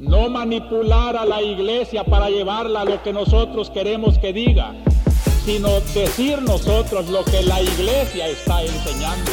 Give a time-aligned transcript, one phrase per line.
[0.00, 4.72] no manipular a la iglesia para llevarla a lo que nosotros queremos que diga,
[5.44, 9.30] sino decir nosotros lo que la iglesia está enseñando.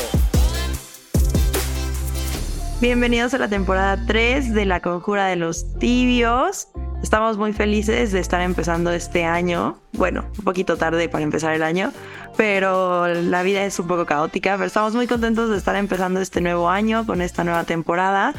[2.82, 6.68] Bienvenidos a la temporada 3 de La Conjura de los Tibios.
[7.02, 9.78] Estamos muy felices de estar empezando este año.
[9.94, 11.94] Bueno, un poquito tarde para empezar el año,
[12.36, 14.56] pero la vida es un poco caótica.
[14.56, 18.34] Pero estamos muy contentos de estar empezando este nuevo año con esta nueva temporada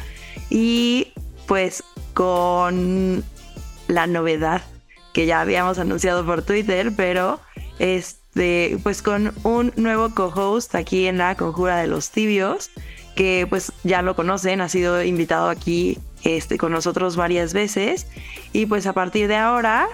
[0.51, 1.07] y
[1.47, 1.83] pues
[2.19, 3.23] con
[3.87, 4.61] la novedad
[5.13, 7.39] que ya habíamos anunciado por Twitter, pero
[7.79, 12.71] este, pues con un nuevo co-host aquí en la Conjura de los Tibios
[13.15, 18.05] que pues ya lo conocen, ha sido invitado aquí este, con nosotros varias veces
[18.51, 19.87] y pues a partir de ahora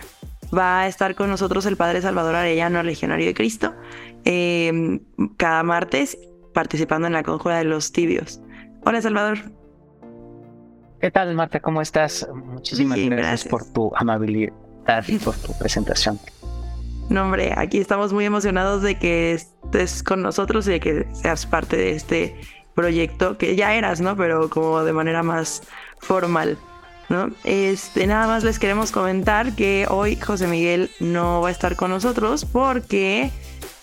[0.52, 3.76] va a estar con nosotros el Padre Salvador Arellano, Legionario de Cristo,
[4.23, 5.00] em,
[5.38, 6.17] cada martes
[6.55, 8.42] participando en la conjura de los tibios.
[8.84, 9.65] Hola Salvador.
[11.02, 11.59] ¿Qué tal Marta?
[11.59, 12.27] ¿Cómo estás?
[12.34, 14.53] Muchísimas gracias, por tu amabilidad
[15.08, 16.20] y por tu presentación.
[17.09, 21.45] No, hombre, aquí estamos muy emocionados de que estés con nosotros y de que seas
[21.45, 22.36] parte de este
[22.73, 24.16] proyecto, que ya eras, ¿no?
[24.16, 25.64] Pero como de manera más
[26.00, 26.58] formal,
[27.09, 27.30] ¿no?
[27.44, 31.92] Este, nada más les queremos comentar que hoy José Miguel no va a estar con
[31.92, 33.31] nosotros porque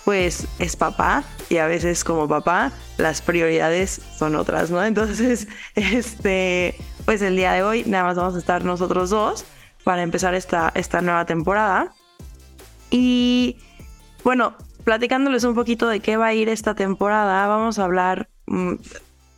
[0.05, 4.85] pues es papá y a veces como papá las prioridades son otras, ¿no?
[4.85, 9.45] Entonces, este, pues el día de hoy nada más vamos a estar nosotros dos
[9.85, 11.93] para empezar esta, esta nueva temporada.
[12.91, 13.57] Y
[14.25, 18.75] bueno, platicándoles un poquito de qué va a ir esta temporada, vamos a hablar Mm,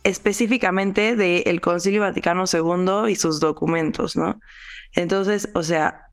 [0.03, 4.39] específicamente del Concilio Vaticano II y sus documentos, ¿no?
[4.93, 6.11] Entonces, o sea,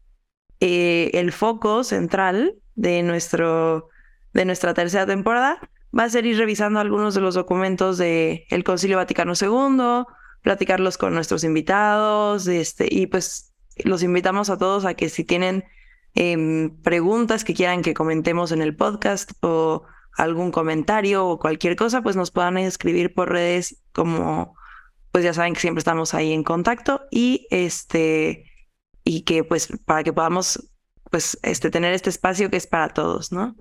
[0.61, 3.89] eh, el foco central de, nuestro,
[4.33, 5.59] de nuestra tercera temporada
[5.97, 10.05] va a ser ir revisando algunos de los documentos del el Concilio Vaticano II,
[10.43, 13.53] platicarlos con nuestros invitados, este, y pues
[13.85, 15.65] los invitamos a todos a que si tienen
[16.15, 19.85] em, preguntas que quieran que comentemos en el podcast o
[20.17, 24.55] algún comentario o cualquier cosa, pues nos puedan escribir por redes como,
[25.11, 28.45] pues ya saben que siempre estamos ahí en contacto y este,
[29.05, 30.71] y que pues para que podamos
[31.11, 33.57] pues este, tener este espacio que es para todos, ¿no?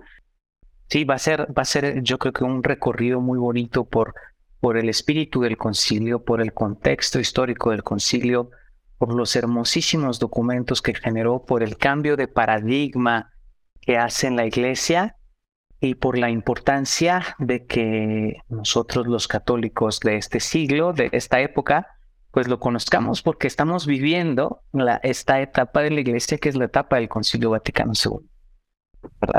[0.88, 4.14] Sí, va a ser, va a ser yo creo que un recorrido muy bonito por,
[4.62, 8.50] por el espíritu del concilio, por el contexto histórico del concilio,
[8.96, 13.32] por los hermosísimos documentos que generó, por el cambio de paradigma
[13.80, 15.16] que hace en la iglesia
[15.80, 21.88] y por la importancia de que nosotros los católicos de este siglo, de esta época,
[22.30, 24.62] pues lo conozcamos porque estamos viviendo
[25.02, 28.30] esta etapa de la iglesia que es la etapa del Concilio Vaticano II.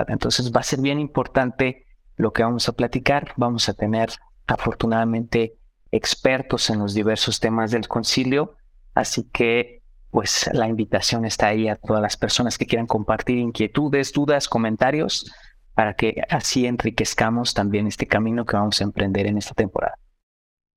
[0.09, 1.85] Entonces va a ser bien importante
[2.17, 3.31] lo que vamos a platicar.
[3.37, 4.09] Vamos a tener
[4.47, 5.55] afortunadamente
[5.91, 8.55] expertos en los diversos temas del concilio,
[8.93, 14.13] así que pues la invitación está ahí a todas las personas que quieran compartir inquietudes,
[14.13, 15.31] dudas, comentarios
[15.73, 19.95] para que así enriquezcamos también este camino que vamos a emprender en esta temporada.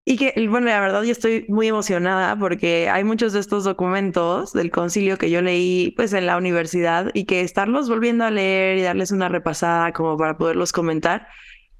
[0.08, 4.52] Y que, bueno, la verdad yo estoy muy emocionada porque hay muchos de estos documentos
[4.52, 8.78] del concilio que yo leí pues en la universidad y que estarlos volviendo a leer
[8.78, 11.26] y darles una repasada como para poderlos comentar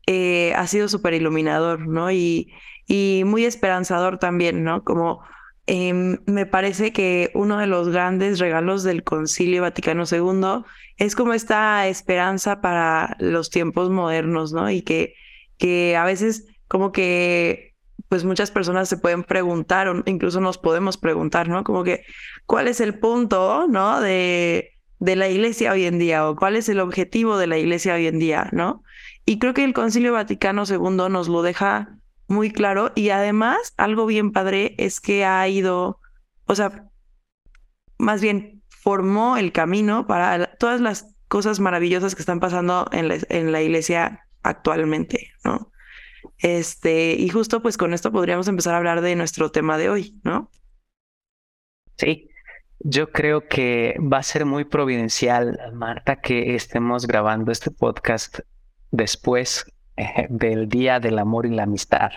[0.06, 2.10] eh, ha sido súper iluminador, ¿no?
[2.10, 2.52] Y,
[3.24, 4.84] muy esperanzador también, ¿no?
[4.84, 5.20] Como
[5.66, 10.64] Em, me parece que uno de los grandes regalos del Concilio Vaticano II
[10.96, 14.70] es como esta esperanza para los tiempos modernos, ¿no?
[14.70, 17.74] Y que, a veces como que
[18.08, 21.64] pues muchas personas se pueden preguntar o incluso nos podemos preguntar, ¿no?
[21.64, 22.04] Como que
[22.46, 24.00] cuál es el punto, ¿no?
[24.00, 28.06] De la iglesia hoy en día o cuál es el objetivo de la iglesia hoy
[28.06, 28.82] en día, ¿no?
[29.26, 31.98] Y creo que el Concilio Vaticano II nos lo deja
[32.28, 36.00] muy claro y además algo bien padre es que ha ido,
[36.46, 36.88] o sea,
[37.98, 43.18] más bien formó el camino para todas las cosas maravillosas que están pasando en la,
[43.28, 45.72] en la iglesia actualmente, ¿no?
[46.38, 50.20] Este, y justo pues con esto podríamos empezar a hablar de nuestro tema de hoy,
[50.22, 50.52] ¿no?
[51.96, 52.28] Sí,
[52.78, 58.40] yo creo que va a ser muy providencial, Marta, que estemos grabando este podcast
[58.96, 59.72] después
[60.28, 62.10] del Día del Amor y la Amistad,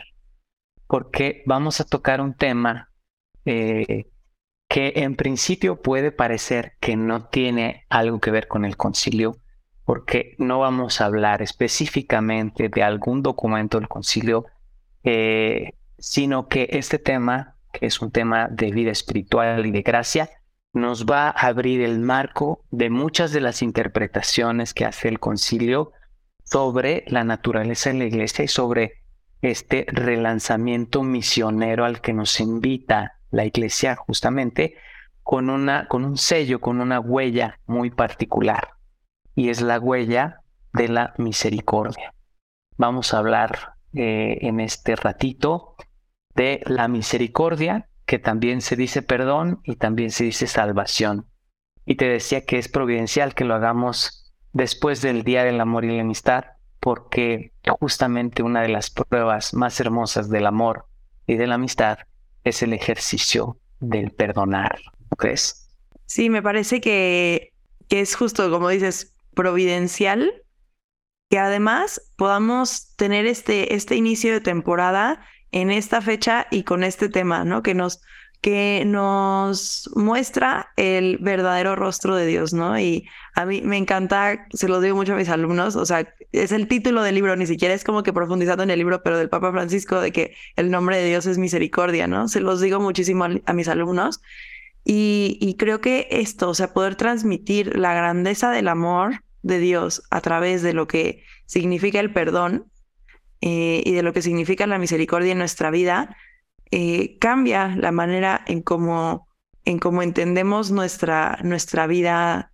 [0.87, 2.89] porque vamos a tocar un tema
[3.45, 4.09] eh,
[4.67, 9.37] que en principio puede parecer que no tiene algo que ver con el concilio,
[9.85, 14.45] porque no vamos a hablar específicamente de algún documento del concilio,
[15.03, 20.29] eh, sino que este tema, que es un tema de vida espiritual y de gracia,
[20.73, 25.93] nos va a abrir el marco de muchas de las interpretaciones que hace el concilio
[26.51, 29.03] sobre la naturaleza de la iglesia y sobre
[29.41, 34.75] este relanzamiento misionero al que nos invita la iglesia justamente
[35.21, 38.69] con, una, con un sello, con una huella muy particular.
[39.35, 40.41] Y es la huella
[40.73, 42.13] de la misericordia.
[42.77, 45.75] Vamos a hablar eh, en este ratito
[46.35, 51.27] de la misericordia, que también se dice perdón y también se dice salvación.
[51.85, 55.95] Y te decía que es providencial que lo hagamos después del Día del Amor y
[55.95, 56.45] la Amistad,
[56.79, 60.85] porque justamente una de las pruebas más hermosas del amor
[61.27, 61.99] y de la amistad
[62.43, 64.79] es el ejercicio del perdonar.
[65.11, 65.69] ¿No crees?
[66.05, 67.53] Sí, me parece que,
[67.87, 70.31] que es justo, como dices, providencial,
[71.29, 77.09] que además podamos tener este, este inicio de temporada en esta fecha y con este
[77.09, 77.61] tema, ¿no?
[77.61, 78.01] Que nos,
[78.41, 82.79] que nos muestra el verdadero rostro de Dios, ¿no?
[82.79, 86.51] Y a mí me encanta, se lo digo mucho a mis alumnos, o sea, es
[86.51, 89.29] el título del libro, ni siquiera es como que profundizando en el libro, pero del
[89.29, 92.27] Papa Francisco, de que el nombre de Dios es misericordia, ¿no?
[92.27, 94.21] Se los digo muchísimo a, mis alumnos.
[94.85, 100.03] Y, y creo que esto, o sea, poder transmitir la grandeza del amor de Dios
[100.09, 102.69] a través de lo que significa el perdón,
[103.41, 106.17] eh, y de lo que significa la misericordia en nuestra vida,
[106.71, 109.27] eh, cambia la manera en cómo,
[109.65, 112.51] en cómo entendemos nuestra, nuestra vida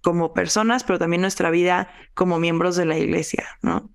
[0.00, 3.90] como personas, pero también nuestra vida como miembros de la iglesia, ¿no?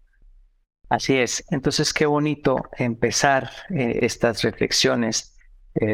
[0.89, 1.43] Así es.
[1.49, 5.33] Entonces, qué bonito empezar eh, estas reflexiones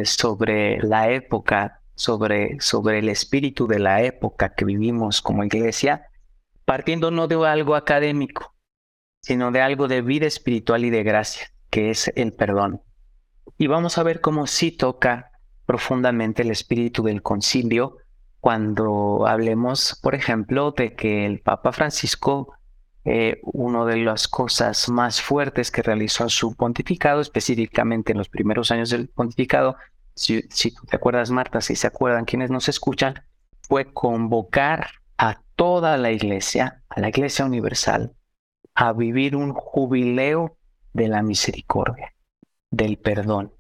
[0.06, 6.08] sobre la época, sobre, sobre el espíritu de la época que vivimos como iglesia,
[6.66, 8.56] partiendo no de algo académico,
[9.22, 12.82] sino de algo de vida espiritual y de gracia, que es el perdón.
[13.58, 15.32] Y vamos a ver cómo sí toca
[15.66, 17.98] profundamente el espíritu del concilio
[18.40, 22.54] cuando hablemos, por ejemplo, de que el Papa Francisco,
[23.06, 28.28] eh, una de las cosas más fuertes que realizó en su pontificado, específicamente en los
[28.28, 29.78] primeros años del pontificado,
[30.16, 33.24] si, si te acuerdas, Marta, si se acuerdan quienes nos escuchan,
[33.62, 38.14] fue convocar a toda la iglesia, a la iglesia universal,
[38.76, 40.58] a vivir un jubileo
[40.94, 42.14] de la misericordia,
[42.74, 43.54] del perdón,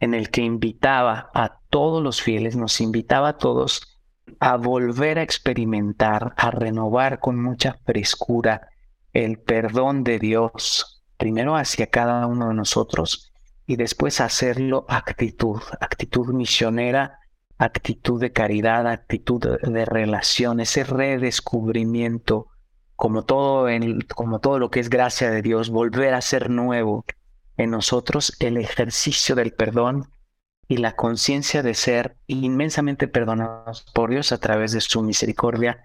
[0.00, 3.98] en el que invitaba a todos los fieles, nos invitaba a todos
[4.38, 8.68] a volver a experimentar, a renovar con mucha frescura
[9.14, 13.32] el perdón de Dios, primero hacia cada uno de nosotros
[13.66, 17.18] y después hacerlo actitud, actitud misionera,
[17.56, 22.48] actitud de caridad, actitud de relación, ese redescubrimiento
[22.94, 23.68] como todo,
[24.14, 27.06] como todo lo que es gracia de Dios, volver a ser nuevo
[27.60, 30.10] en nosotros el ejercicio del perdón
[30.66, 35.82] y la conciencia de ser inmensamente perdonados por Dios a través de su misericordia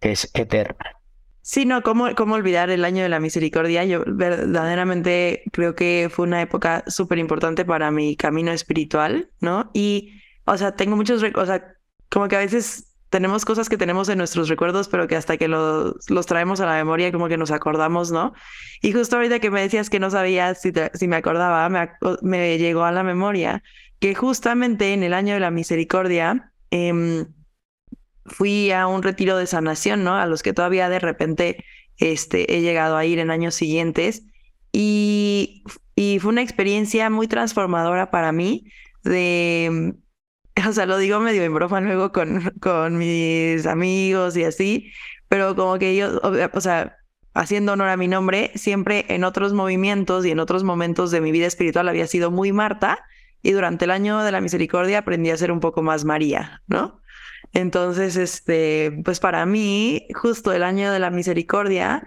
[0.00, 0.96] que es eterna.
[1.42, 3.84] Sí, no, ¿cómo, cómo olvidar el año de la misericordia?
[3.84, 9.70] Yo verdaderamente creo que fue una época súper importante para mi camino espiritual, ¿no?
[9.74, 10.12] Y,
[10.44, 11.76] o sea, tengo muchos, o sea,
[12.08, 15.48] como que a veces tenemos cosas que tenemos en nuestros recuerdos, pero que hasta que
[15.48, 18.34] los, los traemos a la memoria, como que nos acordamos, ¿no?
[18.82, 21.90] Y justo ahorita que me decías que no sabías si, si me acordaba, me,
[22.22, 23.62] me, llegó a la memoria
[24.00, 27.26] que justamente en el año de la misericordia em,
[28.24, 30.16] fui a un retiro de sanación, ¿no?
[30.16, 31.64] A los que todavía de repente
[31.98, 34.24] este, he llegado a ir en años siguientes.
[34.72, 35.62] Y,
[35.94, 38.64] y fue una experiencia muy transformadora para mí
[39.04, 39.94] de
[40.68, 44.92] o sea, lo digo medio en broma luego con, con mis amigos y así,
[45.28, 46.96] pero como que yo, o sea,
[47.34, 51.32] haciendo honor a mi nombre, siempre en otros movimientos y en otros momentos de mi
[51.32, 52.98] vida espiritual había sido muy Marta
[53.42, 57.00] y durante el año de la misericordia aprendí a ser un poco más María, ¿no?
[57.52, 62.02] Entonces, este, pues para mí, justo el año de la misericordia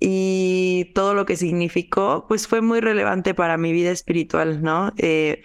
[0.00, 4.92] y todo lo que significó, pues fue muy relevante para mi vida espiritual, ¿no?
[4.96, 5.42] Eh,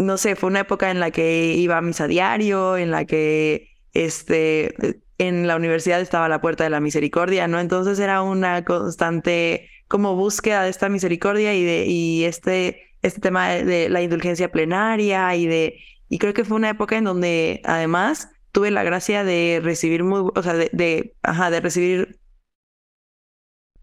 [0.00, 3.68] no sé, fue una época en la que iba a misa diario, en la que
[3.92, 4.74] este,
[5.18, 7.60] en la universidad estaba la puerta de la misericordia, ¿no?
[7.60, 13.48] Entonces era una constante como búsqueda de esta misericordia y de y este, este tema
[13.50, 15.78] de, la indulgencia plenaria y de,
[16.08, 20.30] y creo que fue una época en donde además tuve la gracia de recibir muy,
[20.34, 22.20] o sea, de, de, ajá, de recibir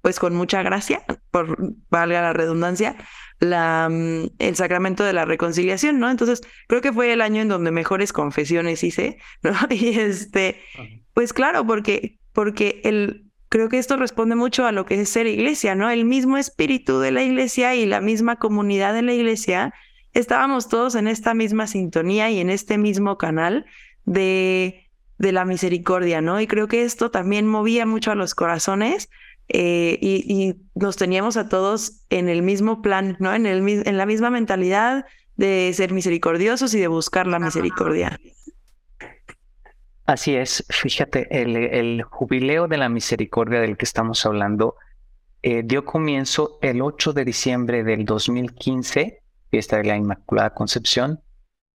[0.01, 1.57] pues con mucha gracia, por
[1.89, 2.95] valga la redundancia,
[3.39, 6.09] la, mm, el sacramento de la reconciliación, ¿no?
[6.09, 9.53] Entonces, creo que fue el año en donde mejores confesiones hice, ¿no?
[9.69, 10.61] Y este,
[11.13, 15.27] pues claro, porque, porque el, creo que esto responde mucho a lo que es ser
[15.27, 15.89] iglesia, ¿no?
[15.89, 19.73] El mismo espíritu de la iglesia y la misma comunidad de la iglesia,
[20.13, 23.65] estábamos todos en esta misma sintonía y en este mismo canal
[24.05, 26.41] de, de la misericordia, ¿no?
[26.41, 29.09] Y creo que esto también movía mucho a los corazones
[29.49, 33.33] eh, y, nos teníamos a todos en el mismo plan, ¿no?
[33.33, 38.19] En, el, en la misma mentalidad de ser misericordiosos y de buscar la misericordia.
[40.05, 44.75] Así es, fíjate, el, jubileo de la misericordia del que estamos hablando
[45.41, 51.21] eh, dio comienzo el 8 de diciembre del 2015, fiesta de la Inmaculada Concepción,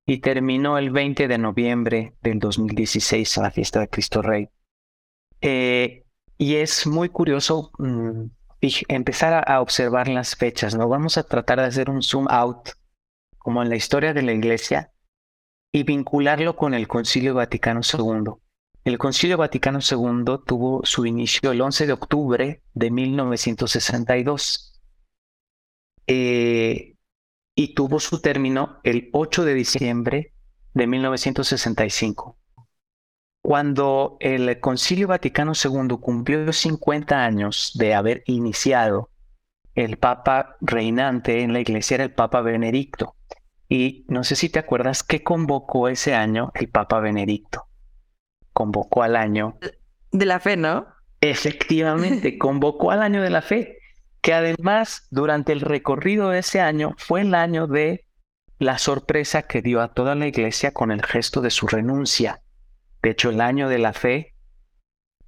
[0.06, 4.48] y terminó el 20 de noviembre del 2016 a la fiesta de Cristo Rey.
[5.42, 6.06] Eh,
[6.42, 8.26] y es muy curioso mm,
[8.88, 10.90] empezar a, observar las fechas, ¿no?
[10.90, 12.70] Vamos a tratar de hacer un zoom out,
[13.38, 14.92] como en la historia de la Iglesia,
[15.72, 18.34] y vincularlo con el Concilio Vaticano II.
[18.86, 24.82] El Concilio Vaticano II tuvo su inicio el 11 de octubre de 1962
[26.08, 26.96] eh,
[27.54, 30.34] y tuvo su término el 8 de diciembre
[30.74, 32.41] de 1965.
[33.42, 39.10] Cuando el Concilio Vaticano II cumplió 50 años de haber iniciado,
[39.74, 43.16] el Papa reinante en la iglesia era el Papa Benedicto.
[43.68, 47.68] Y no sé si te acuerdas que convocó ese año el Papa Benedicto.
[48.54, 49.58] Convocó al año.
[50.12, 50.88] De la fe, ¿no?
[51.22, 53.78] Efectivamente, convocó al año de la fe,
[54.22, 58.06] que además durante el recorrido de ese año fue el año de
[58.60, 62.42] la sorpresa que dio a toda la iglesia con el gesto de su renuncia.
[63.02, 64.36] De hecho, el año de la fe,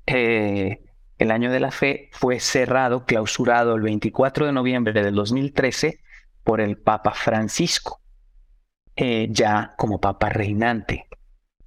[0.05, 0.83] eh,
[1.17, 6.01] el año de la fe fue cerrado, clausurado el 24 de noviembre del 2013
[6.43, 8.01] por el Papa Francisco,
[8.95, 11.07] eh, ya como Papa reinante.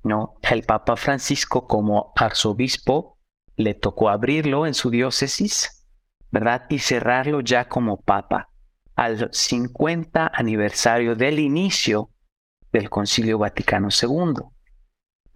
[0.04, 0.36] ¿no?
[0.42, 3.18] El Papa Francisco como arzobispo
[3.56, 5.84] le tocó abrirlo en su diócesis,
[6.30, 6.66] ¿verdad?
[6.68, 8.50] Y cerrarlo ya como Papa
[8.94, 12.10] al 50 aniversario del inicio
[12.72, 14.55] del Concilio Vaticano II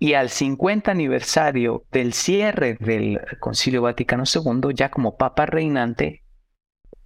[0.03, 6.25] y al 50 aniversario del cierre del Concilio Vaticano II, ya como Papa reinante,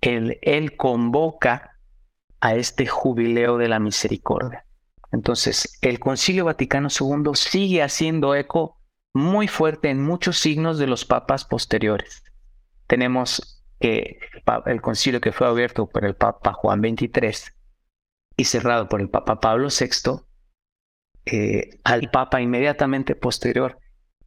[0.00, 1.80] él, convoca
[2.40, 4.64] a este jubileo de la misericordia.
[5.10, 8.80] Entonces, el Concilio Vaticano II sigue haciendo eco
[9.12, 12.22] muy fuerte en muchos signos de los papas posteriores.
[12.86, 14.20] Tenemos que
[14.66, 17.54] el concilio que fue abierto por el Papa Juan XXIII
[18.36, 20.20] y cerrado por el Papa Pablo VI
[21.26, 23.78] eh, al Papa inmediatamente posterior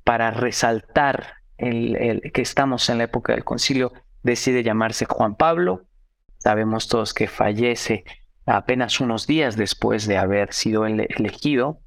[0.04, 5.84] para resaltar el, que estamos en la época del concilio, decide llamarse Juan Pablo.
[6.38, 8.04] Sabemos todos que fallece
[8.46, 11.82] apenas unos días después de haber sido elegido.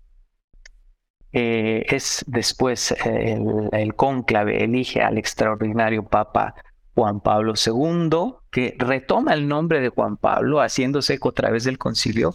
[1.33, 3.38] Eh, es después eh,
[3.73, 6.55] el, cónclave elige al extraordinario Papa
[6.95, 11.79] Juan Pablo II, que retoma el nombre de Juan Pablo, haciéndose eco a través del
[11.79, 12.35] concilio,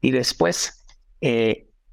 [0.00, 0.84] y después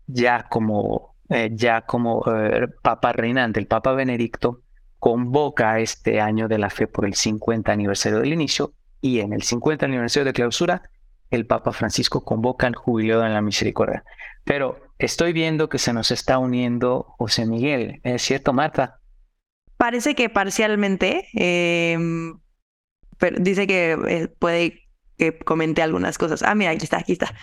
[0.08, 4.62] ya como, eh, ya como eh, Papa reinante, el Papa Benedicto,
[5.00, 9.44] convoca este año de la fe por el 50 aniversario del inicio y en el
[9.44, 10.84] 50 aniversario de clausura,
[11.30, 14.04] el Papa Francisco convoca el jubileo de la misericordia.
[14.44, 19.00] Pero estoy viendo que se nos está uniendo José Miguel, ¿es cierto, Marta?
[19.78, 22.40] Parece que parcialmente, em,
[23.18, 26.44] pero dice que eh, puede que comente algunas cosas.
[26.44, 27.34] Ah, mira, aquí está, aquí está.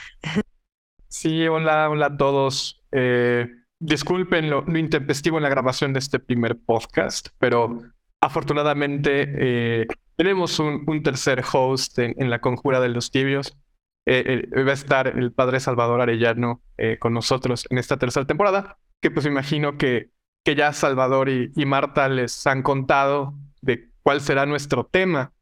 [1.10, 2.84] Sí, hola, hola a todos.
[2.92, 3.48] Eh,
[3.80, 7.80] disculpen lo, intempestivo en la grabación de este primer podcast, pero
[8.20, 13.58] afortunadamente eh, tenemos un, tercer host en, la Conjura de los Tibios.
[14.06, 16.62] Eh, va a estar el padre Salvador Arellano
[17.00, 20.10] con nosotros en esta tercera temporada, que pues imagino que,
[20.44, 25.32] que ya Salvador y, y Marta les han contado de cuál será nuestro tema.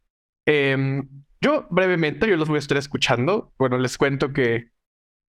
[0.46, 1.06] Em,
[1.42, 3.52] yo brevemente, yo los voy a estar escuchando.
[3.58, 4.70] Bueno, les cuento que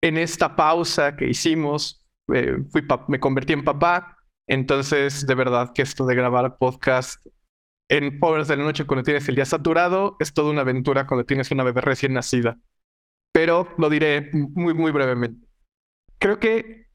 [0.02, 4.18] en esta pausa que hicimos, eh, fui me convertí en papá.
[4.48, 7.26] Entonces, de verdad que esto de grabar podcast
[7.90, 11.26] en Pobres de la Noche cuando tienes el día saturado es toda una aventura cuando
[11.26, 12.58] tienes una bebé recién nacida.
[13.34, 15.48] Pero lo diré muy, muy brevemente.
[16.20, 16.88] Creo que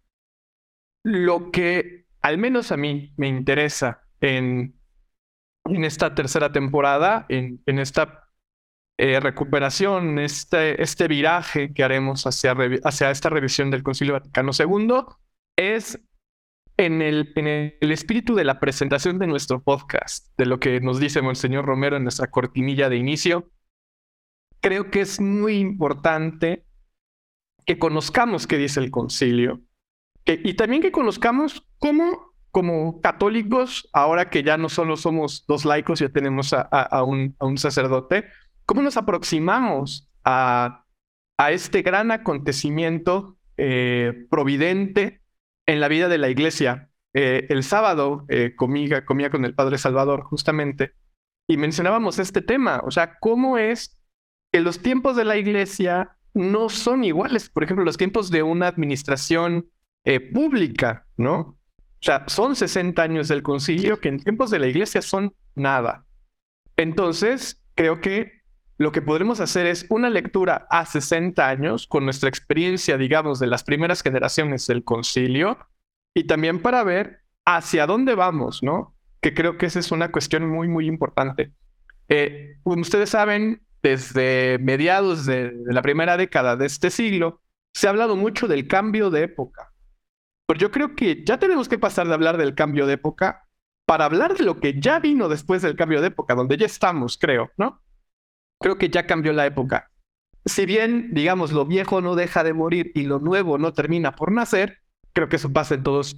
[1.05, 4.75] lo que al menos a mí me interesa en,
[5.65, 8.22] en esta tercera temporada, en, en esta
[8.99, 15.05] eh, recuperación, este, este viraje que haremos hacia, hacia esta revisión del Concilio Vaticano II
[15.57, 16.01] es
[16.77, 17.47] en el, en
[17.81, 21.97] el espíritu de la presentación de nuestro podcast, de lo que nos dice Monseñor Romero
[21.97, 23.51] en nuestra cortinilla de inicio.
[24.61, 26.67] Creo que es muy importante
[27.67, 29.61] que conozcamos qué dice el concilio
[30.25, 35.99] y también que conozcamos cómo, como católicos, ahora que ya no solo somos dos laicos,
[35.99, 38.27] ya tenemos a, un, a un sacerdote,
[38.67, 40.85] ¿Cómo nos aproximamos a,
[41.37, 45.23] a este gran acontecimiento eh, providente
[45.67, 46.91] en la vida de la iglesia?
[47.15, 50.95] Eh, el sábado eh, comía, comía con el Padre Salvador justamente
[51.47, 54.01] y mencionábamos este tema, o sea, cómo es
[54.51, 57.51] que los tiempos de la iglesia no son iguales.
[57.51, 59.69] Por ejemplo, los tiempos de una administración
[60.05, 61.39] eh, pública, ¿no?
[61.39, 66.07] O sea, son 60 años del concilio que en tiempos de la iglesia son nada.
[66.77, 68.42] Entonces, creo que
[68.79, 73.47] lo que podremos hacer es una lectura a 60 años con nuestra experiencia, digamos, de
[73.47, 75.59] las primeras generaciones del concilio
[76.15, 78.97] y también para ver hacia dónde vamos, ¿no?
[79.21, 81.53] Que creo que esa es una cuestión muy, muy importante.
[82.09, 87.41] Eh, como ustedes saben, desde mediados de, la primera década de este siglo,
[87.75, 89.73] se ha hablado mucho del cambio de época.
[90.47, 93.49] Pero yo creo que ya tenemos que pasar de hablar del cambio de época
[93.87, 97.19] para hablar de lo que ya vino después del cambio de época, donde ya estamos,
[97.19, 97.81] creo, ¿no?
[98.63, 99.91] Creo que ya cambió la época.
[100.45, 104.33] Si bien, digamos, lo viejo no deja de morir y lo nuevo no termina por
[104.33, 104.79] nacer,
[105.13, 106.15] creo que eso pasa en todos,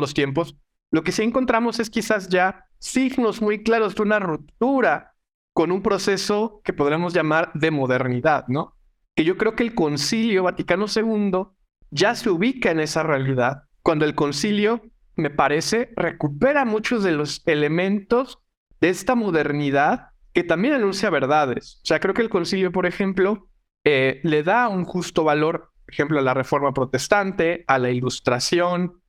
[0.00, 0.56] los tiempos,
[0.90, 5.14] lo que sí encontramos es quizás ya signos muy claros de una ruptura
[5.52, 8.76] con un proceso que podríamos llamar de modernidad, ¿no?
[9.14, 11.48] Que yo creo que el Concilio Vaticano II
[11.90, 14.82] ya se ubica en esa realidad, cuando el Concilio,
[15.16, 18.38] me parece, recupera muchos de los elementos
[18.80, 21.80] de esta modernidad que también anuncia verdades.
[21.82, 23.48] O sea, creo que el Concilio, por ejemplo,
[23.84, 29.00] eh, le da un justo valor, por ejemplo, a la Reforma Protestante, a la Ilustración,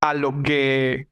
[0.00, 1.08] a lo que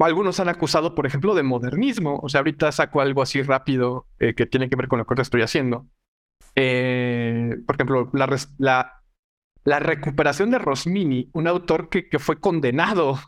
[0.00, 2.18] algunos han acusado, por ejemplo, de modernismo.
[2.22, 5.20] O sea, ahorita saco algo así rápido eh, que tiene que ver con lo que
[5.20, 5.86] estoy haciendo.
[6.54, 13.18] Eh, por ejemplo, la, recuperación de Rosmini, un autor que, que fue condenado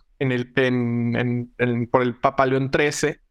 [1.91, 3.24] por el Papa León XIII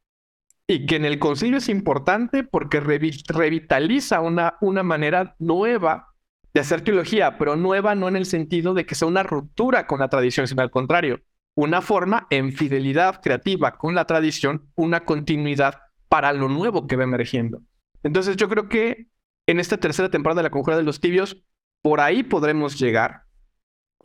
[0.68, 6.14] y que en el concilio es importante porque revitaliza una, una manera nueva
[6.54, 10.00] de hacer teología, pero nueva no en el sentido de que sea una ruptura con
[10.00, 11.20] la tradición, sino al contrario,
[11.56, 17.04] una forma en fidelidad creativa con la tradición, una continuidad para lo nuevo que va
[17.04, 17.62] emergiendo.
[18.04, 19.08] Entonces yo creo que
[19.48, 21.44] en esta tercera temporada de la Conjura de los Tibios,
[21.82, 23.24] por ahí podremos llegar.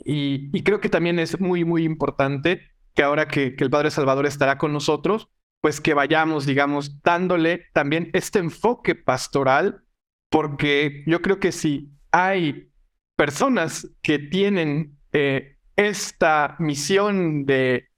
[0.05, 2.63] Y, creo que también es muy, muy importante
[2.95, 5.29] que ahora que el Padre Salvador estará con nosotros,
[5.61, 9.85] pues que vayamos, digamos, dándole también este enfoque pastoral,
[10.31, 12.71] porque yo creo que si hay
[13.17, 17.89] personas que tienen eh, esta misión de,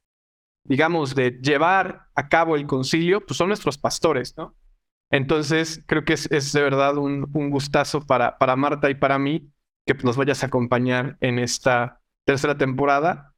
[0.65, 4.55] digamos, de llevar a cabo el concilio, pues son nuestros pastores, ¿no?
[5.11, 9.51] Entonces, creo que es, de verdad un, gustazo para, para Marta y para mí
[9.87, 13.30] que nos vayas a acompañar en esta tercera temporada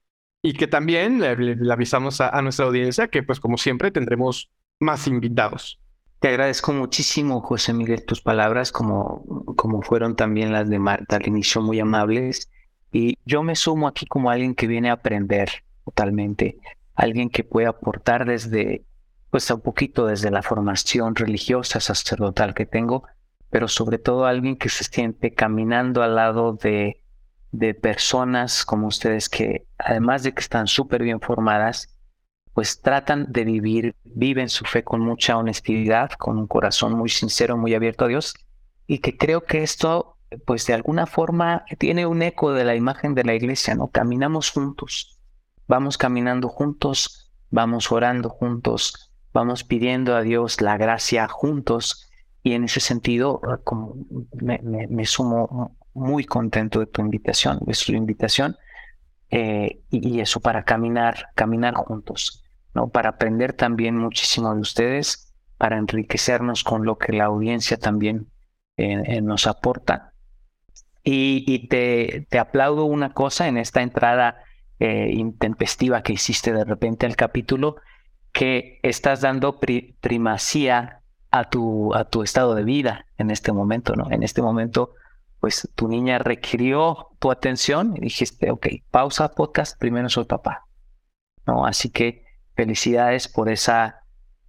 [0.42, 4.50] y que también le, avisamos a, a, nuestra audiencia que, pues, como siempre, tendremos
[4.80, 5.78] más invitados.
[6.18, 9.24] Te agradezco muchísimo, José Miguel, tus palabras, como,
[9.56, 12.50] como fueron también las de Marta al inicio, muy amables.
[12.92, 15.50] Y yo me sumo aquí como alguien que viene a aprender
[15.84, 16.58] totalmente,
[16.94, 18.84] alguien que puede aportar desde,
[19.30, 23.04] pues un poquito desde la formación religiosa, sacerdotal que tengo,
[23.50, 27.01] pero sobre todo alguien que se siente caminando al lado de,
[27.52, 31.96] de personas como ustedes que, además de que están súper bien formadas,
[32.54, 37.56] pues tratan de vivir, viven su fe con mucha honestidad, con un corazón muy sincero,
[37.56, 38.34] muy abierto a Dios,
[38.86, 43.14] y que creo que esto pues de alguna forma tiene un eco de la imagen
[43.14, 43.88] de la iglesia, ¿no?
[43.88, 45.18] Caminamos juntos,
[45.68, 52.10] vamos caminando juntos, vamos orando juntos, vamos pidiendo a Dios la gracia juntos
[52.42, 53.96] y en ese sentido como
[54.32, 58.56] me, sumo muy contento de tu invitación, de su invitación
[59.30, 62.88] eh, y, eso para caminar, caminar juntos, ¿no?
[62.88, 68.26] Para aprender también muchísimo de ustedes, para enriquecernos con lo que la audiencia también
[68.76, 70.12] eh, eh, nos aporta
[71.04, 74.36] y, te, te, aplaudo una cosa en esta entrada
[74.78, 77.76] intempestiva que hiciste de repente al capítulo,
[78.32, 79.60] que estás dando
[80.00, 84.10] primacía a tu, a tu estado de vida en este momento, ¿no?
[84.10, 84.94] En este momento,
[85.42, 90.68] pues tu niña requirió tu atención y dijiste, ok, pausa podcast, primero soy papá,
[91.48, 91.66] ¿no?
[91.66, 92.24] Así que
[92.54, 94.04] felicidades por esa,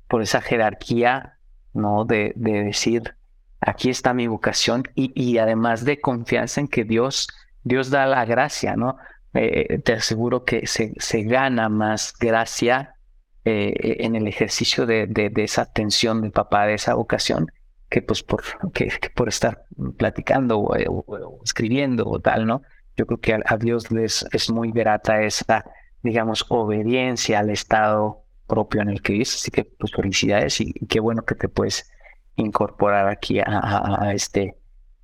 [0.07, 1.39] por esa jerarquía,
[1.73, 2.05] ¿no?
[2.05, 3.15] De, de decir,
[3.59, 7.27] aquí está mi vocación y, además de confianza en que Dios,
[7.63, 8.97] Dios da la gracia, ¿no?
[9.33, 12.97] Eh, te aseguro que se, se gana más gracia
[13.45, 17.47] eh, en el ejercicio de, de, esa atención de papá, de esa vocación,
[17.93, 18.41] que pues por,
[18.73, 22.63] que, por estar platicando o, escribiendo o tal, ¿no?
[22.97, 25.63] Yo creo que a, Dios les es muy grata esa,
[26.01, 29.35] digamos, obediencia al estado propio en el que vives.
[29.35, 31.87] Así que pues felicidades y qué bueno que te puedes
[32.35, 34.57] incorporar aquí a, este,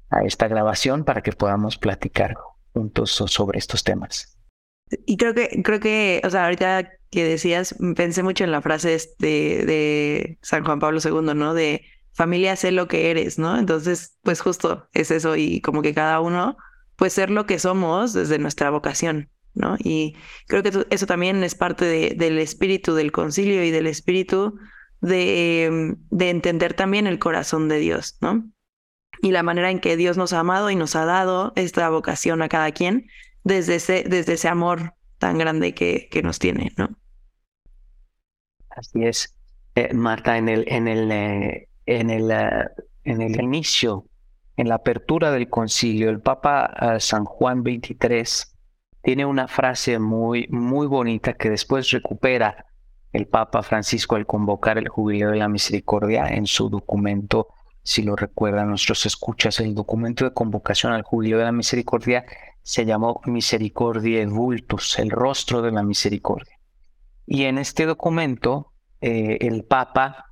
[0.09, 2.35] a esta grabación para que podamos platicar
[2.73, 4.35] juntos sobre estos temas.
[5.05, 8.97] Y creo que, creo que, o sea, ahorita que decías, pensé mucho en la frase
[9.19, 11.53] de, de San Juan Pablo II, ¿no?
[11.53, 13.57] De familia, sé lo que eres, ¿no?
[13.57, 16.57] Entonces, pues justo es eso y como que cada uno,
[16.95, 19.77] pues ser lo que somos desde nuestra vocación, ¿no?
[19.79, 20.15] Y
[20.47, 24.57] creo que eso también es parte del espíritu del concilio y del espíritu
[25.01, 28.49] de, de entender también el corazón de Dios, ¿no?
[29.21, 32.41] Y la manera en que Dios nos ha amado y nos ha dado esta vocación
[32.41, 33.07] a cada quien
[33.43, 36.89] desde ese, desde ese amor tan grande que, que nos tiene, ¿no?
[38.69, 39.35] Así es.
[39.75, 42.69] Eh, Marta, en el, en el, eh, en el, eh,
[43.03, 44.05] en el inicio,
[44.57, 48.49] en la apertura del concilio, el Papa San Juan XXIII
[49.01, 52.65] tiene una frase muy, muy bonita que después recupera
[53.11, 57.47] el Papa Francisco al convocar el Jubileo de la Misericordia en su documento,
[57.81, 62.25] si lo recuerdan nuestros escuchas, el documento de convocación al Jubileo de la Misericordia
[62.61, 66.59] se llamó Misericordia Vultus, el rostro de la misericordia.
[67.25, 70.28] Y en este documento, eh, el Papa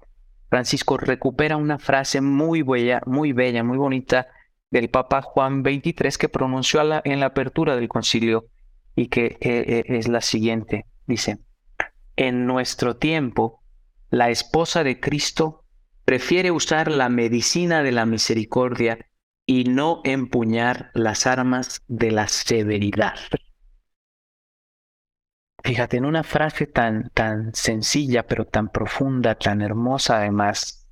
[0.49, 4.27] Francisco recupera una frase muy bella, muy bella, muy bonita
[4.69, 8.45] del Papa Juan XXIII que pronunció en la apertura del concilio
[8.95, 10.85] y que eh, eh, es la siguiente.
[11.05, 11.39] Dice,
[12.15, 13.61] en nuestro tiempo,
[14.09, 15.63] la esposa de Cristo
[16.05, 18.97] prefiere usar la medicina de la misericordia
[19.45, 23.15] y no empuñar las armas de la severidad.
[25.67, 30.87] Fíjate, en una frase tan, tan sencilla, pero tan profunda, tan hermosa además,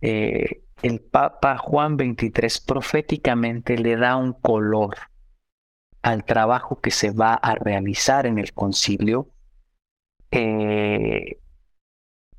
[0.00, 4.96] eh, el Papa Juan XXIII proféticamente le da un color
[6.00, 9.28] al trabajo que se va a realizar en el concilio
[10.30, 11.42] eh,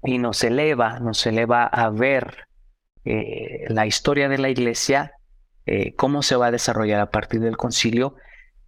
[0.02, 2.48] y nos eleva, nos eleva a ver
[3.06, 5.14] eh, la historia de la iglesia
[5.98, 8.16] cómo se va a desarrollar a partir del concilio,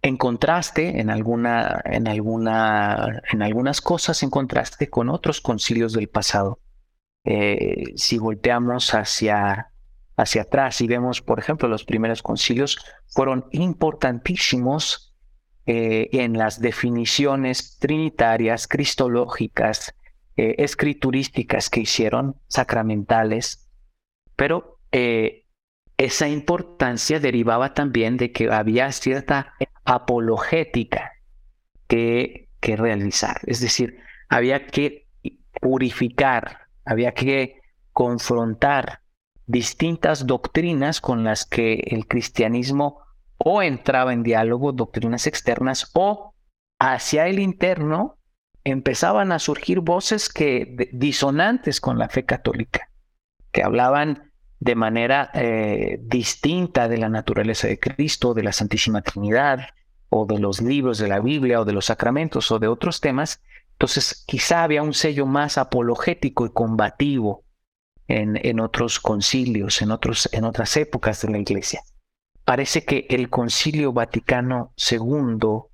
[0.02, 6.08] en contraste, en, alguna, en, alguna, en algunas cosas, en contraste con otros concilios del
[6.08, 6.58] pasado.
[7.24, 9.70] Eh, si volteamos hacia,
[10.16, 15.14] hacia atrás y vemos, por ejemplo, los primeros concilios fueron importantísimos
[15.66, 19.94] eh, en las definiciones trinitarias, cristológicas,
[20.34, 23.68] escriturísticas que hicieron, sacramentales,
[24.34, 24.78] pero
[25.96, 31.12] esa importancia derivaba también de que había cierta apologética
[31.86, 33.40] que, que realizar.
[33.46, 35.08] Es decir, había que
[35.60, 37.60] purificar, había que
[37.92, 39.00] confrontar
[39.46, 43.00] distintas doctrinas con las que el cristianismo
[43.36, 46.34] o entraba en diálogo, doctrinas externas, o
[46.78, 48.18] hacia el interno
[48.64, 52.88] empezaban a surgir voces que disonantes con la fe católica,
[53.50, 54.31] que hablaban
[54.62, 59.70] de manera eh, distinta de la naturaleza de Cristo, de la Santísima Trinidad,
[60.08, 63.42] o de los libros de la Biblia, o de los sacramentos, o de otros temas,
[63.72, 67.42] entonces quizá había un sello más apologético y combativo
[68.06, 71.82] en, en otros concilios, en, otros, en otras épocas de la Iglesia.
[72.44, 75.64] Parece que el concilio Vaticano II,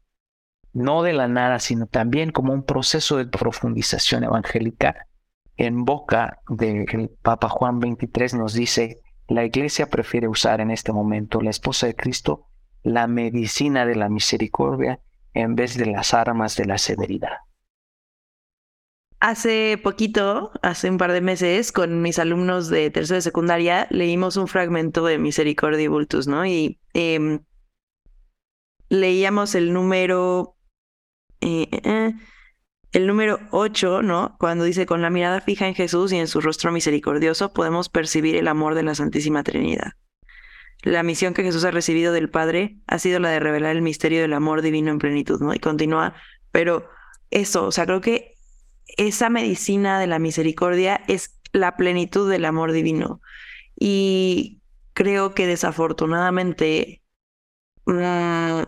[0.72, 5.07] no de la nada, sino también como un proceso de profundización evangélica,
[5.58, 11.40] en boca del Papa Juan XXIII nos dice, la iglesia prefiere usar en este momento,
[11.40, 12.46] la esposa de Cristo,
[12.84, 15.00] la medicina de la misericordia
[15.34, 17.38] en vez de las armas de la severidad.
[19.18, 24.36] Hace poquito, hace un par de meses, con mis alumnos de tercero de secundaria, leímos
[24.36, 26.46] un fragmento de Misericordia y Vultus, ¿no?
[26.46, 27.40] Y em,
[28.88, 30.54] leíamos el número
[31.40, 32.12] eh, eh, eh
[32.92, 34.36] el número 8, ¿no?
[34.38, 38.36] Cuando dice, con la mirada fija en Jesús y en su rostro misericordioso, podemos percibir
[38.36, 39.92] el amor de la Santísima Trinidad.
[40.82, 44.20] La misión que Jesús ha recibido del Padre ha sido la de revelar el misterio
[44.22, 45.52] del amor divino en plenitud, ¿no?
[45.52, 46.14] Y continúa,
[46.52, 46.88] pero
[47.30, 48.34] eso, o sea, creo que
[48.96, 53.20] esa medicina de la misericordia es la plenitud del amor divino.
[53.78, 54.60] Y
[54.92, 57.02] creo que desafortunadamente
[57.86, 58.62] mm,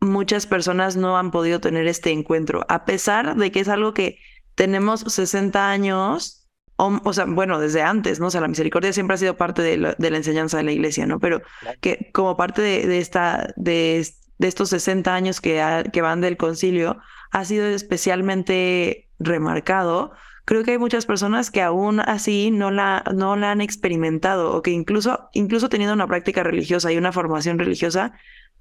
[0.00, 4.18] muchas personas no han podido tener este encuentro, a pesar de que es algo que
[4.54, 8.26] tenemos 60 años, o, sea, bueno, desde antes, ¿no?
[8.26, 11.18] O sea, la misericordia siempre ha sido parte de la, enseñanza de la iglesia, ¿no?
[11.20, 11.40] Pero
[11.80, 14.06] que como parte de, esta, de,
[14.38, 16.98] estos 60 años que, que van del concilio,
[17.30, 20.12] ha sido especialmente remarcado.
[20.44, 24.62] Creo que hay muchas personas que aún así no la, no la han experimentado o
[24.62, 28.12] que incluso, incluso teniendo una práctica religiosa y una formación religiosa,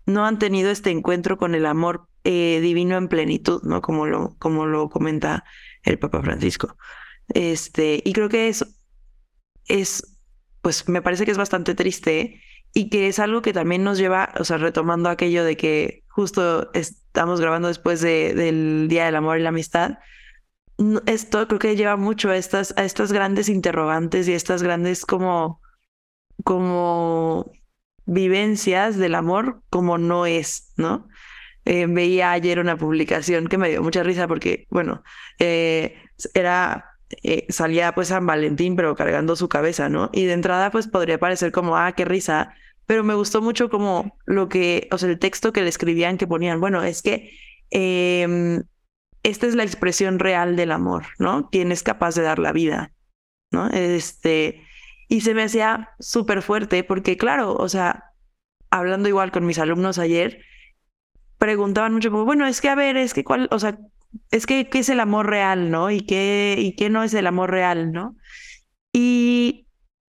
[0.06, 3.82] no han tenido este encuentro con el amor eh, divino en plenitud, ¿no?
[3.82, 5.44] Como lo, como lo comenta
[5.84, 6.78] el Papa Francisco.
[7.30, 8.68] Este, y creo que eso
[9.68, 10.18] es,
[10.62, 12.42] pues me parece que es bastante triste
[12.74, 16.72] y que es algo que también nos lleva, o sea, retomando aquello de que justo
[16.74, 20.00] estamos grabando después de, del Día del Amor y la Amistad,
[21.06, 25.62] esto creo que lleva mucho a estas, a estas grandes interrogantes y estas grandes como,
[26.44, 27.52] como
[28.06, 31.08] vivencias del amor como no es, ¿no?
[31.66, 35.04] Eh, veía ayer una publicación que me dio mucha risa porque, bueno,
[35.40, 35.98] eh,
[36.36, 36.86] era,
[37.24, 40.12] eh, salía pues San Valentín pero cargando su cabeza, ¿no?
[40.14, 42.54] Y de entrada pues podría parecer como, ah, qué risa,
[42.86, 46.28] pero me gustó mucho como lo que, o sea, el texto que le escribían que
[46.28, 47.32] ponían, bueno, es que
[47.72, 48.64] em,
[49.24, 51.50] esta es la expresión real del amor, ¿no?
[51.50, 52.94] Quien es capaz de dar la vida,
[53.52, 53.70] ¿no?
[53.70, 54.65] Este,
[55.08, 58.12] y se me hacía súper fuerte porque, claro, o sea,
[58.70, 60.42] hablando igual con mis alumnos ayer,
[61.38, 63.78] preguntaban mucho como, bueno, es que a ver, es que cuál, o sea,
[64.32, 65.92] es que qué es el amor real, ¿no?
[65.92, 68.16] Y qué, y qué no es el amor real, ¿no?
[68.94, 69.68] Y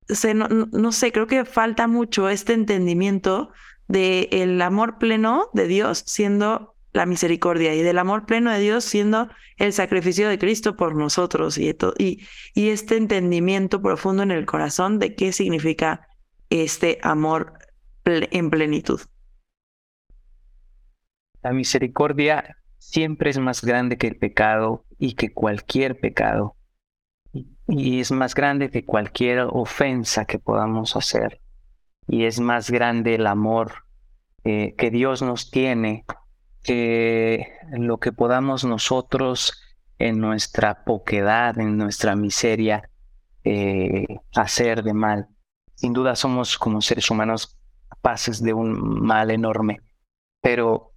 [0.08, 3.52] se, no, no sé, creo que falta mucho este entendimiento
[3.88, 8.84] del el amor pleno de Dios siendo la misericordia y del amor pleno de Dios
[8.84, 14.46] siendo el sacrificio de Cristo por nosotros y, y, y este entendimiento profundo en el
[14.46, 16.06] corazón de qué significa
[16.50, 17.54] este amor
[18.04, 19.00] en plenitud.
[21.42, 26.56] La misericordia siempre es más grande que el pecado y que cualquier pecado.
[27.68, 31.40] Y es más grande que cualquier ofensa que podamos hacer.
[32.06, 33.84] Y es más grande el amor
[34.44, 36.04] eh, que Dios nos tiene
[36.62, 39.60] que lo que podamos nosotros
[39.98, 42.90] en nuestra poquedad, en nuestra miseria,
[43.44, 45.28] eh, hacer de mal.
[45.74, 49.80] Sin duda somos como seres humanos capaces de un mal enorme,
[50.40, 50.92] pero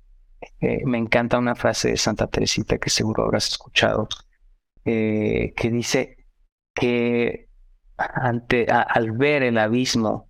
[0.60, 4.08] eh, me encanta una frase de Santa Teresita que seguro habrás escuchado,
[4.84, 6.26] eh, que dice
[6.74, 7.50] que
[7.98, 10.25] ante, al ver el abismo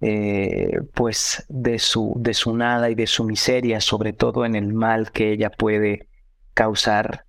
[0.00, 4.72] eh, pues de su, de su nada y de su miseria, sobre todo en el
[4.72, 6.08] mal que ella puede
[6.54, 7.26] causar,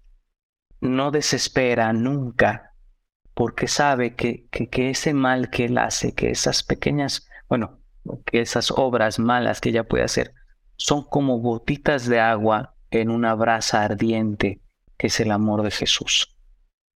[0.79, 2.73] no desespera nunca,
[3.33, 7.79] porque sabe que, que, ese mal que él hace, que esas pequeñas, bueno,
[8.25, 10.33] que esas obras malas que ella puede hacer,
[10.77, 14.61] son como gotitas de agua en una brasa ardiente,
[14.97, 16.35] que es el amor de Jesús.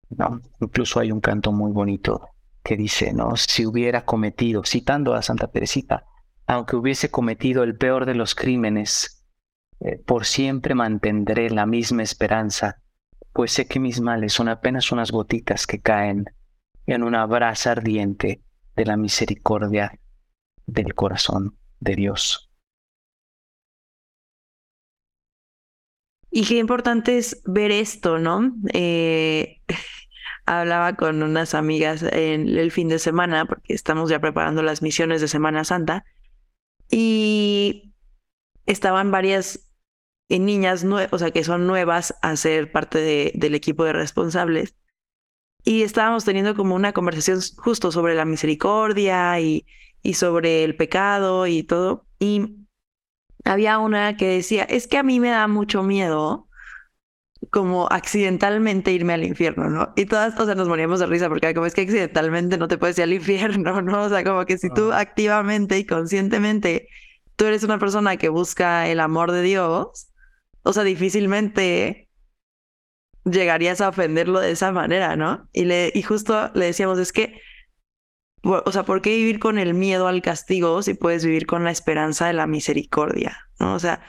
[0.09, 0.41] ¿no?
[0.61, 2.34] Incluso hay un canto muy bonito
[2.65, 3.37] que dice, ¿no?
[3.37, 6.07] Si hubiera cometido, citando a Santa Teresita,
[6.47, 9.25] aunque hubiese cometido el peor de los crímenes,
[9.81, 12.81] eh, por siempre mantendré la misma esperanza,
[13.33, 16.25] pues sé que mis males son apenas unas gotitas que caen
[16.87, 18.43] en una brasa ardiente
[18.77, 20.01] de la misericordia
[20.67, 22.51] del corazón de Dios.
[26.31, 28.55] Y qué importante es ver esto, ¿no?
[28.73, 29.61] Eh,
[30.47, 35.21] hablaba con unas amigas en el fin de semana, porque estamos ya preparando las misiones
[35.21, 36.05] de Semana Santa,
[36.91, 37.95] y
[38.67, 39.71] estaban varias
[40.29, 44.77] eh, niñas, o sea, que son nuevas a ser parte de, del equipo de responsables,
[45.65, 49.67] y estábamos teniendo como una conversación justo sobre la misericordia y,
[50.03, 52.67] y sobre el pecado y todo, y
[53.45, 56.49] había una que decía, es que a mí me da mucho miedo
[57.51, 59.93] como accidentalmente irme al infierno, ¿no?
[59.97, 62.79] Y todas, o sea, nos moríamos de risa porque como es que accidentalmente no te
[62.79, 64.03] puedes ir al infierno, ¿no?
[64.05, 66.89] O sea, como que si tú activamente y conscientemente
[67.37, 70.11] tú eres una persona que busca el amor de Dios,
[70.63, 72.09] o sea, difícilmente
[73.25, 75.49] llegarías a ofenderlo de esa manera, ¿no?
[75.53, 77.41] Y, le, y justo le decíamos, es que,
[78.43, 81.71] o sea, ¿por qué vivir con el miedo al castigo si puedes vivir con la
[81.71, 83.75] esperanza de la misericordia, ¿no?
[83.75, 84.03] O sea,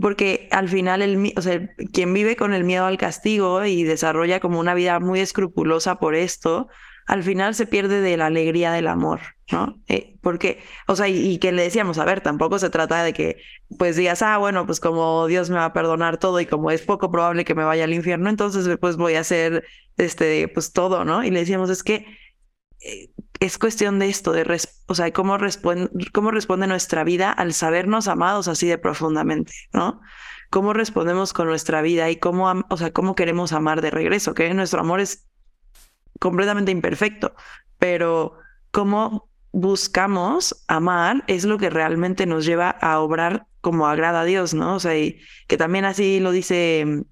[0.00, 4.40] porque al final, el, o sea, quien vive con el miedo al castigo y desarrolla
[4.40, 6.68] como una vida muy escrupulosa por esto,
[7.06, 9.80] al final se pierde de la alegría del amor, ¿no?
[9.88, 13.38] Eh, porque, o sea, y, que le decíamos, a ver, tampoco se trata de que,
[13.78, 16.82] pues digas, ah, bueno, pues como Dios me va a perdonar todo y como es
[16.82, 19.64] poco probable que me vaya al infierno, entonces pues voy a hacer,
[19.96, 21.24] este, pues todo, ¿no?
[21.24, 22.04] Y le decíamos, es que
[23.40, 28.08] es cuestión de esto, de, o sea, cómo, responde, cómo responde nuestra vida al sabernos
[28.08, 30.00] amados así de profundamente, ¿no?
[30.50, 34.52] Cómo respondemos con nuestra vida y cómo, o sea, cómo queremos amar de regreso, que
[34.54, 35.28] nuestro amor es
[36.18, 37.34] completamente imperfecto,
[37.78, 38.38] pero
[38.70, 44.54] cómo buscamos amar es lo que realmente nos lleva a obrar como agrada a Dios,
[44.54, 44.76] ¿no?
[44.76, 47.02] O sea, y que también así lo dice mm,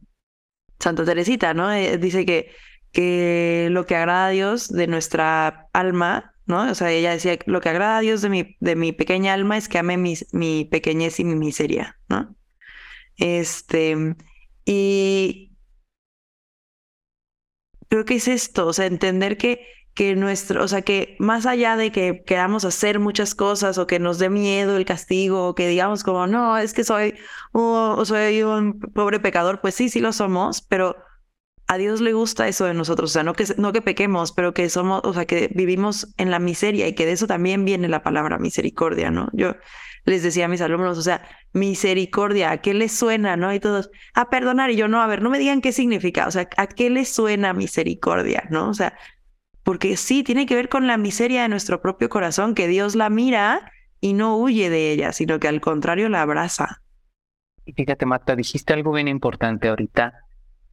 [0.78, 1.72] Santa Teresita, ¿no?
[1.72, 2.52] Eh, dice que
[2.96, 6.70] que lo que agrada a Dios de nuestra alma, ¿no?
[6.70, 9.58] O sea, ella decía, lo que agrada a Dios de mi, de mi pequeña alma
[9.58, 12.34] es que ame mi, mi pequeñez y mi miseria, ¿no?
[13.18, 14.16] Este,
[14.64, 15.52] y
[17.90, 19.60] creo que es esto, o sea, entender que,
[19.94, 23.98] que nuestro, o sea, que más allá de que queramos hacer muchas cosas o que
[23.98, 27.14] nos dé miedo el castigo o que digamos como, no, es que soy,
[27.52, 30.96] o soy un pobre pecador, pues sí, sí lo somos, pero
[31.68, 34.54] a Dios le gusta eso de nosotros, o sea, no que, no que pequemos, pero
[34.54, 37.88] que somos, o sea, que vivimos en la miseria y que de eso también viene
[37.88, 39.28] la palabra misericordia, ¿no?
[39.32, 39.56] Yo
[40.04, 43.52] les decía a mis alumnos, o sea, misericordia, ¿a qué les suena, no?
[43.52, 46.30] Y todos, a perdonar, y yo, no, a ver, no me digan qué significa, o
[46.30, 48.68] sea, ¿a qué les suena misericordia, no?
[48.68, 48.96] O sea,
[49.64, 53.10] porque sí, tiene que ver con la miseria de nuestro propio corazón, que Dios la
[53.10, 56.82] mira y no huye de ella, sino que al contrario la abraza.
[57.64, 60.25] Y fíjate, Marta, dijiste algo bien importante ahorita.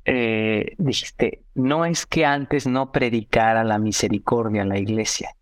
[0.05, 5.35] Eh, dijiste, no es que antes no predicara la misericordia en la iglesia.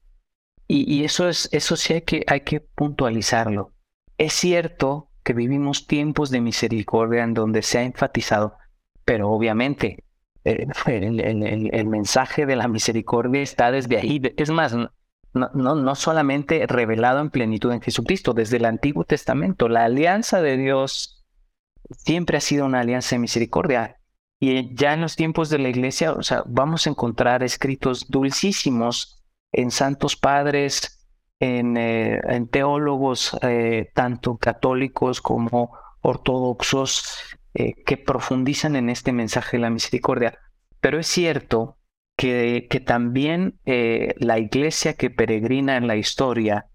[0.68, 3.74] Y, eso, es, eso sí hay que, hay que puntualizarlo.
[4.18, 8.56] Es cierto que vivimos tiempos de misericordia en donde se ha enfatizado,
[9.04, 10.06] pero obviamente
[10.46, 14.22] eh, el, mensaje de la misericordia está desde ahí.
[14.38, 14.90] Es más, no,
[15.34, 19.68] no, no solamente revelado en plenitud en Jesucristo, desde el Antiguo Testamento.
[19.68, 21.26] La alianza de Dios
[21.90, 23.98] siempre ha sido una alianza de misericordia.
[24.44, 26.16] Y ya en los tiempos de la iglesia,
[26.48, 31.08] vamos a encontrar escritos dulcísimos en santos padres,
[31.40, 39.62] en, eh, teólogos, eh, tanto católicos como ortodoxos, eh, que profundizan en este mensaje de
[39.62, 40.40] la misericordia.
[40.80, 41.78] Pero es cierto
[42.18, 46.68] que también la iglesia que peregrina en la historia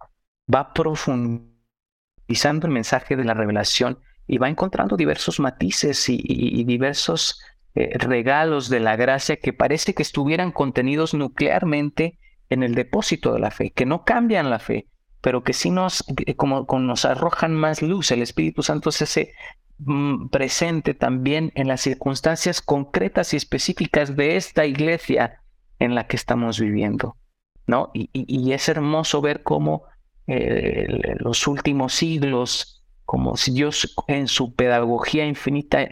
[0.53, 7.41] va profundizando el mensaje de la revelación y va encontrando diversos matices y, diversos
[7.77, 13.39] eh, regalos de la gracia que parece que estuvieran contenidos nuclearmente en el depósito de
[13.39, 14.89] la fe, que no cambian la fe,
[15.21, 16.03] pero que sí nos,
[16.37, 18.11] como, nos arrojan más luz.
[18.12, 19.35] El Espíritu Santo es ese
[19.77, 25.43] mm, presente también en las circunstancias concretas y específicas de esta iglesia
[25.79, 27.19] en la que estamos viviendo.
[27.67, 27.91] ¿no?
[27.93, 29.83] Y, es hermoso ver cómo
[30.27, 30.87] eh,
[31.19, 35.87] los últimos siglos como si Dios en su pedagogía infinita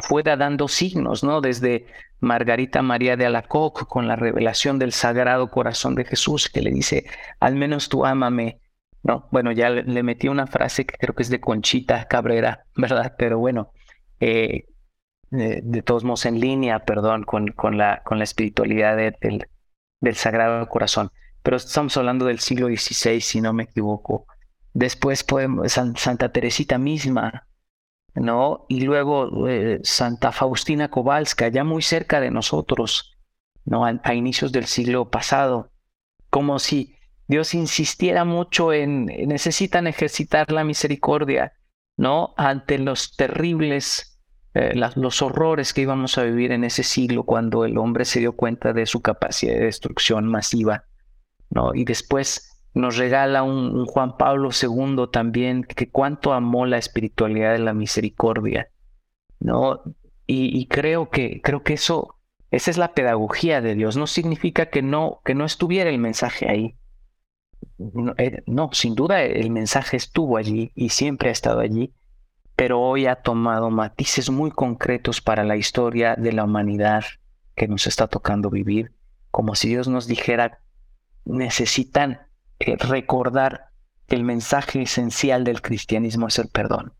[0.00, 1.40] fuera dando signos, ¿no?
[1.40, 1.86] Desde
[2.20, 7.06] Margarita María de Alacoc con la revelación del Sagrado Corazón de Jesús que le dice,
[7.40, 8.60] al menos tú ámame,
[9.02, 9.28] ¿no?
[9.30, 13.14] Bueno, ya le, metí una frase que creo que es de Conchita Cabrera, ¿verdad?
[13.18, 13.72] Pero bueno,
[14.20, 14.66] eh,
[15.30, 19.46] de, todos modos en línea, perdón, con, con, la, con la espiritualidad del,
[20.00, 21.10] del Sagrado Corazón.
[21.42, 24.26] Pero estamos hablando del siglo XVI, si no me equivoco.
[24.74, 27.46] Después podemos, Santa Teresita misma,
[28.14, 28.66] ¿no?
[28.68, 33.16] Y luego eh, Santa Faustina Kowalska, ya muy cerca de nosotros,
[33.64, 33.84] ¿no?
[33.84, 35.70] A, inicios del siglo pasado.
[36.28, 36.96] Como si
[37.28, 41.52] Dios insistiera mucho en, necesitan ejercitar la misericordia,
[41.96, 42.34] ¿no?
[42.36, 44.20] Ante los terribles,
[44.54, 48.32] eh, los horrores que íbamos a vivir en ese siglo cuando el hombre se dio
[48.32, 50.84] cuenta de su capacidad de destrucción masiva,
[51.50, 51.74] ¿no?
[51.74, 57.58] Y después nos regala un, Juan Pablo II también, que cuánto amó la espiritualidad de
[57.58, 58.68] la misericordia,
[59.40, 59.82] ¿no?
[60.32, 62.16] Y, creo que, creo que eso,
[62.52, 63.96] esa es la pedagogía de Dios.
[63.96, 66.76] No significa que no, que no estuviera el mensaje ahí.
[67.76, 71.92] No, eh, no, sin duda el mensaje estuvo allí y siempre ha estado allí,
[72.54, 77.02] pero hoy ha tomado matices muy concretos para la historia de la humanidad
[77.56, 78.92] que nos está tocando vivir,
[79.32, 80.60] como si Dios nos dijera,
[81.24, 82.29] necesitan
[82.60, 83.70] eh, recordar
[84.08, 86.92] el mensaje esencial del cristianismo es el perdón.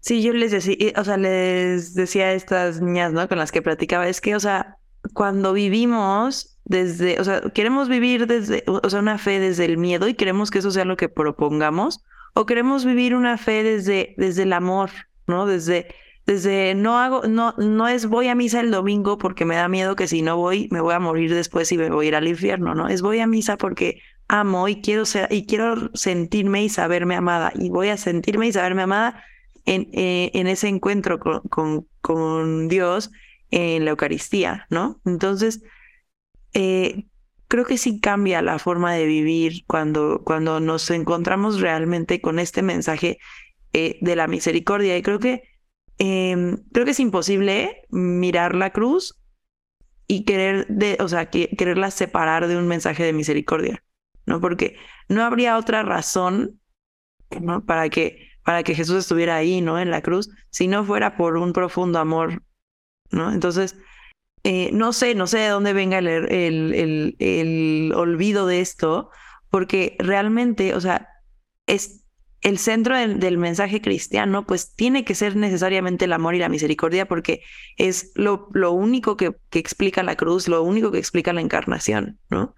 [0.00, 3.28] Sí, yo les decía, o sea, les decía a estas niñas, ¿no?
[3.28, 4.78] Con las que platicaba, es que, o sea,
[5.14, 10.08] cuando vivimos desde, o sea, queremos vivir desde, o sea, una fe desde el miedo
[10.08, 12.02] y queremos que eso sea lo que propongamos,
[12.34, 14.90] o queremos vivir una fe desde, desde el amor,
[15.26, 15.46] ¿no?
[15.46, 15.94] Desde,
[16.26, 19.96] desde no hago, no, no es voy a misa el domingo porque me da miedo
[19.96, 22.28] que si no voy me voy a morir después y me voy a ir al
[22.28, 22.88] infierno, ¿no?
[22.88, 24.00] Es voy a misa porque
[24.32, 28.52] amo y quiero ser y quiero sentirme y saberme amada y voy a sentirme y
[28.52, 29.22] saberme amada
[29.66, 33.10] en, eh, en ese encuentro con, con, Dios
[33.50, 35.00] en la Eucaristía, ¿no?
[35.04, 35.62] Entonces,
[36.54, 37.04] eh,
[37.46, 42.62] creo que sí cambia la forma de vivir cuando, cuando nos encontramos realmente con este
[42.62, 43.18] mensaje
[43.74, 44.96] eh, de la misericordia.
[44.96, 45.42] Y creo que,
[45.98, 49.20] em, creo que es imposible mirar la cruz
[50.06, 53.84] y querer, de, o sea, quererla separar de un mensaje de misericordia.
[54.32, 54.40] ¿No?
[54.40, 54.76] Porque
[55.08, 56.58] no habría otra razón,
[57.38, 57.66] ¿no?
[57.66, 59.78] Para que, para que Jesús estuviera ahí, ¿no?
[59.78, 62.42] En la cruz, si no fuera por un profundo amor,
[63.10, 63.30] ¿no?
[63.30, 63.76] Entonces,
[64.42, 69.10] eh, no sé, no sé de dónde venga el, el, el, el olvido de esto,
[69.50, 71.10] porque realmente, o sea,
[71.66, 72.06] es
[72.40, 77.06] el centro del, mensaje cristiano, pues tiene que ser necesariamente el amor y la misericordia,
[77.06, 77.42] porque
[77.76, 82.18] es lo, lo único que, que, explica la cruz, lo único que explica la encarnación,
[82.30, 82.54] ¿no?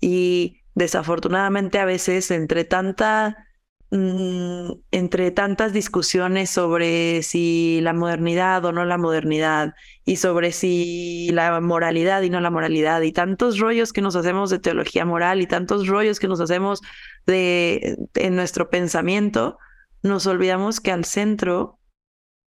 [0.00, 3.46] Y desafortunadamente a veces entre tanta
[3.90, 11.30] mm, entre tantas discusiones sobre si la modernidad o no la modernidad y sobre si
[11.32, 15.40] la moralidad y no la moralidad y tantos rollos que nos hacemos de teología moral
[15.40, 16.80] y tantos rollos que nos hacemos
[17.26, 19.58] de en nuestro pensamiento,
[20.02, 21.78] nos olvidamos que al centro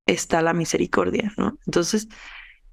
[0.06, 1.58] está la misericordia, ¿no?
[1.66, 2.08] Entonces,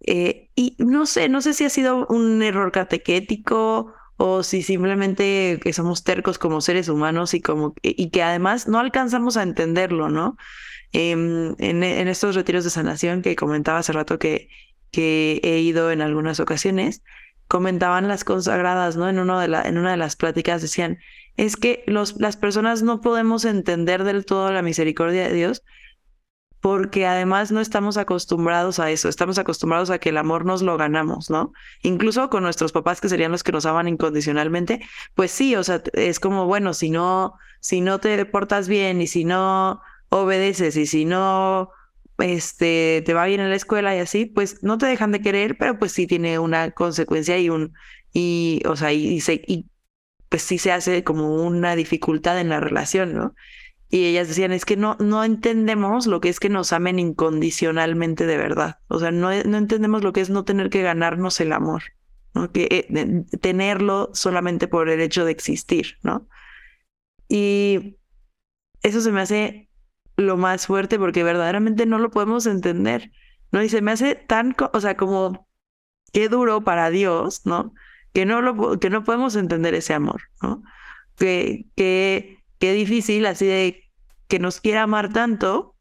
[0.07, 5.61] eh, y no sé, no sé si ha sido un error catequético o si simplemente
[5.62, 10.11] que somos tercos como seres humanos y como y que además no alcanzamos a entenderlo,
[10.11, 10.37] ¿no?
[10.93, 14.49] Em, en, estos retiros de sanación que comentaba hace rato que,
[14.93, 17.03] he ido en algunas ocasiones,
[17.47, 19.09] comentaban las consagradas, ¿no?
[19.09, 20.99] En, uno de en una de las pláticas decían,
[21.37, 25.62] es que los, las personas no podemos entender del todo la misericordia de Dios
[26.61, 30.77] porque además no estamos acostumbrados a eso, estamos acostumbrados a que el amor nos lo
[30.77, 31.53] ganamos, ¿no?
[31.83, 34.81] Incluso con nuestros papás que serían los que nos aman incondicionalmente,
[35.15, 39.07] pues sí, o sea, es como, bueno, si no, si no te portas bien y
[39.07, 39.81] si no
[40.11, 41.71] obedeces y si no
[42.19, 45.57] este te va bien en la escuela y así, pues no te dejan de querer,
[45.59, 47.75] pero pues sí tiene una consecuencia y un
[48.13, 49.67] y o sea, y, se, y
[50.29, 53.35] pues sí se hace como una dificultad en la relación, ¿no?
[53.91, 58.26] Y ellas decían, es que no, no entendemos lo que es que nos amen incondicionalmente
[58.26, 58.80] de verdad.
[58.89, 61.84] O sea, no, no entendemos lo que es no tener que ganarnos el amor,
[62.34, 62.53] ¿no?
[62.53, 66.28] Que, eh, tenerlo solamente por el hecho de existir, ¿no?
[67.28, 67.97] Y
[68.82, 69.70] eso se me hace
[70.16, 73.11] lo más fuerte porque verdaderamente no lo podemos entender,
[73.53, 73.62] ¿no?
[73.62, 75.49] Y se me hace tan, o sea, como
[76.12, 77.72] qué duro para Dios, ¿no?
[78.12, 80.62] Que no, lo, que no podemos entender ese amor, ¿no?
[81.16, 83.85] Que, que qué difícil así de
[84.29, 85.75] que nos quiera amar tanto,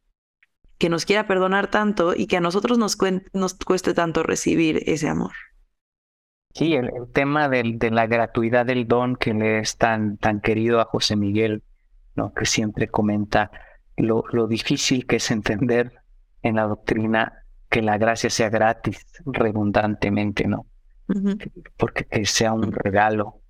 [0.78, 2.98] que nos quiera perdonar tanto y que a nosotros nos,
[3.34, 5.34] nos cueste tanto recibir ese amor.
[6.54, 10.80] Sí, el, tema del, de la gratuidad del don que le es tan, tan querido
[10.80, 11.64] a José Miguel,
[12.16, 12.34] ¿no?
[12.34, 13.52] que siempre comenta
[13.96, 15.92] lo, lo difícil que es entender
[16.42, 20.66] en la doctrina que la gracia sea gratis redundantemente, ¿no?
[21.78, 23.42] Porque que sea un regalo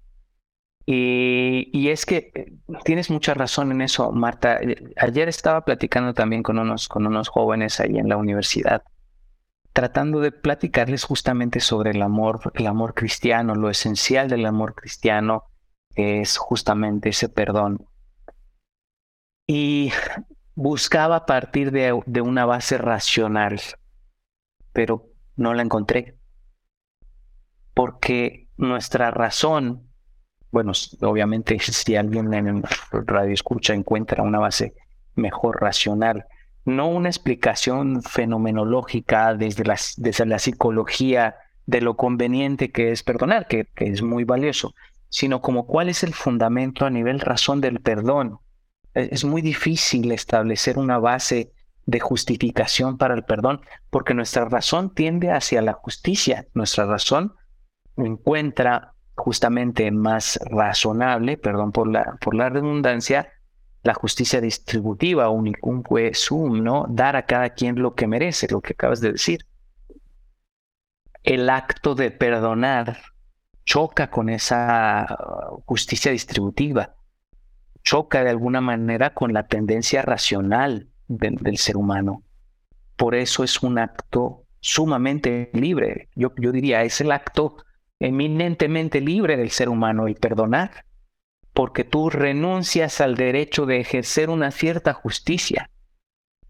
[0.90, 2.54] y, es que eh,
[2.86, 4.58] tienes mucha razón en eso, Marta.
[4.62, 8.84] Eh, ayer estaba platicando también con unos, con unos jóvenes ahí en la universidad,
[9.74, 15.44] tratando de platicarles justamente sobre el amor, el amor cristiano, lo esencial del amor cristiano
[15.96, 17.86] es justamente ese perdón.
[19.46, 19.92] Y
[20.56, 23.60] buscaba partir de, de una base racional,
[24.72, 26.18] pero no la encontré.
[27.74, 29.87] Porque nuestra razón
[30.52, 30.72] bueno,
[31.02, 34.74] obviamente si alguien en radio escucha encuentra una base
[35.16, 36.26] mejor racional,
[36.66, 41.36] no una explicación fenomenológica desde la, desde la psicología
[41.66, 44.74] de lo conveniente que es perdonar, que, que es muy valioso,
[45.10, 48.40] sino como cuál es el fundamento a nivel razón del perdón.
[48.94, 51.54] E, es muy difícil establecer una base
[51.86, 57.34] de justificación para el perdón, porque nuestra razón tiende hacia la justicia, nuestra razón
[57.96, 63.34] encuentra justamente más razonable, perdón por la, por la redundancia,
[63.84, 66.86] la justicia distributiva, un, un sum, ¿no?
[66.90, 69.46] Dar a cada quien lo que merece, lo que acabas de decir.
[71.24, 73.00] El acto de perdonar
[73.66, 75.08] choca con esa
[75.66, 76.96] justicia distributiva,
[77.84, 82.24] choca de alguna manera con la tendencia racional del ser humano.
[82.96, 86.10] Por eso es un acto sumamente libre.
[86.16, 87.58] Yo, yo diría, es el acto
[88.00, 90.86] eminentemente libre del ser humano el perdonar,
[91.54, 95.72] porque tú renuncias al derecho de ejercer una cierta justicia,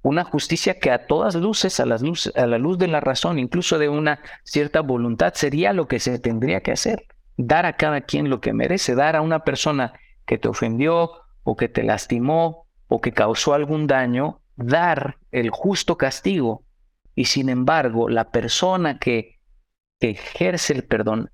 [0.02, 1.98] una justicia que a todas luces, a, la
[2.58, 6.72] luz de la razón, incluso de una cierta voluntad, sería lo que se tendría que
[6.72, 7.06] hacer,
[7.38, 9.94] dar a cada quien lo que merece, dar a una persona
[10.26, 11.12] que te ofendió
[11.44, 16.66] o que te lastimó o que causó algún daño, dar el justo castigo.
[17.16, 19.40] Y sin embargo, la persona que
[20.00, 21.32] ejerce el perdón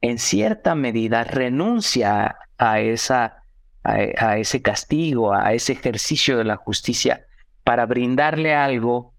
[0.00, 3.42] en cierta medida renuncia a, esa,
[3.82, 7.26] a, ese castigo, a ese ejercicio de la justicia,
[7.64, 9.14] para brindarle algo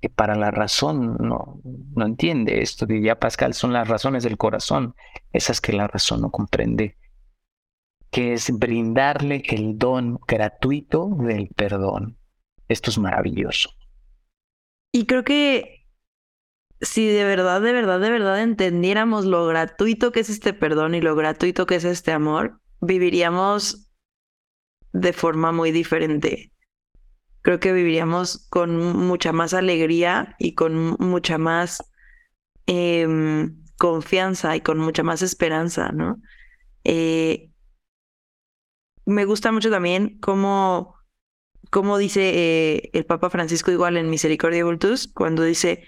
[0.00, 1.60] que para la razón no,
[1.94, 2.60] no entiende.
[2.60, 4.94] Esto diría Pascal, son las razones del corazón,
[5.32, 6.96] esas que la razón no comprende,
[8.10, 12.18] que es brindarle el don gratuito del perdón.
[12.68, 13.70] Esto es maravilloso.
[14.92, 15.81] Y creo que
[16.82, 21.00] si de verdad, de verdad, de verdad entendiéramos lo gratuito que es este perdón y
[21.00, 23.90] lo gratuito que es este amor, viviríamos
[24.92, 26.52] de forma muy diferente.
[27.40, 31.82] Creo que viviríamos con mucha más alegría y con mucha más
[32.66, 36.20] em, confianza y con mucha más esperanza, ¿no?
[36.84, 37.50] Eh,
[39.06, 40.96] me gusta mucho también cómo
[41.70, 45.84] como dice eh, el Papa Francisco igual en Misericordia Vultus, cuando dice,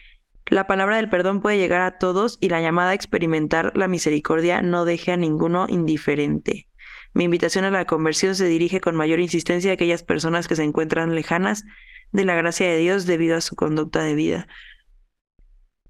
[0.46, 4.60] la palabra del perdón puede llegar a todos y la llamada a experimentar la misericordia
[4.60, 6.68] no deje a ninguno indiferente.
[7.14, 10.64] Mi invitación a la conversión se dirige con mayor insistencia a aquellas personas que se
[10.64, 11.64] encuentran lejanas
[12.12, 14.48] de la gracia de Dios debido a su conducta de vida.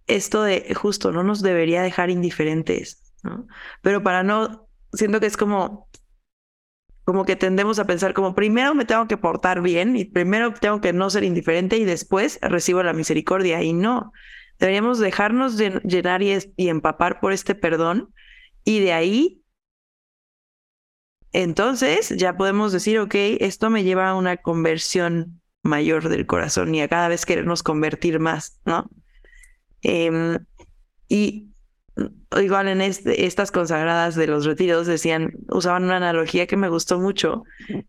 [0.07, 3.47] Esto de justo no nos debería dejar indiferentes, ¿no?
[3.81, 5.89] Pero para no, siento que es como,
[7.05, 10.81] como que tendemos a pensar como primero me tengo que portar bien y primero tengo
[10.81, 14.13] que no ser indiferente y después recibo la misericordia y no.
[14.59, 18.13] Deberíamos dejarnos llenar y, empapar por este perdón
[18.65, 19.41] y de ahí
[21.33, 26.81] entonces ya podemos decir, ok, esto me lleva a una conversión mayor del corazón y
[26.81, 28.89] a cada vez querernos convertir más, ¿no?
[29.83, 30.39] Em,
[31.09, 31.49] y
[32.41, 37.01] igual en este, estas consagradas de los retiros decían, usaban una analogía que me gustó
[37.01, 37.43] mucho,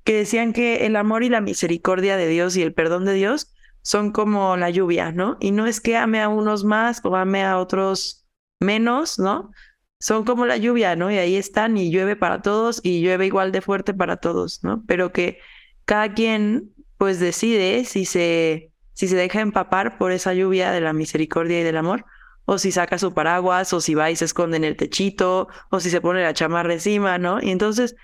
[0.04, 3.55] que decían que el amor y la misericordia de Dios y el perdón de Dios
[3.86, 5.38] son como la lluvia, ¿no?
[5.40, 8.26] Y no es que ame a unos más o ame a otros
[8.60, 9.52] menos, ¿no?
[10.00, 11.12] Son como la lluvia, ¿no?
[11.12, 14.84] Y ahí están y llueve para todos y llueve igual de fuerte para todos, ¿no?
[14.88, 15.38] Pero que
[15.86, 20.92] cada quien pues decide si se, si se deja empapar por esa lluvia de la
[20.92, 22.06] misericordia y del amor,
[22.46, 25.80] o si saca su paraguas, o si va y se esconde en el techito, o
[25.80, 27.40] si se pone la chamarra encima, ¿no?
[27.40, 27.96] Y entonces,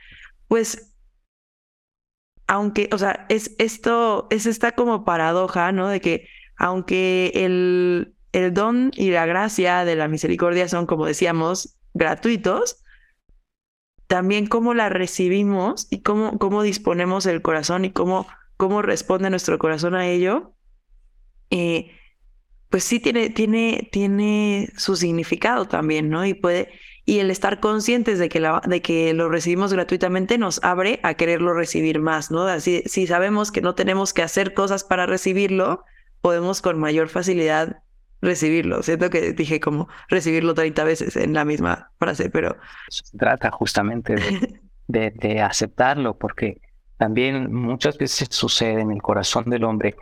[0.47, 0.90] pues,
[2.51, 5.87] aunque, o sea, es esto, es esta como paradoja, ¿no?
[5.87, 6.27] De que
[6.57, 12.83] aunque el, el don y la gracia de la misericordia son, como decíamos, gratuitos,
[14.07, 18.27] también cómo la recibimos y cómo, cómo disponemos el corazón y cómo
[18.61, 20.53] cómo responde nuestro corazón a ello,
[21.49, 21.93] eh,
[22.69, 26.27] pues sí tiene, tiene, tiene su significado también, ¿no?
[26.27, 26.69] Y puede,
[27.05, 31.15] y el estar conscientes de que, la, de que lo recibimos gratuitamente nos abre a
[31.15, 32.43] quererlo recibir más, ¿no?
[32.43, 35.83] Así, si sabemos que no tenemos que hacer cosas para recibirlo,
[36.21, 37.81] podemos con mayor facilidad
[38.21, 38.83] recibirlo.
[38.83, 42.55] Siento que dije como recibirlo 30 veces en la misma frase, pero...
[42.89, 44.15] Se trata justamente
[44.87, 46.61] de, de aceptarlo, porque
[46.97, 49.95] también muchas veces sucede en el corazón del hombre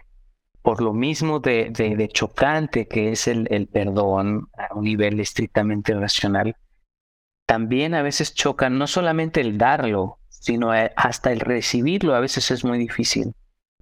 [0.61, 5.93] por lo mismo de, de, chocante que es el, el, perdón a un nivel estrictamente
[5.93, 6.55] racional,
[7.49, 12.51] también a veces choca no solamente el darlo, sino eh, hasta el recibirlo a veces
[12.51, 13.33] es muy difícil.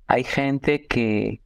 [0.06, 1.42] Hay gente que,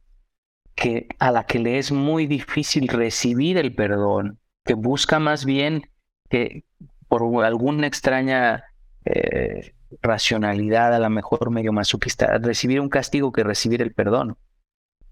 [0.76, 5.90] que a la que le es muy difícil recibir el perdón, que busca más bien
[6.30, 6.64] que
[7.08, 8.66] por alguna extraña
[9.04, 14.38] eh, racionalidad, a lo mejor medio masoquista, recibir un castigo que recibir el perdón.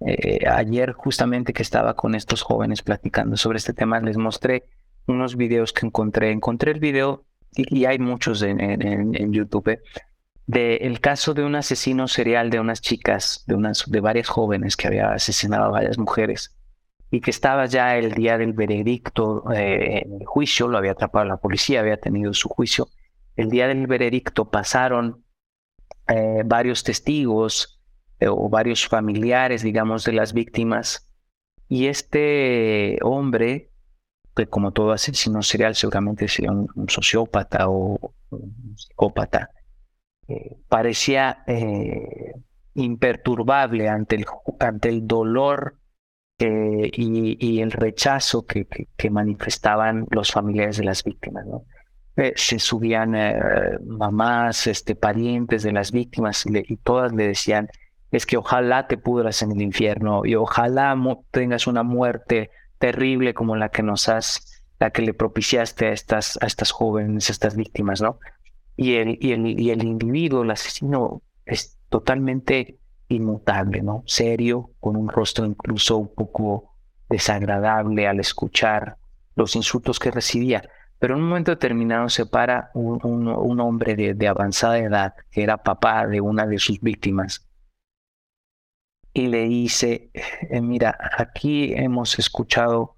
[0.06, 4.62] Eh, ayer justamente que estaba con estos jóvenes platicando sobre este tema, les mostré
[5.10, 6.30] unos videos que encontré.
[6.30, 9.80] Encontré el video, y, hay muchos en, YouTube,
[10.46, 14.86] del caso de un asesino serial de unas chicas, de, unas, de varias jóvenes que
[14.86, 16.56] había asesinado a varias mujeres
[17.12, 21.38] y que estaba ya el día del veredicto eh, el juicio, lo había atrapado la
[21.38, 22.88] policía, había tenido su juicio
[23.40, 25.24] el día del veredicto pasaron
[26.08, 27.80] eh, varios testigos
[28.18, 31.06] eh, o varios familiares, digamos, de las víctimas.
[31.68, 33.69] Y este hombre,
[34.34, 39.50] que como todo asesino serial seguramente sería un, sociópata o un psicópata,
[40.28, 41.44] eh, parecía
[42.74, 44.26] imperturbable ante el,
[44.60, 45.76] ante el dolor
[46.38, 48.66] y, el rechazo que,
[48.96, 51.44] que, manifestaban los familiares de las víctimas.
[51.46, 51.64] ¿no?
[52.16, 53.38] Eh, se subían eh,
[53.86, 57.68] mamás, este, parientes de las víctimas y todas le decían,
[58.10, 60.94] es que ojalá te pudras en el infierno y ojalá
[61.30, 62.50] tengas una muerte
[62.80, 67.28] terrible como la que nos has, la que le propiciaste a estas, a estas jóvenes,
[67.28, 68.18] a estas víctimas, ¿no?
[68.74, 72.78] Y el, y el, y el individuo, el asesino, es totalmente
[73.08, 74.02] inmutable, ¿no?
[74.06, 76.74] Serio, con un rostro incluso un poco
[77.08, 78.96] desagradable al escuchar
[79.36, 80.62] los insultos que recibía.
[80.98, 86.06] Pero en un momento determinado se para un, hombre de, avanzada edad, que era papá
[86.06, 87.46] de una de sus víctimas,
[89.12, 92.96] y le dice, eh, mira, aquí hemos escuchado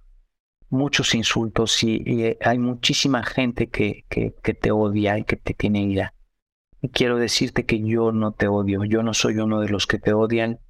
[0.69, 6.15] muchos insultos y, hay muchísima gente que, que, te odia y que te tiene ira.
[6.81, 9.99] Y quiero decirte que yo no te odio, yo no soy uno de los que
[9.99, 10.61] te odian.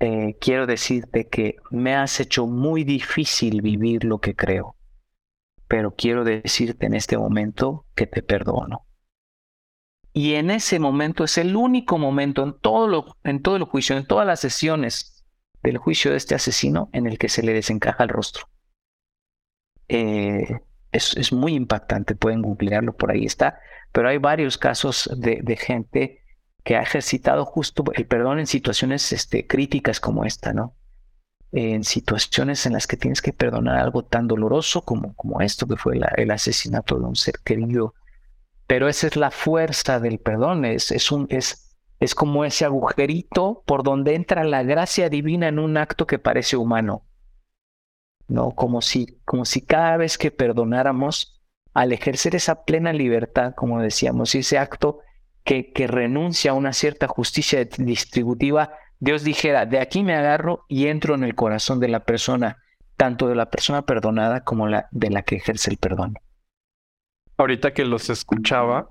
[0.00, 4.76] Eh, quiero decirte que me has hecho muy difícil vivir lo que creo
[5.68, 8.86] pero quiero decirte en este momento que te perdono.
[10.18, 13.96] Y en ese momento es el único momento en todo, lo, en todo el juicio,
[13.96, 15.24] en todas las sesiones
[15.62, 18.48] del juicio de este asesino en el que se le desencaja el rostro.
[19.86, 20.58] Eh,
[20.90, 23.60] es, muy impactante, pueden googlearlo, por ahí está,
[23.92, 26.24] pero hay varios casos de, gente
[26.64, 30.74] que ha ejercitado justo el perdón en situaciones este, críticas como esta, ¿no?
[31.52, 35.76] En situaciones en las que tienes que perdonar algo tan doloroso como, como esto que
[35.76, 37.94] fue el asesinato de un ser querido.
[38.68, 43.64] Pero esa es la fuerza del perdón, es, es, un, es, es como ese agujerito
[43.66, 47.02] por donde entra la gracia divina en un acto que parece humano.
[48.28, 48.50] ¿no?
[48.50, 51.40] Como si, como si cada vez que perdonáramos,
[51.74, 55.00] al ejercer esa plena libertad, como decíamos, ese acto
[55.44, 60.88] que, que renuncia a una cierta justicia distributiva, Dios dijera, de aquí me agarro y
[60.88, 62.58] entro en el corazón de la persona,
[62.96, 66.18] tanto de la persona perdonada como la, de la que ejerce el perdón.
[67.38, 68.88] Ahorita que los escuchaba,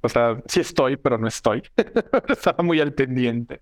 [0.00, 1.62] o sea, sí estoy, pero no estoy.
[2.28, 3.60] Estaba muy al pendiente.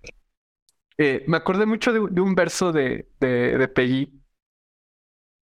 [0.97, 4.21] Eh, me acordé mucho de, un verso de, de, de Peggy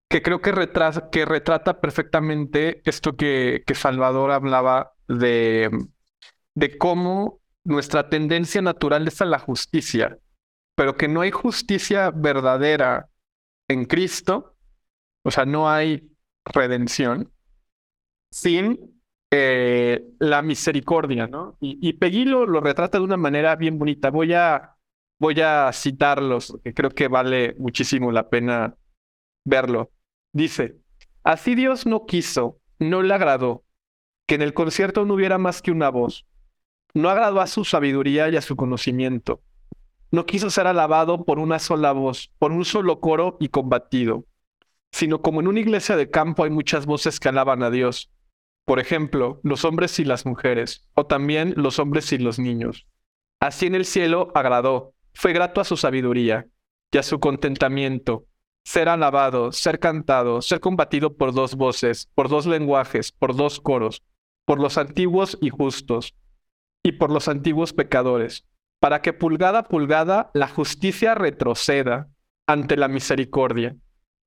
[0.10, 5.70] que creo que retrata, que retrata perfectamente esto que, que Salvador hablaba de,
[6.56, 10.18] de cómo nuestra tendencia natural es a la justicia,
[10.76, 13.10] pero que no hay justicia verdadera
[13.68, 14.56] en Cristo,
[15.24, 16.10] o sea, no hay
[16.46, 17.32] redención
[18.32, 19.00] sin
[19.32, 21.58] eh, la misericordia, ¿no?
[21.60, 24.10] Y, y lo, retrata de una manera bien bonita.
[24.10, 24.76] Voy a,
[25.20, 28.76] voy a citarlos, que creo que vale muchísimo la pena
[29.46, 29.92] verlo.
[30.34, 30.78] Dice,
[31.24, 33.64] así Dios no quiso, no le agradó,
[34.26, 36.26] que en el concierto no hubiera más que una voz.
[36.94, 39.42] No agradó a su sabiduría y a su conocimiento.
[40.12, 44.26] No quiso ser alabado por una sola voz, por un solo coro y combatido,
[44.92, 48.10] sino como en una iglesia de campo hay muchas voces que alaban a Dios.
[48.70, 52.86] Por ejemplo, los hombres y las mujeres, o también los hombres y los niños.
[53.40, 56.46] Así en el cielo agradó, fue grato a su sabiduría
[56.92, 58.28] y a su contentamiento,
[58.64, 64.04] ser alabado, ser cantado, ser combatido por dos voces, por dos lenguajes, por dos coros,
[64.46, 66.14] por los antiguos y justos,
[66.84, 68.46] y por los antiguos pecadores,
[68.80, 72.12] para que pulgada a pulgada la justicia retroceda
[72.46, 73.76] ante la misericordia,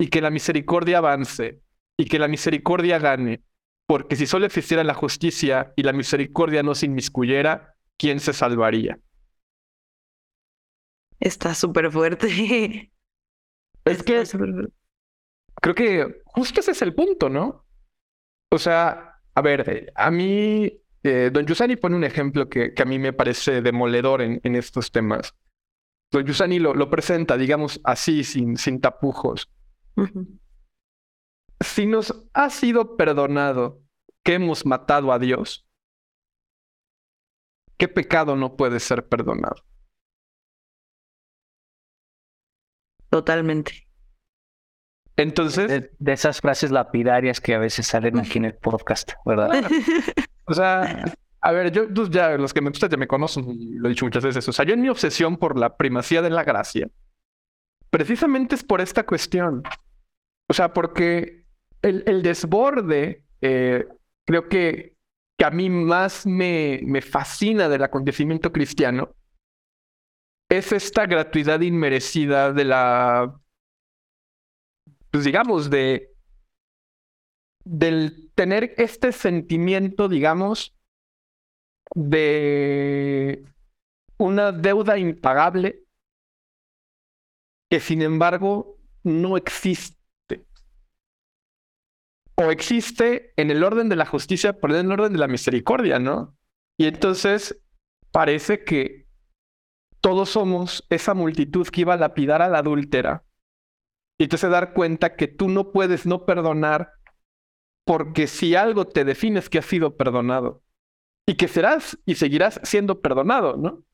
[0.00, 1.60] y que la misericordia avance,
[1.96, 3.44] y que la misericordia gane,
[3.92, 8.98] porque si solo existiera la justicia y la misericordia no se inmiscuyera, ¿quién se salvaría?
[11.20, 12.26] Está súper fuerte.
[13.84, 14.22] Es que
[15.60, 17.66] creo que justo ese es el punto, ¿no?
[18.50, 20.72] O sea, a ver, a mí,
[21.02, 24.56] eh, don Yusani pone un ejemplo que, que, a mí me parece demoledor en, en
[24.56, 25.34] estos temas.
[26.10, 29.52] Don Yusani lo, lo, presenta, digamos, así, sin, sin tapujos.
[31.60, 33.81] Si nos ha sido perdonado
[34.24, 35.66] que hemos matado a Dios,
[37.76, 39.64] ¿qué pecado no puede ser perdonado?
[43.10, 43.88] Totalmente.
[45.16, 45.90] Entonces.
[45.98, 49.50] De, esas frases lapidarias que a veces salen aquí en el podcast, ¿verdad?
[50.44, 51.04] o sea,
[51.40, 53.44] a ver, yo, ya, los que me gustan ya me conocen,
[53.78, 54.48] lo he dicho muchas veces.
[54.48, 56.88] O sea, yo en mi obsesión por la primacía de la gracia,
[57.90, 59.62] precisamente es por esta cuestión.
[60.48, 61.44] O sea, porque
[61.82, 63.86] el, el desborde, eh,
[64.26, 64.96] creo que,
[65.38, 69.14] que a mí más me, me fascina del acontecimiento cristiano
[70.48, 73.40] es esta gratuidad inmerecida de la,
[75.10, 76.12] pues digamos, de,
[77.64, 80.76] del tener este sentimiento, digamos,
[81.94, 83.44] de
[84.18, 85.84] una deuda impagable
[87.70, 90.01] que sin embargo no existe.
[92.36, 95.98] O existe en el orden de la justicia, pero en el orden de la misericordia,
[95.98, 96.36] ¿no?
[96.78, 97.60] Y entonces
[98.10, 99.06] parece que
[100.00, 103.24] todos somos esa multitud que iba a lapidar a la adúltera.
[104.18, 106.92] Y hace dar cuenta que tú no puedes no perdonar
[107.84, 110.62] porque si algo te defines que has sido perdonado
[111.26, 113.84] y que serás y seguirás siendo perdonado, ¿no?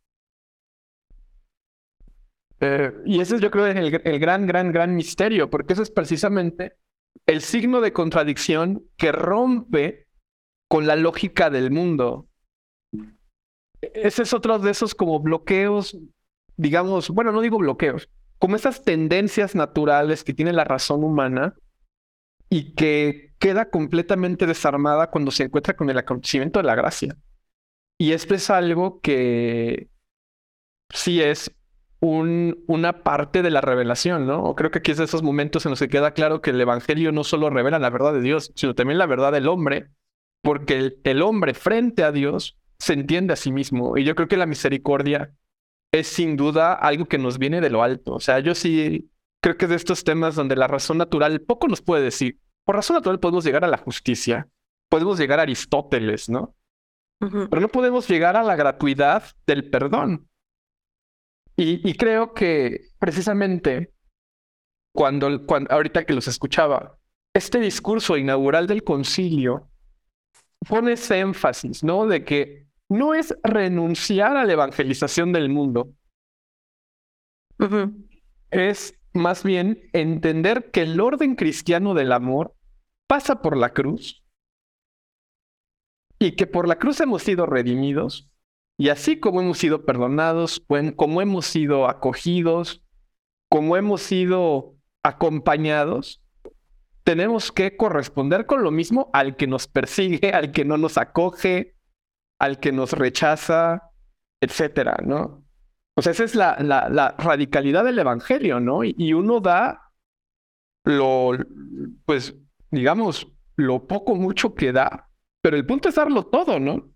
[2.60, 5.90] Eh, y ese yo creo es el, el gran, gran, gran misterio, porque eso es
[5.90, 6.76] precisamente
[7.28, 10.08] el signo de contradicción que rompe
[10.68, 12.28] con la lógica del mundo
[13.80, 15.96] ese es otro de esos como bloqueos,
[16.56, 18.08] digamos, bueno, no digo bloqueos,
[18.38, 21.54] como esas tendencias naturales que tiene la razón humana
[22.50, 27.16] y que queda completamente desarmada cuando se encuentra con el acontecimiento de la gracia.
[27.98, 29.88] Y esto es algo que
[30.92, 31.54] sí es
[32.00, 34.54] un, una parte de la revelación, ¿no?
[34.54, 37.12] Creo que aquí es de esos momentos en los que queda claro que el Evangelio
[37.12, 39.90] no solo revela la verdad de Dios, sino también la verdad del hombre,
[40.42, 43.96] porque el, el hombre frente a Dios se entiende a sí mismo.
[43.98, 45.34] Y yo creo que la misericordia
[45.92, 48.14] es sin duda algo que nos viene de lo alto.
[48.14, 49.10] O sea, yo sí
[49.42, 52.38] creo que de estos temas donde la razón natural poco nos puede decir.
[52.64, 54.48] Por razón natural podemos llegar a la justicia,
[54.88, 56.54] podemos llegar a Aristóteles, ¿no?
[57.20, 60.28] pero no podemos llegar a la gratuidad del perdón.
[61.60, 63.92] Y, creo que precisamente
[64.94, 66.96] cuando, cuando, ahorita que los escuchaba,
[67.34, 69.68] este discurso inaugural del concilio
[70.68, 72.06] pone ese énfasis, ¿no?
[72.06, 75.92] De que no es renunciar a la evangelización del mundo,
[78.52, 82.54] es más bien entender que el orden cristiano del amor
[83.08, 84.24] pasa por la cruz
[86.20, 88.30] y que por la cruz hemos sido redimidos
[88.78, 90.64] y así como hemos sido perdonados,
[90.96, 92.84] como hemos sido acogidos,
[93.50, 96.22] como hemos sido acompañados,
[97.02, 101.74] tenemos que corresponder con lo mismo al que nos persigue, al que no nos acoge,
[102.38, 103.90] al que nos rechaza,
[104.40, 105.44] etcétera, ¿no?
[105.96, 108.84] O sea, esa es la, radicalidad del evangelio, ¿no?
[108.84, 109.90] Y, uno da
[110.84, 111.32] lo,
[112.04, 112.36] pues,
[112.70, 113.26] digamos,
[113.56, 115.10] lo poco, mucho que da,
[115.42, 116.92] pero el punto es darlo todo, ¿no?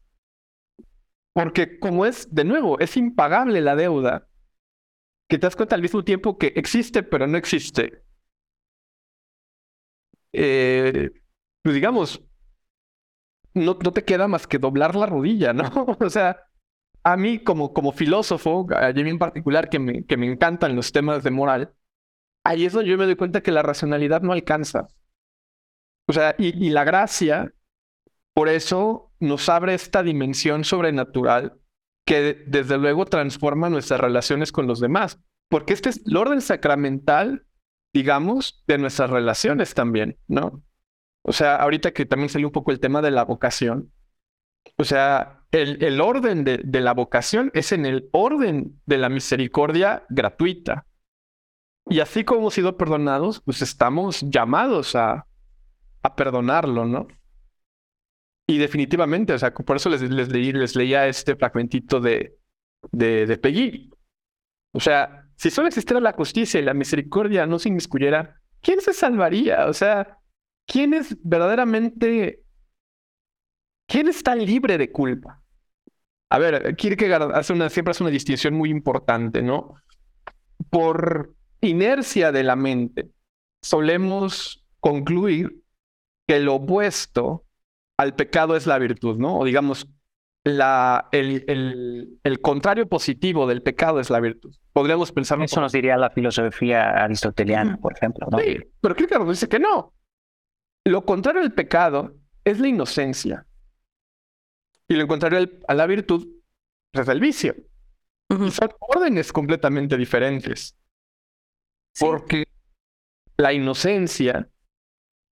[1.35, 4.28] Porque como es, de nuevo, es impagable la deuda,
[5.28, 8.03] que te das cuenta al mismo tiempo que existe, pero no existe.
[10.33, 11.11] Eh,
[11.62, 12.22] pues digamos,
[13.55, 15.70] no, no te queda más que doblar la rodilla, ¿no?
[16.01, 16.45] o sea,
[17.05, 20.93] a mí como, como filósofo, a mí en particular, que me, que me encantan los
[20.93, 21.74] temas de moral,
[22.45, 24.89] ahí es donde yo me doy cuenta que la racionalidad no alcanza.
[26.09, 27.53] O sea, y, y la gracia,
[28.35, 31.59] por eso nos abre esta dimensión sobrenatural
[32.05, 37.47] que desde luego transforma nuestras relaciones con los demás, porque este es el orden sacramental,
[37.95, 40.62] digamos, de nuestras relaciones también, ¿no?
[41.25, 43.93] O sea, ahorita que también salió un poco el tema de la vocación,
[44.77, 49.09] o sea, el, el orden de, de, la vocación es en el orden de la
[49.09, 50.87] misericordia gratuita.
[51.87, 55.27] Y así como hemos sido perdonados, pues estamos llamados a,
[56.03, 57.07] a perdonarlo, ¿no?
[58.53, 62.36] Y definitivamente, o sea, por eso les, les, leí, les leía este fragmentito de,
[62.90, 63.88] de, Peggy.
[64.74, 68.92] O sea, si solo existiera la justicia y la misericordia no se inmiscuyera, ¿quién se
[68.92, 69.68] salvaría?
[69.68, 70.18] O sea,
[70.66, 72.42] ¿quién es verdaderamente
[73.86, 75.42] ¿Quién está libre de culpa?
[76.30, 79.76] A ver, Kierkegaard hace una, siempre hace una distinción muy importante, ¿no?
[80.68, 83.11] Por inercia de la mente,
[83.62, 85.62] solemos concluir
[86.26, 87.46] que lo opuesto
[88.03, 89.38] al pecado es la virtud, ¿no?
[89.38, 89.88] O digamos,
[90.44, 94.55] la, el, el, el, contrario positivo del pecado es la virtud.
[94.72, 95.40] Podríamos pensar...
[95.40, 98.26] Eso nos diría la filosofía aristoteliana, por ejemplo.
[98.30, 98.38] ¿no?
[98.38, 99.94] Sí, pero Kierkegaard dice que no.
[100.84, 103.46] Lo contrario del pecado es la inocencia.
[104.88, 106.26] Y lo contrario a la virtud
[106.92, 107.55] es el vicio.
[108.28, 110.76] son órdenes completamente diferentes.
[111.98, 112.44] Porque
[113.36, 114.48] la inocencia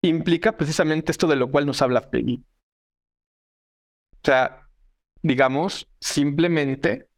[0.01, 2.43] implica precisamente esto de lo cual nos habla Peggy.
[4.21, 4.67] O sea,
[5.21, 7.09] digamos, simplemente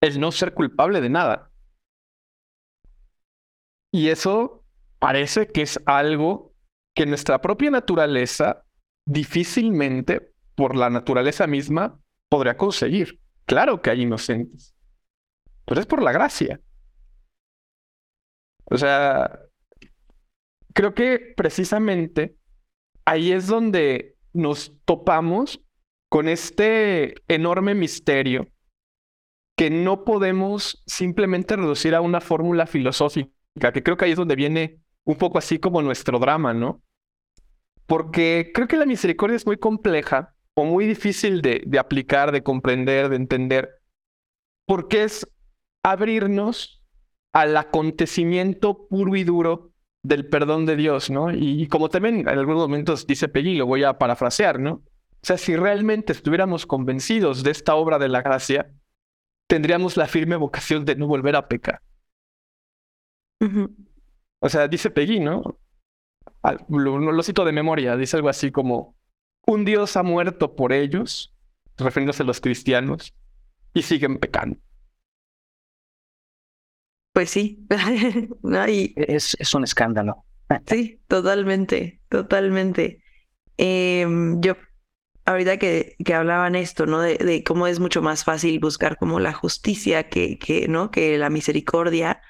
[0.00, 1.50] el no ser culpable de nada.
[3.92, 4.64] Y eso
[4.98, 6.54] parece que es algo
[6.94, 8.64] que nuestra propia naturaleza
[9.08, 11.98] difícilmente por la naturaleza misma,
[12.28, 13.20] podría conseguir.
[13.46, 14.74] Claro que hay inocentes,
[15.64, 16.60] pero es por la gracia.
[18.64, 19.38] O sea,
[20.74, 22.36] creo que precisamente
[23.06, 25.64] ahí es donde nos topamos
[26.08, 28.48] con este enorme misterio
[29.56, 34.36] que no podemos simplemente reducir a una fórmula filosófica, que creo que ahí es donde
[34.36, 36.82] viene un poco así como nuestro drama, ¿no?
[37.86, 40.34] Porque creo que la misericordia es muy compleja
[40.64, 43.80] muy difícil de, aplicar, de comprender, de entender,
[44.66, 45.26] porque es
[45.82, 46.82] abrirnos
[47.32, 51.32] al acontecimiento puro y duro del perdón de Dios, ¿no?
[51.32, 54.82] Y, como también en algunos momentos dice Peggy, lo voy a parafrasear, ¿no?
[55.20, 58.72] O sea, si realmente estuviéramos convencidos de esta obra de la gracia,
[59.46, 61.82] tendríamos la firme vocación de no volver a pecar.
[64.40, 65.58] O sea, dice Peggy, ¿no?
[66.68, 68.96] Lo, lo, cito de memoria, dice algo así como,
[69.46, 71.34] un Dios ha muerto por ellos,
[71.76, 73.14] refiriéndose a los cristianos,
[73.74, 74.58] y siguen pecando.
[77.12, 77.66] Pues sí.
[78.96, 80.24] es, es, un escándalo.
[80.66, 83.02] sí, totalmente, totalmente.
[83.56, 84.54] Em, yo,
[85.28, 87.00] ahorita que, que hablaban esto, ¿no?
[87.00, 90.90] De, de, cómo es mucho más fácil buscar como la justicia que, que, ¿no?
[90.90, 92.20] Que la misericordia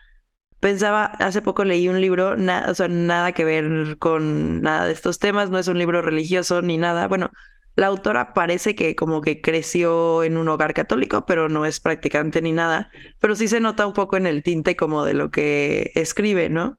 [0.60, 5.18] pensaba, hace poco leí un libro, o sea, nada que ver con nada de estos
[5.18, 7.06] temas, no es un libro religioso ni nada.
[7.06, 7.30] Bueno,
[7.76, 12.42] la autora parece que como que creció en un hogar católico, pero no es practicante
[12.42, 12.90] ni nada,
[13.20, 16.78] pero sí se nota un poco en el tinte como de lo que escribe, ¿no?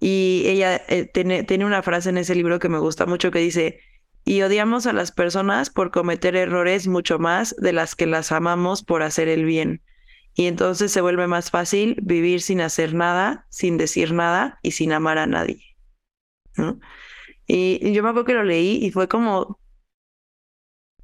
[0.00, 3.38] Y ella eh, tiene, tiene una frase en ese libro que me gusta mucho que
[3.38, 3.80] dice,
[4.24, 8.82] y odiamos a las personas por cometer errores mucho más de las que las amamos
[8.82, 9.82] por hacer el bien.
[10.34, 14.92] Y entonces se vuelve más fácil vivir sin hacer nada, sin decir nada y sin
[14.92, 15.62] amar a nadie.
[17.46, 19.60] Y, yo me acuerdo que lo leí y fue como,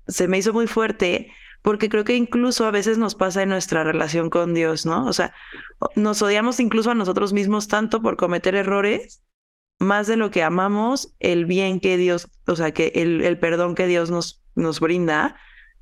[0.09, 3.85] se me hizo muy fuerte porque creo que incluso a veces nos pasa en nuestra
[3.85, 5.07] relación con Dios, ¿no?
[5.07, 5.35] O sea,
[5.95, 9.23] nos odiamos incluso a nosotros mismos tanto por cometer errores,
[9.81, 13.75] más de lo que amamos el bien que Dios, o sea, que el, el perdón
[13.75, 15.37] que Dios nos, nos brinda,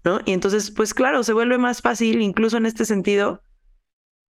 [0.05, 0.21] ¿no?
[0.25, 3.43] Y entonces, pues claro, se vuelve más fácil, incluso en este sentido,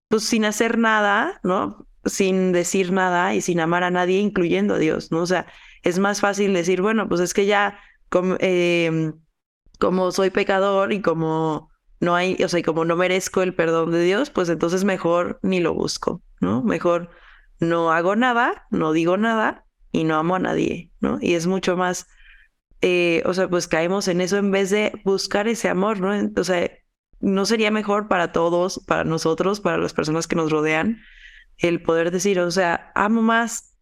[0.08, 1.86] pues sin hacer nada, ¿no?
[2.06, 5.20] Sin decir nada y sin amar a nadie, incluyendo a Dios, ¿no?
[5.20, 5.46] O sea,
[5.82, 9.12] es más fácil decir, bueno, pues es que ya como, em,
[9.78, 13.90] como soy pecador y como no hay, o sea, y como no merezco el perdón
[13.90, 16.62] de Dios, pues entonces mejor ni lo busco, ¿no?
[16.62, 17.10] Mejor
[17.61, 21.18] no hago nada, no digo nada y no amo a nadie, ¿no?
[21.20, 22.06] Y es mucho más,
[22.80, 26.30] eh, o sea, pues caemos en eso en vez de buscar ese amor, ¿no?
[26.36, 26.70] O sea,
[27.20, 31.00] no sería mejor para todos, para nosotros, para las personas que nos rodean,
[31.56, 33.76] el poder decir, o sea, amo más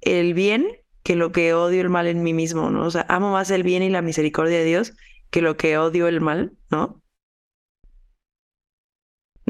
[0.00, 0.66] el bien
[1.02, 2.86] que lo que odio el mal en mí mismo, ¿no?
[2.86, 4.94] O sea, amo más el bien y la misericordia de Dios
[5.30, 7.02] que lo que odio el mal, ¿no?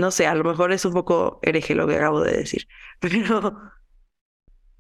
[0.01, 2.67] No sé, a lo mejor es un poco hereje lo que acabo de decir,
[3.01, 3.61] pero,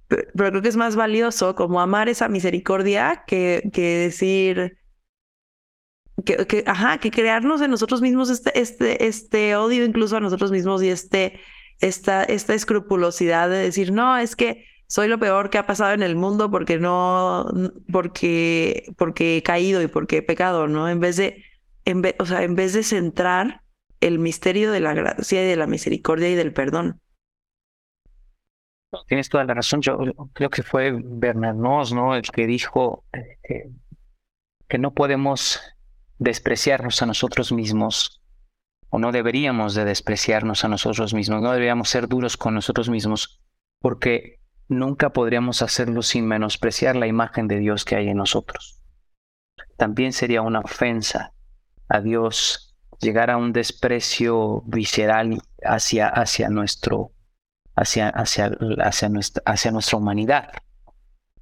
[0.08, 4.78] pero creo que es más valioso como amar esa misericordia que, que decir,
[6.24, 10.50] que, que, ajá, que crearnos en nosotros mismos este, este, este odio incluso a nosotros
[10.52, 11.38] mismos y este,
[11.80, 16.02] esta, esta escrupulosidad de decir, no, es que soy lo peor que ha pasado en
[16.02, 17.46] el mundo porque no,
[17.92, 20.88] porque, porque he caído y porque he pecado, ¿no?
[20.88, 21.44] En vez de,
[21.84, 23.62] en vez, o sea, en vez de centrar
[24.00, 27.00] el misterio de la gracia y de la misericordia y del perdón.
[29.06, 29.82] Tienes toda la razón.
[29.82, 29.98] Yo
[30.32, 32.16] creo que fue Bernanos, ¿no?
[32.16, 33.70] El que dijo eh,
[34.68, 35.60] que no podemos
[36.18, 38.20] despreciarnos a nosotros mismos
[38.90, 43.40] o no deberíamos de despreciarnos a nosotros mismos, no deberíamos ser duros con nosotros mismos,
[43.80, 48.82] porque nunca podríamos hacerlo sin menospreciar la imagen de Dios que hay en nosotros.
[49.76, 51.32] También sería una ofensa
[51.88, 52.69] a Dios
[53.00, 57.12] llegar a un desprecio visceral hacia, hacia, nuestro,
[57.74, 58.50] hacia, hacia,
[58.82, 60.52] hacia, nuestra, hacia nuestra humanidad.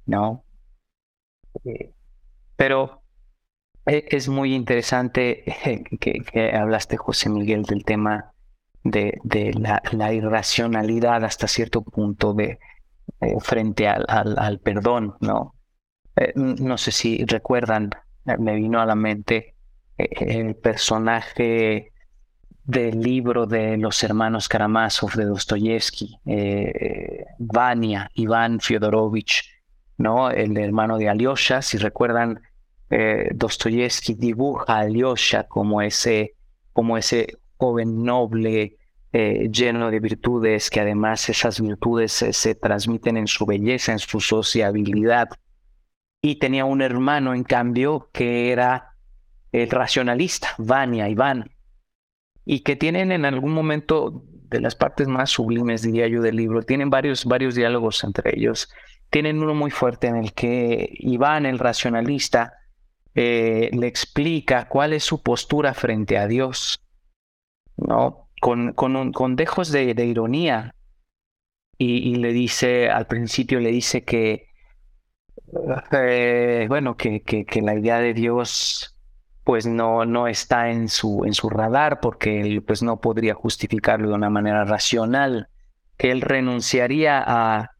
[0.05, 0.43] ¿No?
[1.65, 1.93] Eh,
[2.55, 3.03] pero
[3.85, 5.43] e, es muy interesante
[5.99, 8.33] que, hablaste, José Miguel, del tema
[8.83, 12.59] de, de la, irracionalidad hasta cierto punto de,
[13.21, 15.55] eh, frente al, al, perdón, ¿no?
[16.15, 17.91] Eh, no sé si recuerdan,
[18.25, 19.55] eh, me vino a la mente
[19.99, 21.91] el personaje
[22.63, 26.19] del libro de los hermanos Karamazov de Dostoyevsky,
[27.39, 29.43] Vania, Iván Fyodorovich,
[29.97, 30.29] ¿no?
[30.31, 32.41] El hermano de Alyosha, si recuerdan,
[33.33, 36.35] Dostoyevsky dibuja a Alyosha como ese,
[36.73, 38.77] como ese joven noble,
[39.11, 44.19] eh, lleno de virtudes, que además esas virtudes se, transmiten en su belleza, en su
[44.19, 45.29] sociabilidad.
[46.21, 48.88] Y tenía un hermano, en cambio, que era
[49.51, 51.51] el racionalista, Vania, Iván,
[52.45, 56.63] y que tienen en algún momento de las partes más sublimes, diría yo, del libro,
[56.63, 58.69] tienen varios, varios diálogos entre ellos.
[59.09, 62.53] Tienen uno muy fuerte en el que Iván, el racionalista,
[63.15, 66.79] eh, le explica cuál es su postura frente a Dios.
[67.77, 68.29] ¿no?
[68.39, 70.75] con, con, con dejos de, ironía.
[71.81, 74.47] Y, le dice, al principio le dice que,
[75.93, 78.98] eh, bueno, que, que, la idea de Dios
[79.49, 84.09] pues no, no está en su, en su radar porque él pues no podría justificarlo
[84.09, 85.49] de una manera racional,
[85.97, 87.71] que él renunciaría a,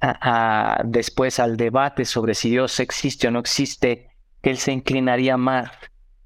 [0.00, 5.36] a, después al debate sobre si Dios existe o no existe, que él se inclinaría
[5.36, 5.72] más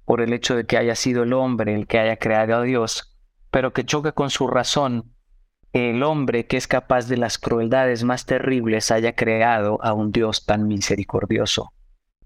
[0.05, 3.17] por el hecho de que haya sido el hombre el que haya creado a Dios
[3.51, 5.15] pero que choca con su razón,
[5.73, 10.45] el hombre que es capaz de las crueldades más terribles haya creado a un Dios
[10.45, 11.73] tan misericordioso.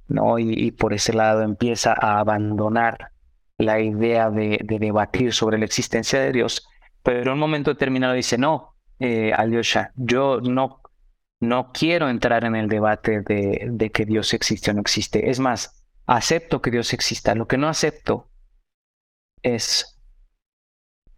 [0.08, 0.38] ¿No?
[0.38, 3.12] Y, por ese lado empieza a abandonar
[3.58, 6.68] la idea de, debatir sobre la existencia de Dios,
[7.02, 10.80] pero en un momento determinado dice, no, eh, Alyosha, yo no,
[11.40, 15.30] no quiero entrar en el debate de, que Dios existe o no existe.
[15.30, 17.34] Es más, acepto que Dios exista.
[17.34, 18.30] Lo que no acepto
[19.42, 19.98] es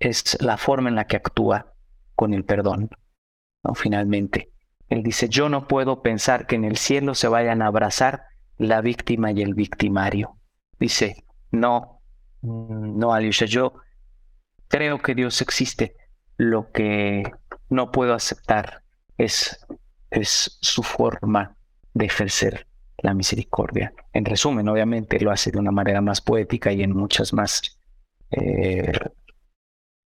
[0.00, 1.74] es la forma en la que actúa
[2.16, 2.90] con el perdón.
[3.74, 4.50] Finalmente,
[4.88, 8.24] él dice, yo no puedo pensar que en el cielo se vayan a abrazar
[8.60, 10.36] la víctima y el victimario.
[10.78, 12.02] Dice, no,
[12.42, 13.72] no, Alicia, yo
[14.68, 15.96] creo que Dios existe.
[16.36, 17.22] Lo que
[17.70, 18.82] no puedo aceptar
[19.16, 19.66] es,
[20.10, 21.56] es su forma
[21.94, 22.66] de ejercer
[22.98, 23.94] la misericordia.
[24.12, 27.78] En resumen, obviamente lo hace de una manera más poética y en muchas más,
[28.30, 28.92] eh,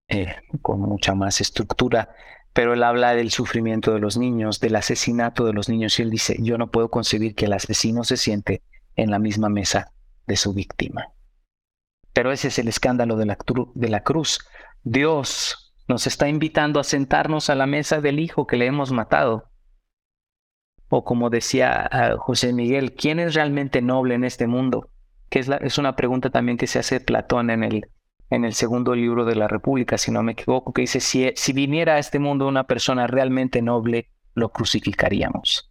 [0.09, 2.09] eh, con mucha más estructura,
[2.55, 6.11] pero él habla del sufrimiento de los niños, del asesinato de los niños y él
[6.11, 8.63] dice, yo no puedo concebir que el asesino se siente
[8.95, 9.93] en la misma mesa
[10.27, 11.13] de su víctima.
[12.13, 13.37] Pero ese es el escándalo de la,
[13.75, 14.39] la cruz.
[14.85, 19.51] Dios nos está invitando a sentarnos a la mesa del hijo que le hemos matado
[20.89, 24.91] o como decía ah, José Miguel, ¿quién es realmente noble en este mundo?
[25.29, 27.89] Que es, es una pregunta también que se hace Platón en el,
[28.35, 31.53] en el segundo libro de la República, si no me equivoco, que dice, si, si
[31.53, 35.71] viniera a este mundo una persona realmente noble, lo crucificaríamos.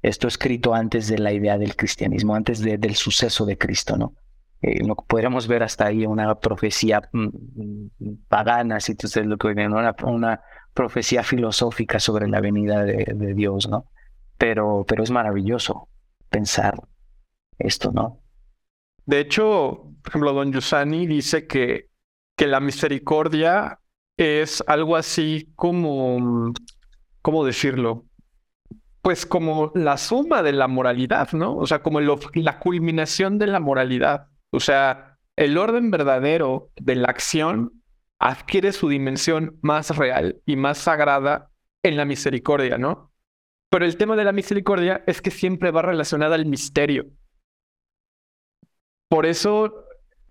[0.00, 4.14] Esto escrito antes de la idea del cristianismo, antes del suceso de Cristo, ¿no?
[4.62, 9.72] Eh, podríamos ver hasta ahí una profecía mm, mm, pagana, si ustedes lo que ven,
[9.72, 10.40] una, una
[10.72, 13.86] profecía filosófica sobre la venida de Dios, ¿no?
[14.42, 15.88] pero, pero es maravilloso
[16.28, 16.74] pensar
[17.60, 18.18] esto, ¿no?
[19.06, 21.88] De hecho, por ejemplo, Don Yusani dice que,
[22.36, 23.80] que la misericordia
[24.16, 26.52] es algo así como,
[27.22, 28.04] ¿cómo decirlo?
[29.00, 31.56] Pues como la suma de la moralidad, ¿no?
[31.56, 34.28] O sea, como la culminación de la moralidad.
[34.52, 37.82] O sea, el orden verdadero de la acción
[38.20, 41.50] adquiere su dimensión más real y más sagrada
[41.82, 43.12] en la misericordia, ¿no?
[43.70, 47.06] Pero el tema de la misericordia es que siempre va relacionada al misterio.
[49.08, 49.81] Por eso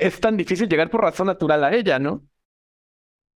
[0.02, 2.28] es tan difícil llegar por razón natural a ella, ¿no?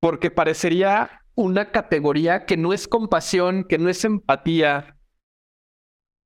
[0.00, 4.96] Porque parecería una categoría que no es compasión, que no es empatía,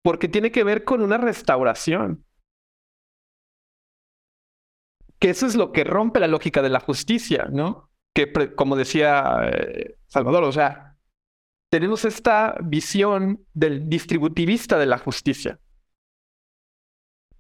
[0.03, 2.25] porque tiene que ver con una restauración.
[5.19, 7.91] Que eso es lo que rompe la lógica de la justicia, ¿no?
[8.15, 10.97] Que, como decía eh, Salvador, o sea,
[11.69, 15.59] tenemos esta visión del distributivista de la justicia.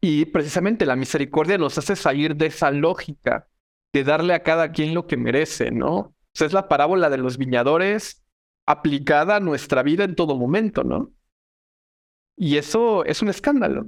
[0.01, 3.49] Y precisamente la misericordia nos hace salir de esa lógica
[3.92, 5.96] de darle a cada quien lo que merece, ¿no?
[5.96, 8.24] O sea, es la parábola de los viñadores
[8.66, 11.12] aplicada a nuestra vida en todo momento, ¿no?
[12.36, 13.86] Y eso es un escándalo.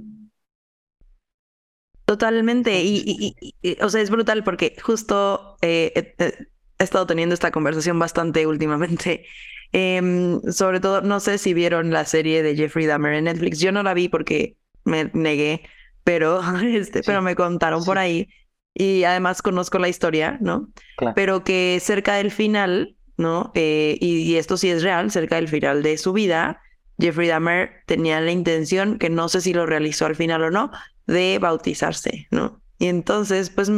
[2.05, 6.47] Totalmente, y, o sea, es brutal porque justo eh, eh, eh,
[6.77, 9.25] he estado teniendo esta conversación bastante últimamente
[9.73, 13.59] Em, sobre todo, no sé si vieron la serie de Jeffrey Dahmer en Netflix.
[13.59, 15.63] Yo no la vi porque me negué,
[16.03, 18.29] pero, este, pero me contaron por ahí.
[18.73, 20.69] Y además conozco la historia, ¿no?
[21.13, 23.51] Pero que cerca del final, ¿no?
[23.53, 26.61] Eh, y, esto sí es real, cerca del final de su vida,
[26.97, 30.71] Jeffrey Dahmer tenía la intención, que no sé si lo realizó al final o no,
[31.07, 32.61] de bautizarse, ¿no?
[32.77, 33.69] Y entonces, pues,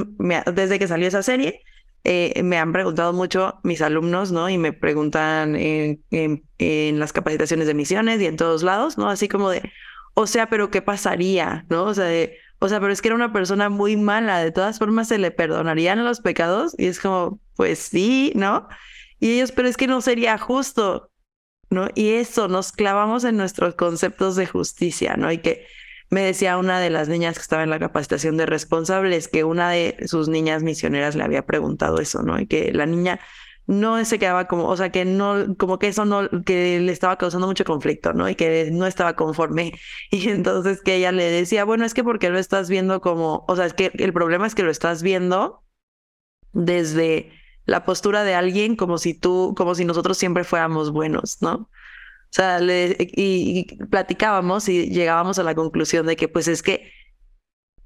[0.53, 1.63] desde que salió esa serie,
[2.05, 4.49] eh, me han preguntado mucho mis alumnos, ¿no?
[4.49, 9.09] Y me preguntan en, en, las capacitaciones de misiones y en todos lados, ¿no?
[9.09, 9.71] Así como de,
[10.13, 11.65] o sea, pero ¿qué pasaría?
[11.69, 11.85] ¿No?
[11.85, 12.07] O sea,
[12.59, 15.31] o sea, pero es que era una persona muy mala, de todas formas se le
[15.31, 18.67] perdonarían los pecados y es como, pues sí, ¿no?
[19.19, 21.11] Y ellos, pero es que no sería justo,
[21.69, 21.89] ¿no?
[21.95, 25.31] Y eso, nos clavamos en nuestros conceptos de justicia, ¿no?
[25.31, 25.65] Y que
[26.09, 29.71] me decía una de las niñas que estaba en la capacitación de responsables que una
[29.71, 32.39] de sus niñas misioneras le había preguntado eso, ¿no?
[32.39, 33.19] Y que la niña
[33.65, 37.17] no se quedaba como, o sea, que no, como que eso no, que le estaba
[37.17, 38.27] causando mucho conflicto, ¿no?
[38.29, 39.73] Y que no estaba conforme.
[40.11, 43.55] Y entonces que ella le decía, bueno, es que porque lo estás viendo como, o
[43.55, 45.63] sea, es que el problema es que lo estás viendo
[46.51, 47.31] desde
[47.65, 51.53] la postura de alguien como si tú, como si nosotros siempre fuéramos buenos, ¿no?
[52.33, 56.91] O sea, y, platicábamos y llegábamos a la conclusión de que, pues es que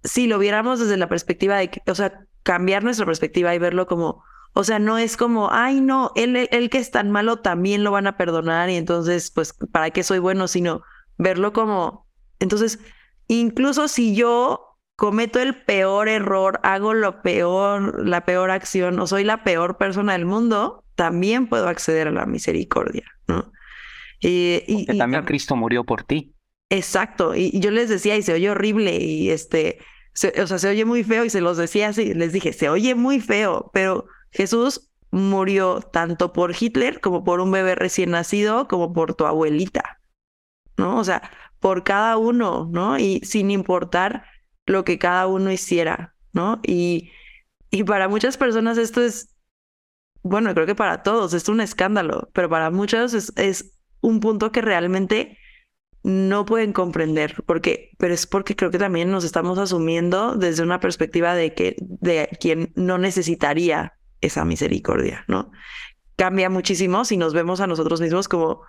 [0.04, 4.24] si lo viéramos desde la perspectiva de, o sea, cambiar nuestra perspectiva y verlo como,
[4.54, 7.92] o sea, no es como, ay, no, él, él, que es tan malo también lo
[7.92, 10.48] van a perdonar y entonces, pues, ¿para qué soy bueno?
[10.48, 10.82] Sino
[11.18, 12.08] verlo como,
[12.40, 12.80] entonces,
[13.28, 19.24] incluso si yo cometo el peor error, hago lo peor, la peor acción o soy
[19.24, 23.52] la peor persona del mundo, también puedo acceder a la misericordia, ¿no?
[24.20, 26.34] y, también Cristo murió por ti.
[26.70, 29.78] Exacto, y, yo les decía, y se oye horrible, y este,
[30.42, 32.96] o sea, se oye muy feo, y se los decía así, les dije, se oye
[32.96, 38.94] muy feo, pero Jesús murió tanto por Hitler como por un bebé recién nacido, como
[38.94, 40.02] por tu abuelita,
[40.78, 40.98] ¿no?
[40.98, 43.00] O sea, por cada uno, ¿no?
[43.00, 44.26] Y sin importar
[44.66, 46.60] lo que cada uno hiciera, ¿no?
[46.64, 47.12] Y,
[47.72, 49.36] y para muchas personas esto es,
[50.24, 54.52] bueno, creo que para todos es un escándalo, pero para muchos es, es un punto
[54.52, 55.38] que realmente
[56.04, 60.80] no pueden comprender, porque, pero es porque creo que también nos estamos asumiendo desde una
[60.80, 65.52] perspectiva de que de quien no necesitaría esa misericordia, ¿no?
[66.16, 68.62] Cambia muchísimo si nos vemos a nosotros mismos como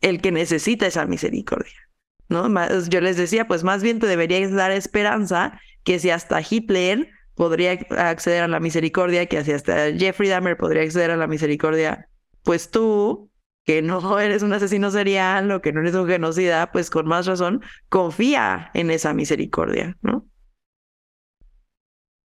[0.00, 1.86] el que necesita esa misericordia.
[2.28, 2.48] ¿no?
[2.88, 7.72] Yo les decía, pues más bien te deberías dar esperanza que si hasta Hitler podría
[7.98, 12.08] acceder a la misericordia, que si hasta Jeffrey Dahmer podría acceder a la misericordia,
[12.42, 13.30] pues tú,
[13.64, 17.26] que no eres un asesino serial o que no eres un genocida, pues con más
[17.26, 20.26] razón confía en esa misericordia, ¿no?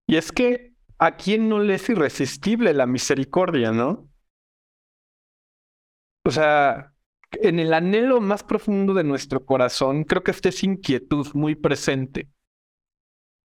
[0.07, 0.70] Y es que
[1.01, 4.07] a quién no le es irresistible la misericordia, ¿no?
[6.23, 6.93] O sea,
[7.31, 12.29] en el anhelo más profundo de nuestro corazón, creo que esta es inquietud muy presente.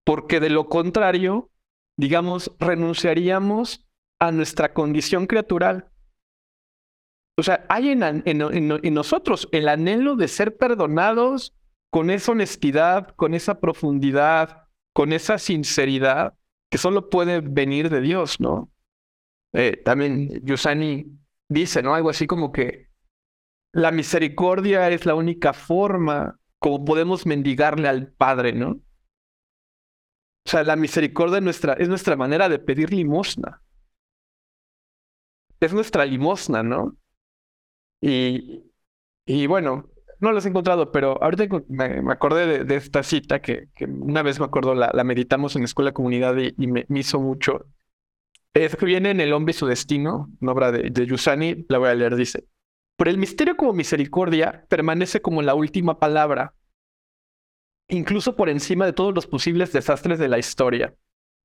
[0.04, 1.50] Porque de lo contrario,
[1.96, 3.86] digamos, renunciaríamos
[4.20, 5.88] a nuestra condición criatural.
[7.38, 11.54] O sea, hay en, en, nosotros el anhelo de ser perdonados
[11.90, 16.34] con esa honestidad, con esa profundidad, con esa sinceridad
[16.70, 18.70] que solo puede venir de Dios, ¿no?
[19.52, 21.94] Eh, también Yusani dice, ¿no?
[21.94, 22.88] Algo así como que
[23.72, 28.80] la misericordia es la única forma como podemos mendigarle al Padre, ¿no?
[30.46, 33.62] O sea, la misericordia es nuestra, es nuestra manera de pedir limosna.
[35.60, 36.96] Es nuestra limosna, ¿no?
[38.00, 38.64] Y,
[39.26, 39.90] y bueno,
[40.20, 44.46] no lo he encontrado, pero ahorita me, acordé de, esta cita que, una vez me
[44.46, 47.66] acuerdo, la, meditamos en la escuela comunidad y, me, hizo mucho.
[48.54, 51.78] Es que viene en El hombre y su destino, una obra de, de Yusani, la
[51.78, 52.46] voy a leer, dice.
[52.96, 56.54] Pero el misterio como misericordia permanece como la última palabra,
[57.88, 60.94] incluso por encima de todos los posibles desastres de la historia.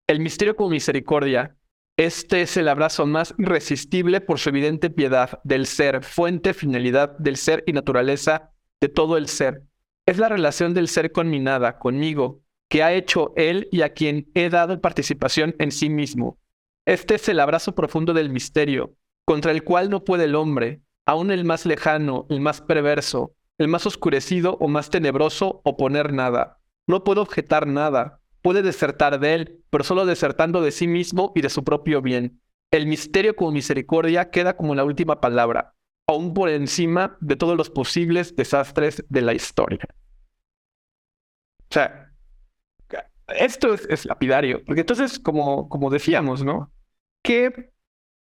[0.07, 1.57] El misterio como misericordia,
[1.97, 7.35] este es el abrazo más irresistible por su evidente piedad del ser, fuente, finalidad del
[7.35, 8.50] ser y naturaleza
[8.81, 9.63] de todo el ser.
[10.07, 13.93] Es la relación del ser con mi nada, conmigo, que ha hecho él y a
[13.93, 16.39] quien he dado participación en sí mismo.
[16.85, 21.29] Este es el abrazo profundo del misterio, contra el cual no puede el hombre, aun
[21.31, 26.57] el más lejano, el más perverso, el más oscurecido o más tenebroso, oponer nada.
[26.87, 31.41] No puede objetar nada, puede desertar de él, pero solo desertando de sí mismo y
[31.41, 32.41] de su propio bien.
[32.71, 35.75] El misterio como misericordia queda como la última palabra
[36.11, 39.85] aún por encima de todos los posibles desastres de la historia.
[41.69, 42.11] O sea,
[43.27, 46.71] esto es, lapidario, porque entonces, como, como decíamos, ¿no?
[47.23, 47.71] ¿Qué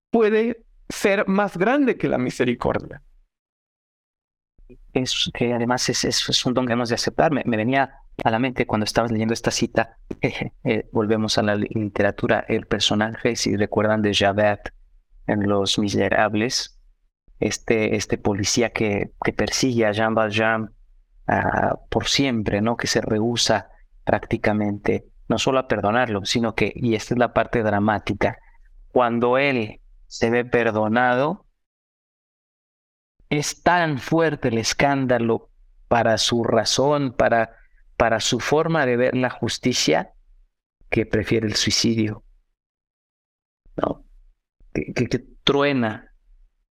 [0.10, 3.02] puede ser más grande que la misericordia?
[4.94, 7.32] Es, que además es, es, un don que hemos de aceptar.
[7.32, 12.46] Me, venía a la mente cuando estabas leyendo esta cita, eh, volvemos a la literatura,
[12.48, 14.70] el personaje, si recuerdan de Javert
[15.28, 16.75] en Los Miserables,
[17.40, 20.74] este, este policía que, que persigue a Jean Valjean
[21.28, 22.78] ah, por siempre, ¿no?
[22.78, 23.70] Que se rehúsa
[24.04, 28.38] prácticamente no solo a perdonarlo, sino que, y esta es la parte dramática,
[28.92, 31.46] cuando él se ve perdonado,
[33.30, 35.50] es tan fuerte el escándalo
[35.88, 37.58] para su razón, para,
[37.98, 40.14] para su forma de ver la justicia,
[40.90, 42.24] que prefiere el suicidio.
[43.76, 44.06] ¿no?
[44.72, 45.08] que
[45.44, 46.15] truena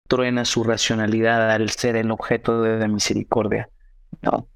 [0.08, 3.70] truena su racionalidad al ser el objeto de, misericordia,
[4.22, 4.48] ¿no?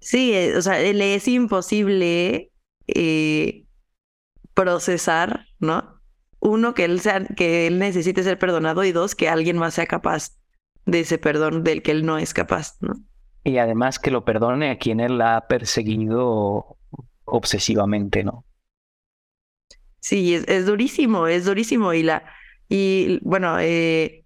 [0.00, 2.52] Sí, eh, o sea, le es imposible
[2.86, 3.64] eh,
[4.54, 6.00] procesar, ¿no?
[6.40, 9.86] Uno, que él, sea, que él necesite ser perdonado y dos, que alguien más sea
[9.86, 10.36] capaz
[10.84, 12.94] de ese perdón del que él no es capaz, ¿no?
[13.42, 16.76] Y además que lo perdone a quien él ha perseguido
[17.24, 18.44] obsesivamente, ¿no?
[20.00, 21.92] Sí, es, es durísimo, es durísimo.
[21.92, 22.24] Y la,
[22.68, 24.24] y bueno, eh,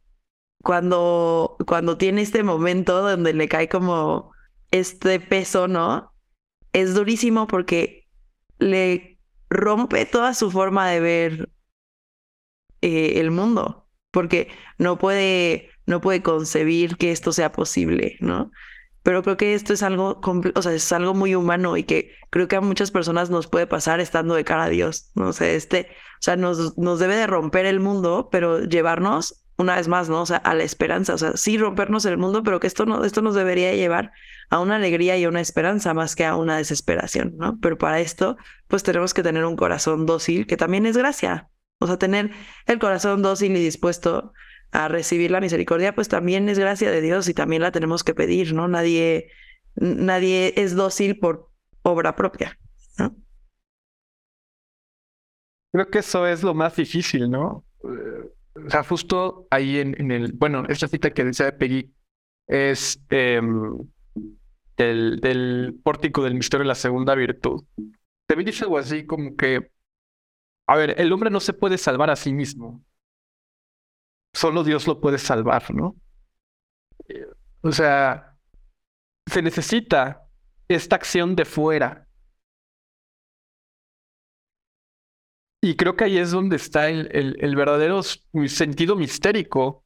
[0.62, 4.32] cuando, cuando tiene este momento donde le cae como
[4.70, 6.12] este peso, ¿no?
[6.72, 8.08] Es durísimo porque
[8.58, 9.18] le
[9.48, 11.50] rompe toda su forma de ver
[12.82, 14.48] eh, el mundo, porque
[14.78, 18.50] no puede, no puede concebir que esto sea posible, ¿no?
[19.02, 20.20] Pero creo que esto es algo,
[20.54, 23.66] o sea, es algo muy humano y que creo que a muchas personas nos puede
[23.66, 27.26] pasar estando de cara a Dios, no sé, este, o sea, nos, nos debe de
[27.26, 30.22] romper el mundo, pero llevarnos una vez más, ¿no?
[30.22, 33.04] O sea, a la esperanza, o sea, sí rompernos el mundo, pero que esto, no,
[33.04, 34.12] esto nos debería llevar
[34.48, 37.58] a una alegría y a una esperanza más que a una desesperación, ¿no?
[37.60, 38.36] Pero para esto,
[38.68, 42.30] pues tenemos que tener un corazón dócil, que también es gracia, o sea, tener
[42.66, 44.32] el corazón dócil y dispuesto
[44.72, 48.14] a recibir la misericordia, pues también es gracia de Dios y también la tenemos que
[48.14, 48.68] pedir, ¿no?
[48.68, 49.28] Nadie,
[49.74, 51.50] nadie es dócil por
[51.82, 52.58] obra propia,
[52.98, 53.16] ¿no?
[55.72, 57.64] Creo que eso es lo más difícil, ¿no?
[57.82, 61.92] O sea, justo ahí en, el, bueno, esta cita que dice Peggy
[62.46, 63.78] es em,
[64.76, 67.64] del, del pórtico del misterio de la segunda virtud.
[68.26, 69.70] También dice algo así como que,
[70.66, 72.84] a ver, el hombre no se puede salvar a sí mismo.
[74.34, 75.96] Solo Dios lo puede salvar, ¿no?
[77.62, 78.36] O sea,
[79.26, 80.28] se necesita
[80.68, 82.08] esta acción de fuera.
[85.62, 89.84] Y creo que ahí es donde está el, verdadero sentido mistérico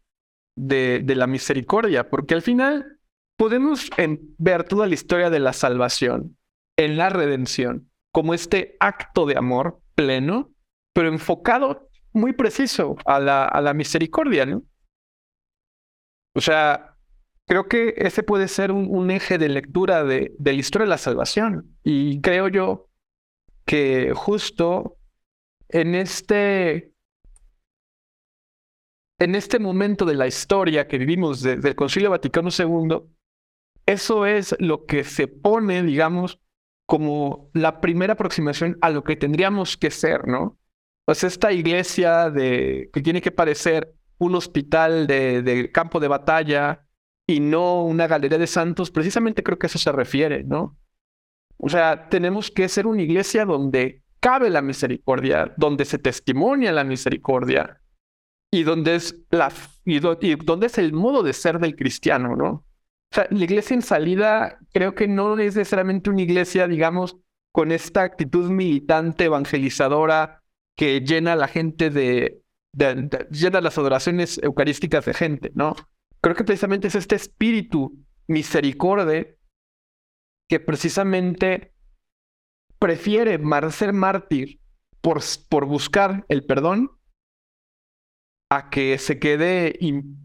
[0.56, 3.00] de, de, la misericordia, porque al final
[3.36, 3.90] podemos
[4.38, 6.38] ver toda la historia de la salvación
[6.78, 10.52] en la redención como este acto de amor pleno,
[10.94, 14.64] pero enfocado muy preciso a la, a la misericordia, ¿no?
[16.34, 16.96] O sea,
[17.46, 20.98] creo que ese puede ser un, eje de lectura de, de, la historia de la
[20.98, 21.76] salvación.
[21.82, 22.88] Y creo yo
[23.66, 24.98] que justo
[25.68, 26.92] en este,
[29.18, 33.02] en este momento de la historia que vivimos desde el Concilio Vaticano II,
[33.86, 36.40] eso es lo que se pone, digamos,
[36.86, 40.58] como la primera aproximación a lo que tendríamos que ser, ¿no?
[41.04, 46.86] Pues esta iglesia de, que tiene que parecer un hospital de, campo de batalla
[47.26, 50.78] y no una galería de santos, precisamente creo que eso se refiere, ¿no?
[51.58, 56.84] O sea, tenemos que ser una iglesia donde cabe la misericordia, donde se testimonia la
[56.84, 57.80] misericordia
[58.50, 59.52] y donde es la
[59.84, 62.50] y, y donde es el modo de ser del cristiano, ¿no?
[62.50, 67.16] O sea, la iglesia en salida creo que no es necesariamente una iglesia, digamos,
[67.52, 70.42] con esta actitud militante, evangelizadora,
[70.76, 72.42] que llena a la gente de,
[73.30, 75.74] llena las adoraciones eucarísticas de gente, ¿no?
[76.20, 79.26] Creo que precisamente es este espíritu misericordia
[80.48, 81.74] que precisamente
[82.78, 83.40] prefiere
[83.70, 84.60] ser mártir
[85.00, 86.90] por, por buscar el perdón
[88.50, 89.78] a que se quede,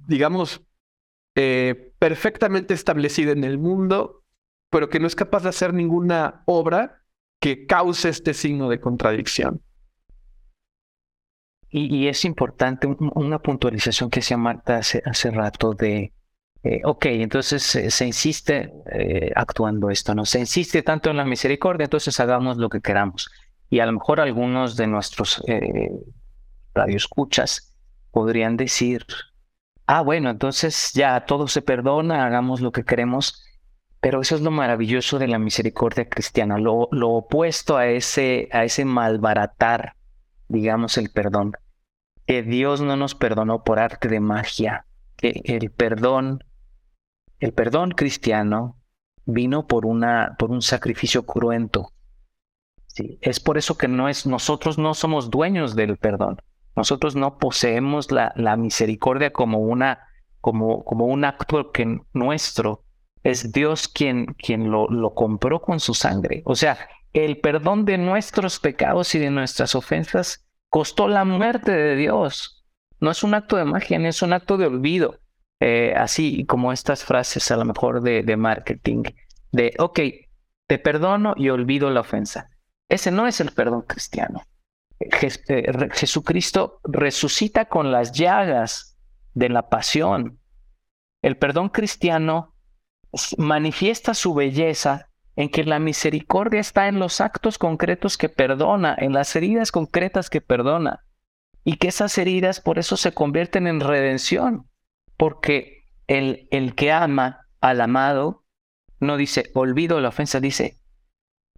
[0.08, 0.62] digamos,
[1.36, 4.24] eh, perfectamente establecida en el mundo,
[4.70, 7.04] pero que no es capaz de hacer ninguna obra
[7.42, 9.62] que cause este signo de contradicción.
[11.72, 16.14] Y, es importante una puntualización que hacía Marta hace, rato de,
[16.64, 20.26] eh, ok, entonces se insiste eh, actuando esto, ¿no?
[20.26, 23.30] Se insiste tanto en la misericordia, entonces hagamos lo que queramos.
[23.70, 25.92] Y a lo mejor algunos de nuestros eh,
[26.74, 27.76] radioescuchas
[28.10, 29.06] podrían decir,
[29.86, 33.46] ah, bueno, entonces ya todo se perdona, hagamos lo que queremos.
[34.02, 38.64] Pero eso es lo maravilloso de la misericordia cristiana, lo, lo opuesto a ese, a
[38.64, 39.99] ese malbaratar
[40.50, 41.54] digamos, el perdón.
[42.26, 44.86] Que Dios no nos perdonó por arte de magia,
[45.16, 46.44] que el perdón,
[47.40, 48.78] el perdón cristiano
[49.26, 51.94] vino por, una, por un sacrificio cruento.
[52.88, 56.42] Sí, es por eso que no es, nosotros no somos dueños del perdón.
[56.76, 60.08] Nosotros no poseemos la, la misericordia como, una,
[60.42, 62.84] como, como un acto que nuestro.
[63.24, 66.42] Es Dios quien, quien lo, lo compró con su sangre.
[66.46, 66.78] O sea,
[67.14, 72.66] el perdón de nuestros pecados y de nuestras ofensas costó la muerte de Dios.
[73.00, 75.20] No es un acto de magia, es un acto de olvido.
[75.62, 79.04] Eh, así como estas frases a lo mejor de, de marketing,
[79.52, 80.00] de, ok,
[80.68, 82.50] te perdono y olvido la ofensa.
[82.88, 84.42] Ese no es el perdón cristiano.
[85.00, 88.98] Eh, Jesucristo resucita con las llagas
[89.34, 90.40] de la pasión.
[91.22, 92.56] El perdón cristiano
[93.38, 95.09] manifiesta su belleza
[95.40, 100.30] en que la misericordia está en los actos concretos que perdona, en las heridas concretas
[100.30, 101.06] que perdona,
[101.64, 104.70] y que esas heridas por eso se convierten en redención,
[105.16, 108.44] porque el, el que ama al amado
[109.00, 110.82] no dice, olvido la ofensa, dice,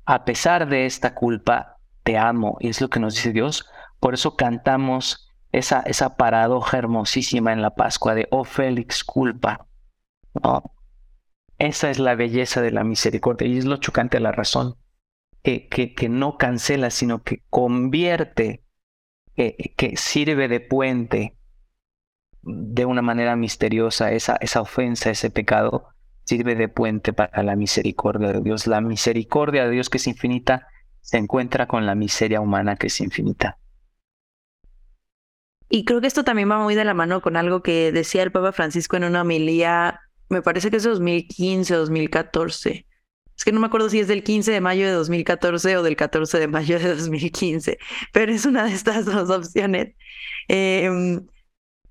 [0.06, 3.68] a pesar de esta culpa, te amo, y es lo que nos dice Dios,
[4.00, 9.66] por eso cantamos esa, esa paradoja hermosísima en la Pascua de, oh Félix, culpa.
[11.62, 14.78] Esa es la belleza de la misericordia y es lo chocante de la razón,
[15.44, 18.64] que, que, no cancela, sino que convierte,
[19.36, 21.38] que sirve de puente
[22.42, 25.90] de una manera misteriosa esa, esa ofensa, ese pecado,
[26.24, 28.66] sirve de puente para la misericordia de Dios.
[28.66, 30.68] La misericordia de Dios que es infinita
[31.02, 33.60] se encuentra con la miseria humana que es infinita.
[35.70, 38.32] Y creo que esto también va muy de la mano con algo que decía el
[38.32, 40.02] Papa Francisco en una homilía
[40.32, 42.88] me parece que es de 2015 o 2014.
[43.38, 45.96] Es que no me acuerdo si es del 15 de mayo de 2014 o del
[45.96, 47.78] 14 de mayo de 2015,
[48.14, 49.96] pero es una de estas dos opciones,
[50.48, 51.26] em,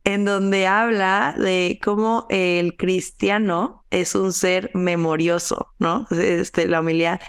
[0.04, 6.06] en donde habla de cómo el cristiano es un ser memorioso, ¿no?
[6.10, 7.20] Este, la humildad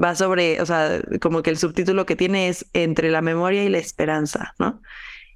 [0.00, 3.68] va sobre, o sea, como que el subtítulo que tiene es entre la memoria y
[3.68, 4.82] la esperanza, ¿no?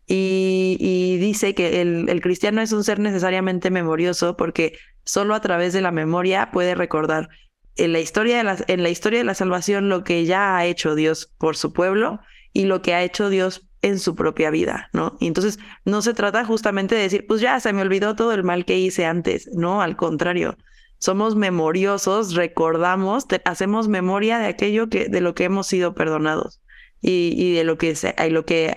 [0.06, 5.80] Y, dice que el, cristiano es un ser necesariamente memorioso porque solo a través de
[5.80, 7.28] la memoria puede recordar
[7.76, 10.66] en la historia de la, en la historia de la salvación lo que ya ha
[10.66, 12.20] hecho Dios por su pueblo
[12.52, 15.16] y lo que ha hecho Dios en su propia vida, ¿no?
[15.20, 18.42] Y entonces no se trata justamente de decir, pues ya se me olvidó todo el
[18.42, 20.56] mal que hice antes, no, al contrario,
[20.98, 26.62] somos memoriosos, recordamos, hacemos memoria de aquello que, de lo que hemos sido perdonados
[27.02, 28.74] y, de lo que, se, lo que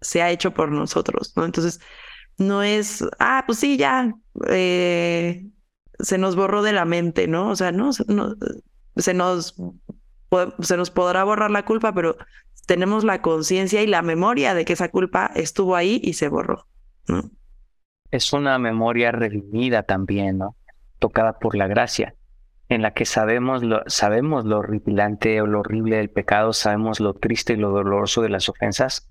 [0.00, 1.44] se ha hecho por nosotros, ¿no?
[1.44, 1.80] Entonces,
[2.38, 4.14] no es, ah, pues sí, ya,
[4.48, 5.46] eh,
[5.98, 7.50] se nos borró de la mente, ¿no?
[7.50, 8.36] O sea, no, no
[8.96, 9.54] se nos
[10.60, 12.16] se nos podrá borrar la culpa, pero
[12.66, 16.66] tenemos la conciencia y la memoria de que esa culpa estuvo ahí y se borró.
[17.08, 17.30] ¿no?
[18.10, 20.56] Es una memoria redimida también, ¿no?
[20.98, 22.14] Tocada por la gracia,
[22.68, 27.14] en la que sabemos lo, sabemos lo horripilante o lo horrible del pecado, sabemos lo
[27.14, 29.08] triste y lo doloroso de las ofensas,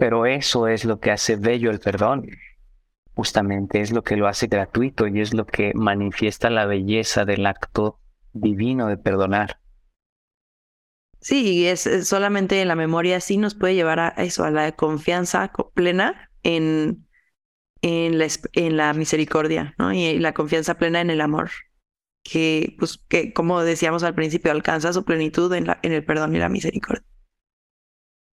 [0.00, 2.26] pero eso es lo que hace bello el perdón.
[3.14, 7.44] Justamente es lo que lo hace gratuito y es lo que manifiesta la belleza del
[7.44, 8.00] acto
[8.32, 9.60] divino de perdonar.
[11.20, 15.52] Sí, es, solamente en la memoria sí nos puede llevar a eso, a la confianza
[15.74, 17.06] plena en,
[17.82, 19.92] en, la, en la misericordia, ¿no?
[19.92, 21.50] Y la confianza plena en el amor,
[22.22, 26.48] que, pues, que como decíamos al principio, alcanza su plenitud en el perdón y la
[26.48, 27.04] misericordia.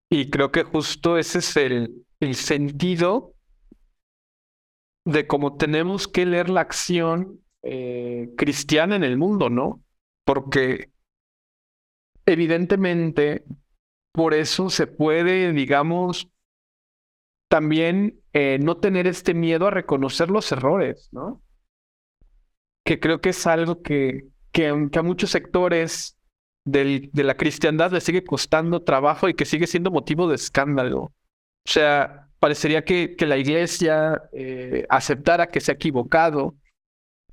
[0.10, 3.34] Y creo que justo ese es el, el sentido
[5.06, 9.84] de cómo tenemos que leer la acción eh, cristiana en el mundo, ¿no?
[10.26, 10.92] Porque
[12.26, 13.44] evidentemente,
[14.12, 16.30] por eso se puede, digamos,
[17.50, 21.42] también eh, no tener este miedo a reconocer los errores, ¿no?
[22.86, 26.16] Que creo que es algo que, que, a muchos sectores
[26.68, 30.99] del, de la cristiandad le sigue costando trabajo y que sigue siendo motivo de escándalo.
[31.02, 31.14] O
[31.65, 36.56] sea, parecería que, que la iglesia eh, aceptara que se ha equivocado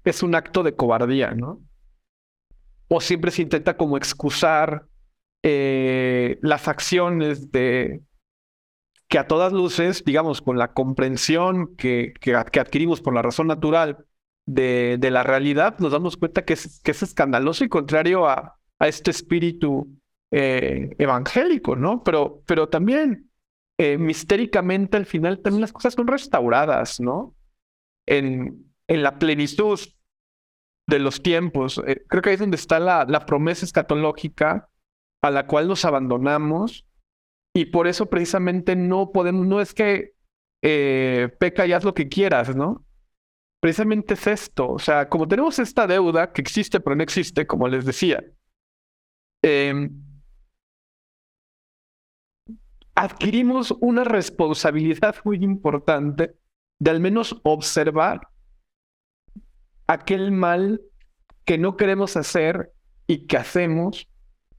[0.04, 1.60] es un acto de cobardía, ¿no?
[2.88, 4.86] o siempre se intenta como excusar
[5.42, 8.02] eh, las acciones de
[9.08, 14.06] que a todas luces, digamos, con la comprensión que, que, adquirimos por la razón natural
[14.46, 18.58] de, de, la realidad, nos damos cuenta que es, que es escandaloso y contrario a,
[18.84, 19.88] a este espíritu
[20.30, 22.02] eh, evangélico, ¿no?
[22.02, 23.30] Pero, pero también
[23.78, 27.34] eh, mistéricamente al final también las cosas son restauradas, ¿no?
[28.06, 29.80] En, en la plenitud
[30.86, 31.80] de los tiempos.
[31.86, 34.68] Eh, creo que ahí es donde está la, promesa escatológica
[35.22, 36.86] a la cual nos abandonamos
[37.54, 40.12] y por eso precisamente no podemos, no es que
[40.62, 42.84] eh, peca y haz lo que quieras, ¿no?
[43.60, 47.66] Precisamente es esto, o sea, como tenemos esta deuda que existe pero no existe, como
[47.68, 48.22] les decía,
[49.44, 50.02] em,
[52.94, 56.36] adquirimos una responsabilidad muy importante
[56.78, 58.28] de al menos observar
[59.86, 60.80] aquel mal
[61.44, 62.72] que no queremos hacer
[63.06, 64.08] y que hacemos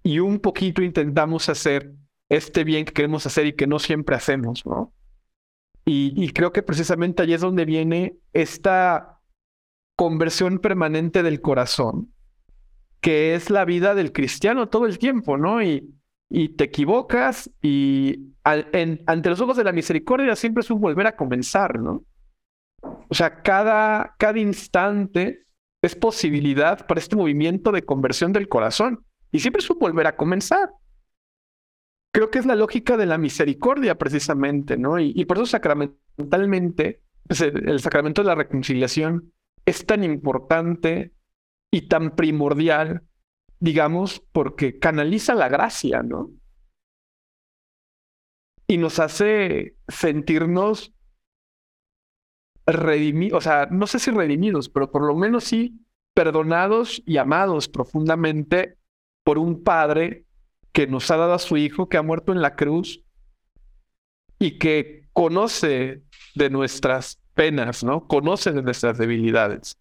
[0.03, 1.94] y un poquito intentamos hacer
[2.30, 4.94] este bien que queremos hacer y que no siempre hacemos, ¿no?
[5.88, 9.22] Y, creo que precisamente allí es donde viene esta
[9.95, 12.12] conversión permanente del corazón,
[13.06, 15.61] que es la vida del cristiano todo el tiempo, ¿no?
[15.61, 15.94] Y,
[16.27, 21.15] y te equivocas y ante los ojos de la misericordia siempre es un volver a
[21.15, 22.03] comenzar, ¿no?
[22.82, 25.45] O sea, cada, cada instante
[25.84, 29.06] es posibilidad para este movimiento de conversión del corazón.
[29.32, 30.72] Y siempre es un volver a comenzar.
[32.11, 34.98] Creo que es la lógica de la misericordia, precisamente, ¿no?
[34.98, 39.32] Y, por eso sacramentalmente, pues, el sacramento de la reconciliación
[39.64, 41.15] es tan importante
[41.72, 43.04] y tan primordial,
[43.60, 46.32] digamos, porque canaliza la gracia, ¿no?
[48.68, 50.94] Y nos hace sentirnos
[52.66, 55.80] redimidos, o sea, no sé si redimidos, pero por lo menos sí
[56.16, 58.78] perdonados y amados profundamente
[59.24, 60.26] por un padre
[60.72, 63.04] que nos ha dado a su hijo, que ha muerto en la cruz
[64.40, 66.04] y que conoce
[66.36, 68.08] de nuestras penas, ¿no?
[68.08, 69.78] Conoce de nuestras debilidades.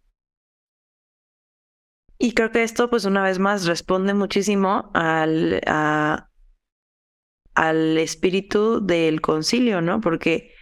[2.18, 5.60] Y creo que esto, pues una vez más, responde muchísimo al,
[7.54, 10.00] al espíritu del concilio, ¿no?
[10.00, 10.52] Porque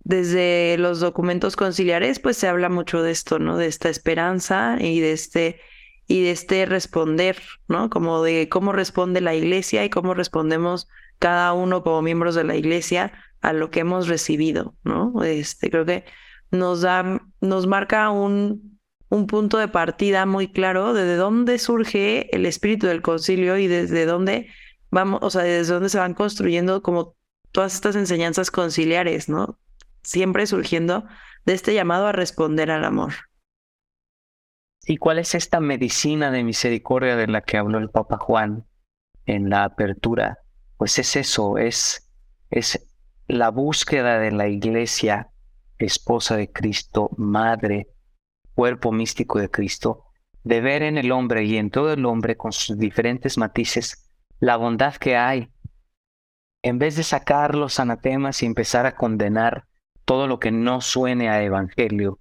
[0.00, 3.56] desde los documentos conciliares, pues se habla mucho de esto, ¿no?
[3.56, 5.60] De esta esperanza y de este
[6.06, 7.36] y de este responder,
[7.68, 7.88] ¿no?
[7.88, 10.88] Como de cómo responde la iglesia y cómo respondemos
[11.20, 15.22] cada uno como miembros de la iglesia a lo que hemos recibido, ¿no?
[15.22, 16.04] Este, creo que
[16.50, 18.79] nos da, nos marca un,
[19.10, 23.66] un punto de partida muy claro de, de dónde surge el espíritu del concilio y
[23.66, 24.48] desde dónde
[24.90, 27.16] vamos, o sea, desde dónde se van construyendo como
[27.52, 29.58] todas estas enseñanzas conciliares, ¿no?
[30.02, 31.04] siempre surgiendo
[31.44, 33.12] de este llamado a responder al amor.
[34.86, 38.64] ¿Y cuál es esta medicina de misericordia de la que habló el Papa Juan
[39.26, 40.38] en la apertura?
[40.76, 42.10] Pues es eso, es,
[42.50, 42.88] es
[43.28, 45.30] la búsqueda de la iglesia,
[45.78, 47.88] esposa de Cristo, madre,
[48.60, 50.04] cuerpo místico de Cristo,
[50.44, 54.58] de ver en el hombre y en todo el hombre con sus diferentes matices la
[54.58, 55.48] bondad que hay,
[56.62, 59.64] en vez de sacar los anatemas y empezar a condenar
[60.04, 62.18] todo lo que no suene a evangelio,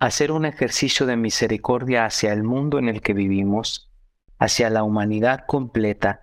[0.00, 3.92] hacer un ejercicio de misericordia hacia el mundo en el que vivimos,
[4.40, 6.22] hacia la humanidad completa,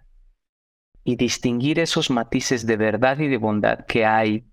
[1.06, 4.46] y distinguir esos matices de verdad y de bondad que hay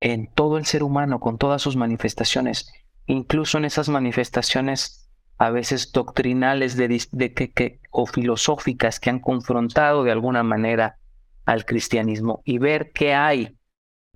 [0.00, 2.72] en todo el ser humano, con todas sus manifestaciones,
[3.06, 5.08] incluso en esas manifestaciones
[5.38, 6.88] a veces doctrinales de,
[7.34, 10.98] que, o filosóficas que han confrontado de alguna manera
[11.44, 13.56] al cristianismo y ver qué hay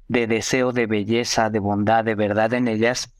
[0.08, 3.14] de deseo de belleza, de bondad, de verdad en ellas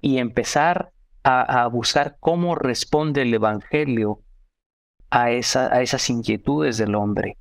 [0.00, 0.92] y empezar
[1.24, 4.22] a, buscar cómo responde el Evangelio
[5.10, 7.36] a, esa, a esas inquietudes del hombre.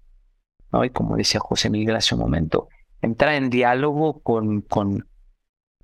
[0.74, 0.84] ¿no?
[0.84, 2.68] Y como decía José Miguel hace un momento,
[3.02, 5.08] entra en diálogo con, con,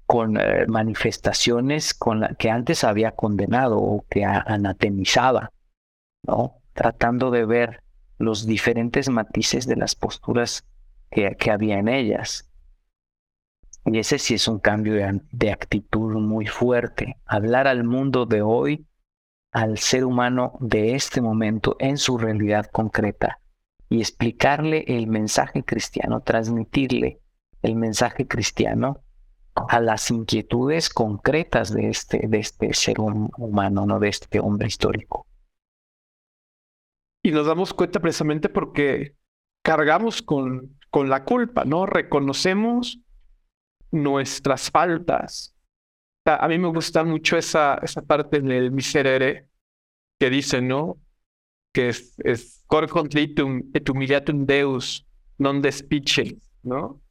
[0.05, 5.51] con eh, manifestaciones con la que antes había condenado o que anatemizaba,
[6.25, 6.57] ¿no?
[6.73, 7.83] Tratando de ver
[8.17, 10.65] los diferentes matices de las posturas
[11.09, 12.49] que, que había en ellas.
[13.85, 17.17] Y ese sí es un cambio de, de actitud muy fuerte.
[17.25, 18.87] Hablar al mundo de hoy,
[19.51, 23.39] al ser humano de este momento en su realidad concreta
[23.89, 27.19] y explicarle el mensaje cristiano, transmitirle
[27.61, 29.03] el mensaje cristiano
[29.55, 35.27] a las inquietudes concretas de este, de este ser humano, no de este hombre histórico.
[37.21, 39.15] Y nos damos cuenta precisamente porque
[39.63, 41.85] cargamos con, con la culpa, ¿no?
[41.85, 42.99] Reconocemos
[43.91, 45.55] nuestras faltas.
[46.25, 49.47] a mí me gusta mucho esa, esa parte del miserere
[50.19, 50.97] que dice, ¿no?
[51.73, 55.05] Que es, es cor et humiliatum deus
[55.37, 57.02] non despice, ¿no?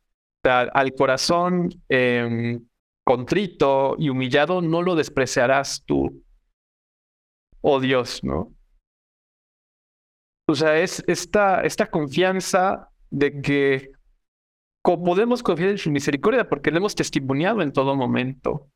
[0.45, 2.67] Al corazón em,
[3.05, 6.23] contrito y humillado no lo despreciarás tú,
[7.61, 8.53] oh Dios, ¿no?
[10.49, 13.93] O sea, es esta, esta confianza de que
[14.83, 18.69] podemos confiar en su misericordia porque le hemos testimoniado en todo momento.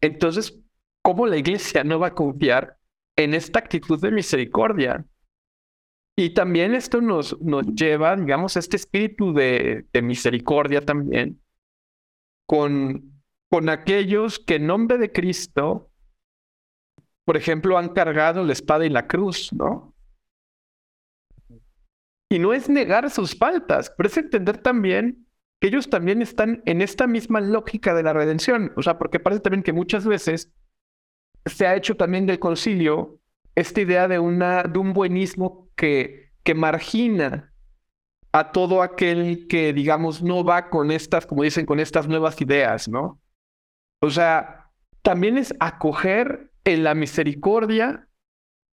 [0.00, 0.58] Entonces,
[1.02, 2.76] ¿cómo la iglesia no va a confiar
[3.16, 5.04] en esta actitud de misericordia?
[6.16, 11.42] Y también esto nos, nos lleva, digamos, a este espíritu de, de misericordia también
[12.46, 15.90] con, con aquellos que en nombre de Cristo,
[17.24, 19.94] por ejemplo, han cargado la espada y la cruz, ¿no?
[22.30, 25.26] Y no es negar sus faltas, pero es entender también
[25.60, 28.72] que ellos también están en esta misma lógica de la redención.
[28.76, 30.52] O sea, porque parece también que muchas veces
[31.46, 33.20] se ha hecho también del concilio
[33.54, 37.52] esta idea de, una, de un buenismo que, que margina
[38.30, 42.88] a todo aquel que, digamos, no va con estas, como dicen, con estas nuevas ideas,
[42.88, 43.20] ¿no?
[44.00, 44.70] O sea,
[45.02, 48.06] también es acoger en la misericordia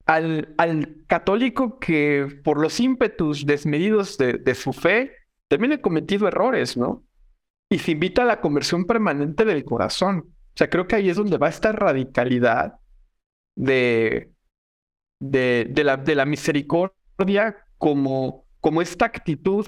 [0.06, 5.14] al, al católico que por los ímpetus desmedidos de, de su fe
[5.48, 7.04] también ha cometido errores, ¿no?
[7.72, 10.26] Y se invita a la conversión permanente del corazón.
[10.28, 12.76] O sea, creo que ahí es donde va esta radicalidad
[13.56, 14.32] de,
[15.20, 16.99] de, la, de la misericordia
[17.78, 19.68] como, como esta actitud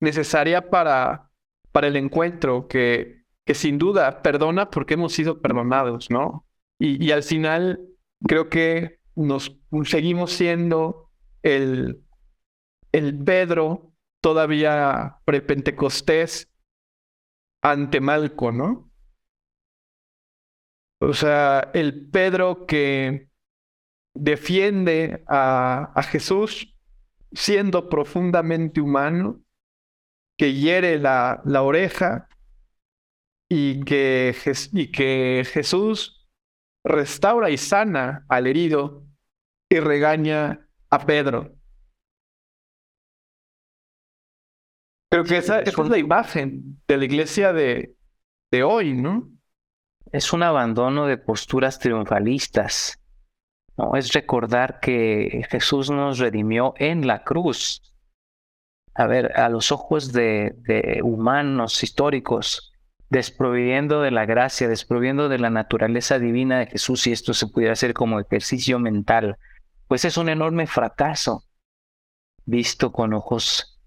[0.00, 1.30] necesaria para,
[1.70, 6.46] para el encuentro, que, que sin duda perdona porque hemos sido perdonados, ¿no?
[6.78, 7.80] Y, y al final
[8.26, 11.10] creo que nos seguimos siendo
[11.42, 12.02] el,
[12.92, 16.50] el Pedro todavía pre-Pentecostés
[17.62, 18.90] ante Malco, ¿no?
[21.00, 23.28] O sea, el Pedro que
[24.14, 26.71] defiende a, a Jesús
[27.34, 29.40] siendo profundamente humano,
[30.38, 32.28] que hiere la, la oreja
[33.48, 34.34] y que,
[34.72, 36.28] y que Jesús
[36.84, 39.04] restaura y sana al herido
[39.70, 41.54] y regaña a Pedro.
[45.10, 47.94] Creo que esa, es la imagen de la iglesia de,
[48.50, 49.30] de hoy, ¿no?
[50.10, 53.01] Es un abandono de posturas triunfalistas
[53.76, 53.96] ¿no?
[53.96, 57.82] Es recordar que Jesús nos redimió en la cruz.
[58.94, 62.72] A ver, a los ojos de, humanos históricos,
[63.08, 67.72] desproviendo de la gracia, desproviendo de la naturaleza divina de Jesús, y esto se pudiera
[67.72, 69.38] hacer como ejercicio mental,
[69.88, 71.44] pues es un enorme fracaso,
[72.44, 73.80] visto con ojos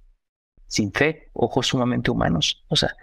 [0.68, 2.64] sin fe, ojos sumamente humanos.
[2.68, 2.96] O sea,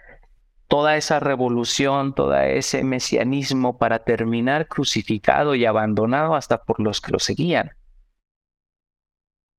[0.72, 7.12] toda esa revolución, todo ese mesianismo para terminar crucificado y abandonado hasta por los que
[7.12, 7.72] lo seguían.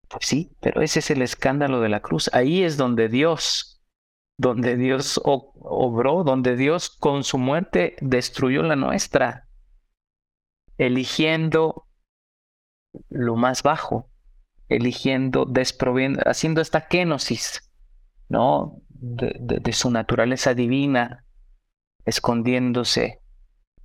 [0.09, 2.31] Pues sí, pero ese es el escándalo de la cruz.
[2.33, 3.79] Ahí es donde Dios,
[4.39, 9.47] donde Dios obró, donde Dios con su muerte destruyó la nuestra,
[10.79, 11.85] eligiendo
[13.09, 14.09] lo más bajo,
[14.67, 17.71] eligiendo, desproviendo, haciendo esta kenosis,
[18.29, 18.81] ¿no?
[19.05, 21.25] De su naturaleza divina,
[22.05, 23.19] escondiéndose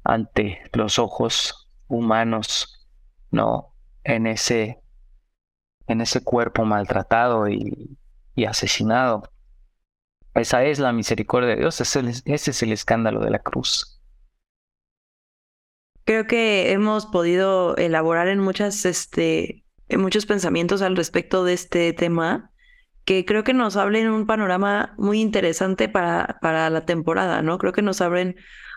[0.05, 2.87] ante los ojos humanos,
[3.33, 3.75] ¿no?
[4.05, 4.81] En ese,
[5.89, 7.99] en ese cuerpo maltratado y,
[8.47, 9.33] asesinado.
[10.35, 14.01] Esa es la misericordia de Dios, ese, ese es el escándalo de la cruz.
[16.05, 21.93] Creo que hemos podido elaborar en muchas, este, en muchos pensamientos al respecto de este
[21.93, 22.53] tema
[23.09, 27.57] que creo que nos abren un panorama muy interesante para, para la temporada, ¿no?
[27.57, 28.37] Creo que nos abren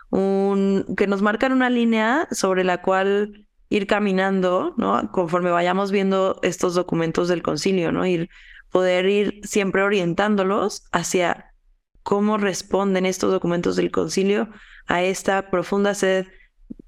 [0.10, 5.12] un, que nos marcan una línea sobre la cual ir caminando, ¿no?
[5.12, 8.06] Conforme vayamos viendo estos documentos del concilio, ¿no?
[8.06, 8.30] Ir,
[8.70, 11.53] poder ir siempre orientándolos hacia
[12.02, 14.48] cómo responden estos documentos del concilio
[14.88, 16.28] a esta profunda sed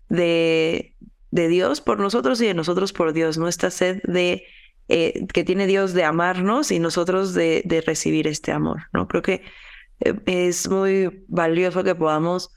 [0.08, 0.96] de,
[1.32, 3.50] de Dios por nosotros y de nosotros por Dios, ¿no?
[3.50, 4.46] Esta sed de
[4.90, 9.08] eh, que tiene Dios de amarnos y nosotros de, de recibir este amor, ¿no?
[9.08, 9.44] Creo que
[10.02, 12.54] eh, es muy valioso que podamos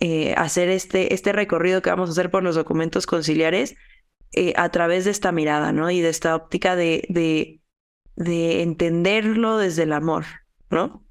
[0.00, 3.76] eh, hacer este, este recorrido que vamos a hacer por los documentos conciliares
[4.56, 5.90] a través de esta mirada, ¿no?
[5.90, 7.62] Y de esta óptica de, de,
[8.14, 10.26] de entenderlo desde el amor,
[10.70, 11.08] ¿no?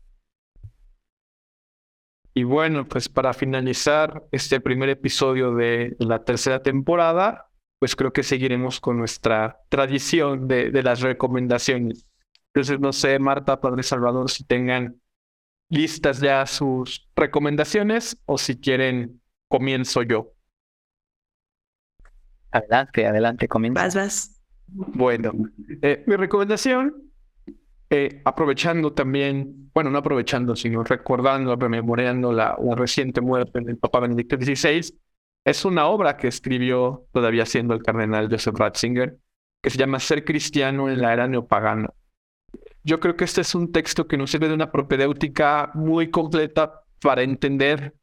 [2.38, 7.47] Y bueno, pues para finalizar este primer episodio de la tercera temporada,
[7.80, 12.06] pues creo que seguiremos con nuestra tradición de, de las recomendaciones.
[12.48, 14.99] Entonces, no sé, Marta, Padre Salvador, si tengan
[15.70, 20.34] listas ya sus recomendaciones o si quieren, comienzo yo.
[22.52, 23.84] Adelante, adelante, comienza.
[23.84, 24.41] Vas, vas.
[24.68, 25.32] Bueno,
[25.82, 27.12] eh, mi recomendación,
[27.90, 34.02] eh, aprovechando también, bueno, no aprovechando, sino recordando, rememorando la, la reciente muerte del Papa
[34.02, 34.94] Benedicto XVI,
[35.48, 39.18] es una obra que escribió todavía siendo el cardenal Joseph Ratzinger,
[39.64, 41.94] que se llama Ser cristiano en la era neopagana.
[42.84, 46.84] Yo creo que este es un texto que nos sirve de una propedéutica muy completa
[47.02, 47.95] para entender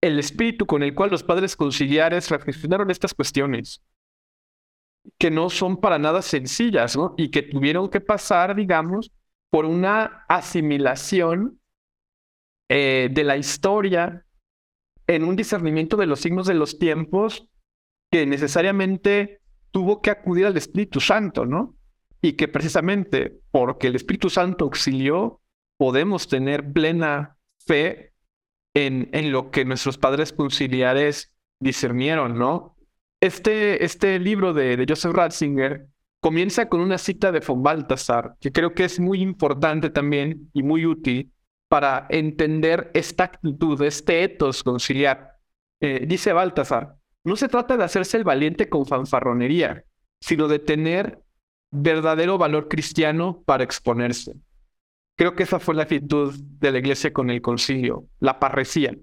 [0.00, 3.82] el espíritu con el cual los padres conciliares reflexionaron estas cuestiones,
[5.18, 7.14] que no son para nada sencillas, ¿no?
[7.16, 9.10] Y que tuvieron que pasar, digamos,
[9.50, 11.60] por una asimilación
[12.68, 14.24] eh, de la historia
[15.06, 17.48] en un discernimiento de los signos de los tiempos
[18.10, 19.40] que necesariamente
[19.70, 21.76] tuvo que acudir al Espíritu Santo, ¿no?
[22.22, 25.40] Y que precisamente porque el Espíritu Santo auxilió,
[25.76, 28.12] podemos tener plena fe
[28.74, 32.76] en, en lo que nuestros padres conciliares discernieron, ¿no?
[33.20, 35.88] Este, este libro de, de Joseph Ratzinger
[36.20, 40.62] comienza con una cita de von Balthasar, que creo que es muy importante también y
[40.62, 41.33] muy útil
[41.74, 45.40] para entender esta actitud, este etos conciliar.
[45.80, 46.94] Eh, dice Baltasar,
[47.24, 49.84] no se trata de hacerse el valiente con fanfarronería,
[50.20, 51.24] sino de tener
[51.72, 54.36] verdadero valor cristiano para exponerse.
[55.16, 58.94] Creo que esa fue la actitud de la iglesia con el concilio, la parresía.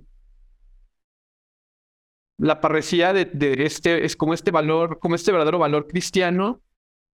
[2.37, 6.61] La parresía de, de, este es como este valor, como este verdadero valor cristiano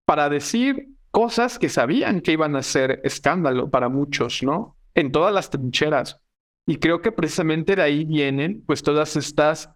[0.06, 4.77] para decir cosas que sabían que iban a ser escándalo para muchos, ¿no?
[4.98, 6.20] En todas las trincheras.
[6.66, 9.70] Y creo que precisamente de ahí vienen pues todas estas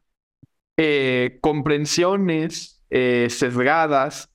[0.77, 4.29] eh, comprensiones eh, sesgadas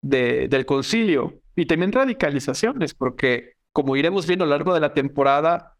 [0.00, 5.76] del concilio y también radicalizaciones, porque como iremos viendo a lo largo de la temporada,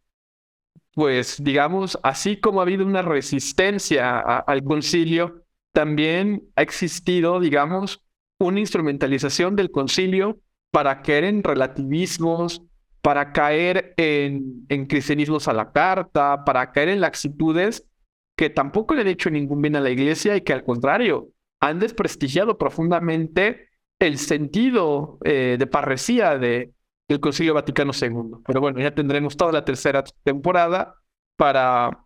[0.95, 8.03] pues digamos, así como ha habido una resistencia al concilio, también ha existido, digamos,
[8.41, 10.41] una instrumentalización del concilio
[10.73, 12.63] para caer en relativismos,
[13.01, 17.89] para caer en, en cristianismos a la carta, para caer en laxitudes
[18.39, 21.31] que tampoco le han hecho ningún bien a la iglesia y que al contrario
[21.61, 23.69] han desprestigiado profundamente
[23.99, 26.73] el sentido eh, de parresía de,
[27.09, 28.43] del Concilio Vaticano II.
[28.47, 30.95] Pero bueno, ya tendremos toda la tercera temporada
[31.37, 32.05] para,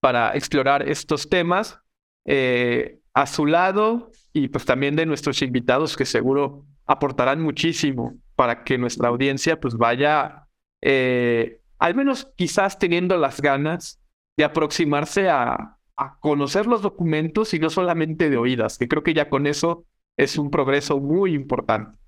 [0.00, 1.80] para explorar estos temas
[2.26, 8.64] eh, a su lado y pues también de nuestros invitados que seguro aportarán muchísimo para
[8.64, 10.46] que nuestra audiencia pues vaya,
[10.82, 14.00] eh, al menos quizás teniendo las ganas
[14.36, 19.14] de aproximarse a, a conocer los documentos y no solamente de oídas, que creo que
[19.14, 19.84] ya con eso
[20.16, 21.98] es un progreso muy importante.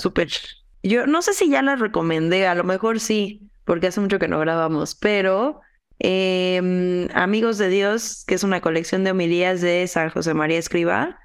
[0.00, 0.28] Súper.
[0.82, 4.28] Yo no sé si ya la recomendé, a lo mejor sí, porque hace mucho que
[4.28, 5.60] no grabamos, pero
[5.98, 11.18] em, Amigos de Dios, que es una colección de homilías de San José María Escriba,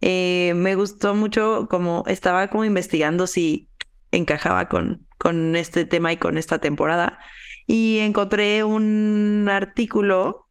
[0.00, 3.68] eh, me gustó mucho como estaba como investigando si
[4.12, 7.18] encajaba con, con este tema y con esta temporada.
[7.66, 10.48] Y encontré un artículo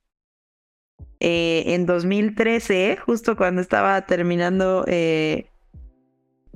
[1.20, 5.50] eh, en 2013, justo cuando estaba terminando eh,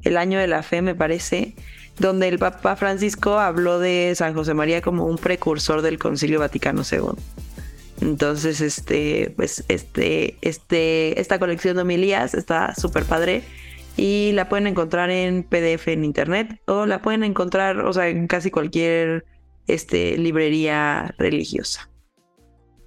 [0.04, 1.56] el año de la fe, me parece,
[2.00, 6.84] donde el Papa Francisco habló de San José María como un precursor del Concilio Vaticano
[6.90, 7.20] II.
[8.04, 13.44] Entonces, este, pues, este, este, esta colección de homilías está súper padre
[13.96, 18.28] y la pueden encontrar en PDF en internet o la pueden encontrar, o sea, en
[18.28, 19.26] casi cualquier
[19.68, 21.90] este, librería religiosa.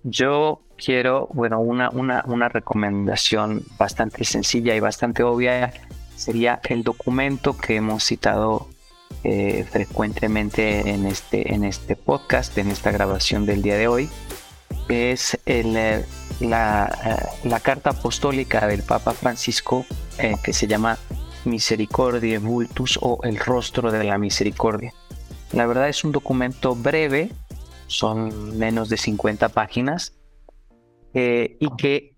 [0.04, 5.72] Yo quiero, bueno, una, una, una recomendación bastante sencilla y bastante obvia
[6.14, 8.68] sería el documento que hemos citado
[9.24, 14.10] eh, frecuentemente en este, en este podcast, en esta grabación del día de hoy,
[14.88, 16.04] es el, eh,
[16.40, 19.84] la, eh, la, carta apostólica del Papa Francisco
[20.42, 20.98] que se llama
[21.44, 24.94] Misericordia Vultus o el rostro de la misericordia.
[25.52, 27.30] La verdad es un documento breve,
[27.86, 30.14] son menos de 50 páginas,
[31.12, 32.16] y que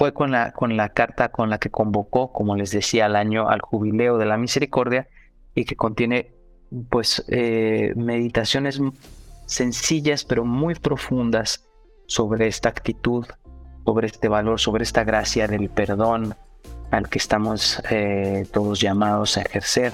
[0.00, 3.48] fue con la, con la carta con la que convocó, como les decía, al año
[3.48, 5.08] al jubileo de la misericordia
[5.54, 6.32] y que contiene
[6.88, 8.80] pues eh, meditaciones
[9.50, 11.66] sencillas pero muy profundas
[12.06, 13.26] sobre esta actitud,
[13.84, 16.36] sobre este valor, sobre esta gracia del perdón
[16.90, 19.92] al que estamos eh, todos llamados a ejercer,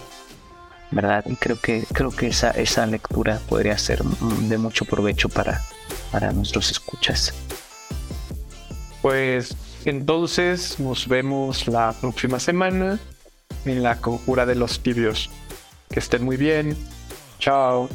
[0.91, 1.25] ¿verdad?
[1.27, 5.63] Y creo que, creo que esa, esa lectura podría ser de mucho provecho para,
[6.13, 7.35] para nuestros escuchas.
[9.03, 12.99] Pues entonces nos vemos la próxima semana
[13.65, 15.31] en la conjura de los tibios.
[15.91, 16.77] Que estén muy bien.
[17.39, 17.89] Chao.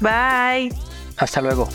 [0.00, 0.95] Bye.
[1.16, 1.68] Hasta luego.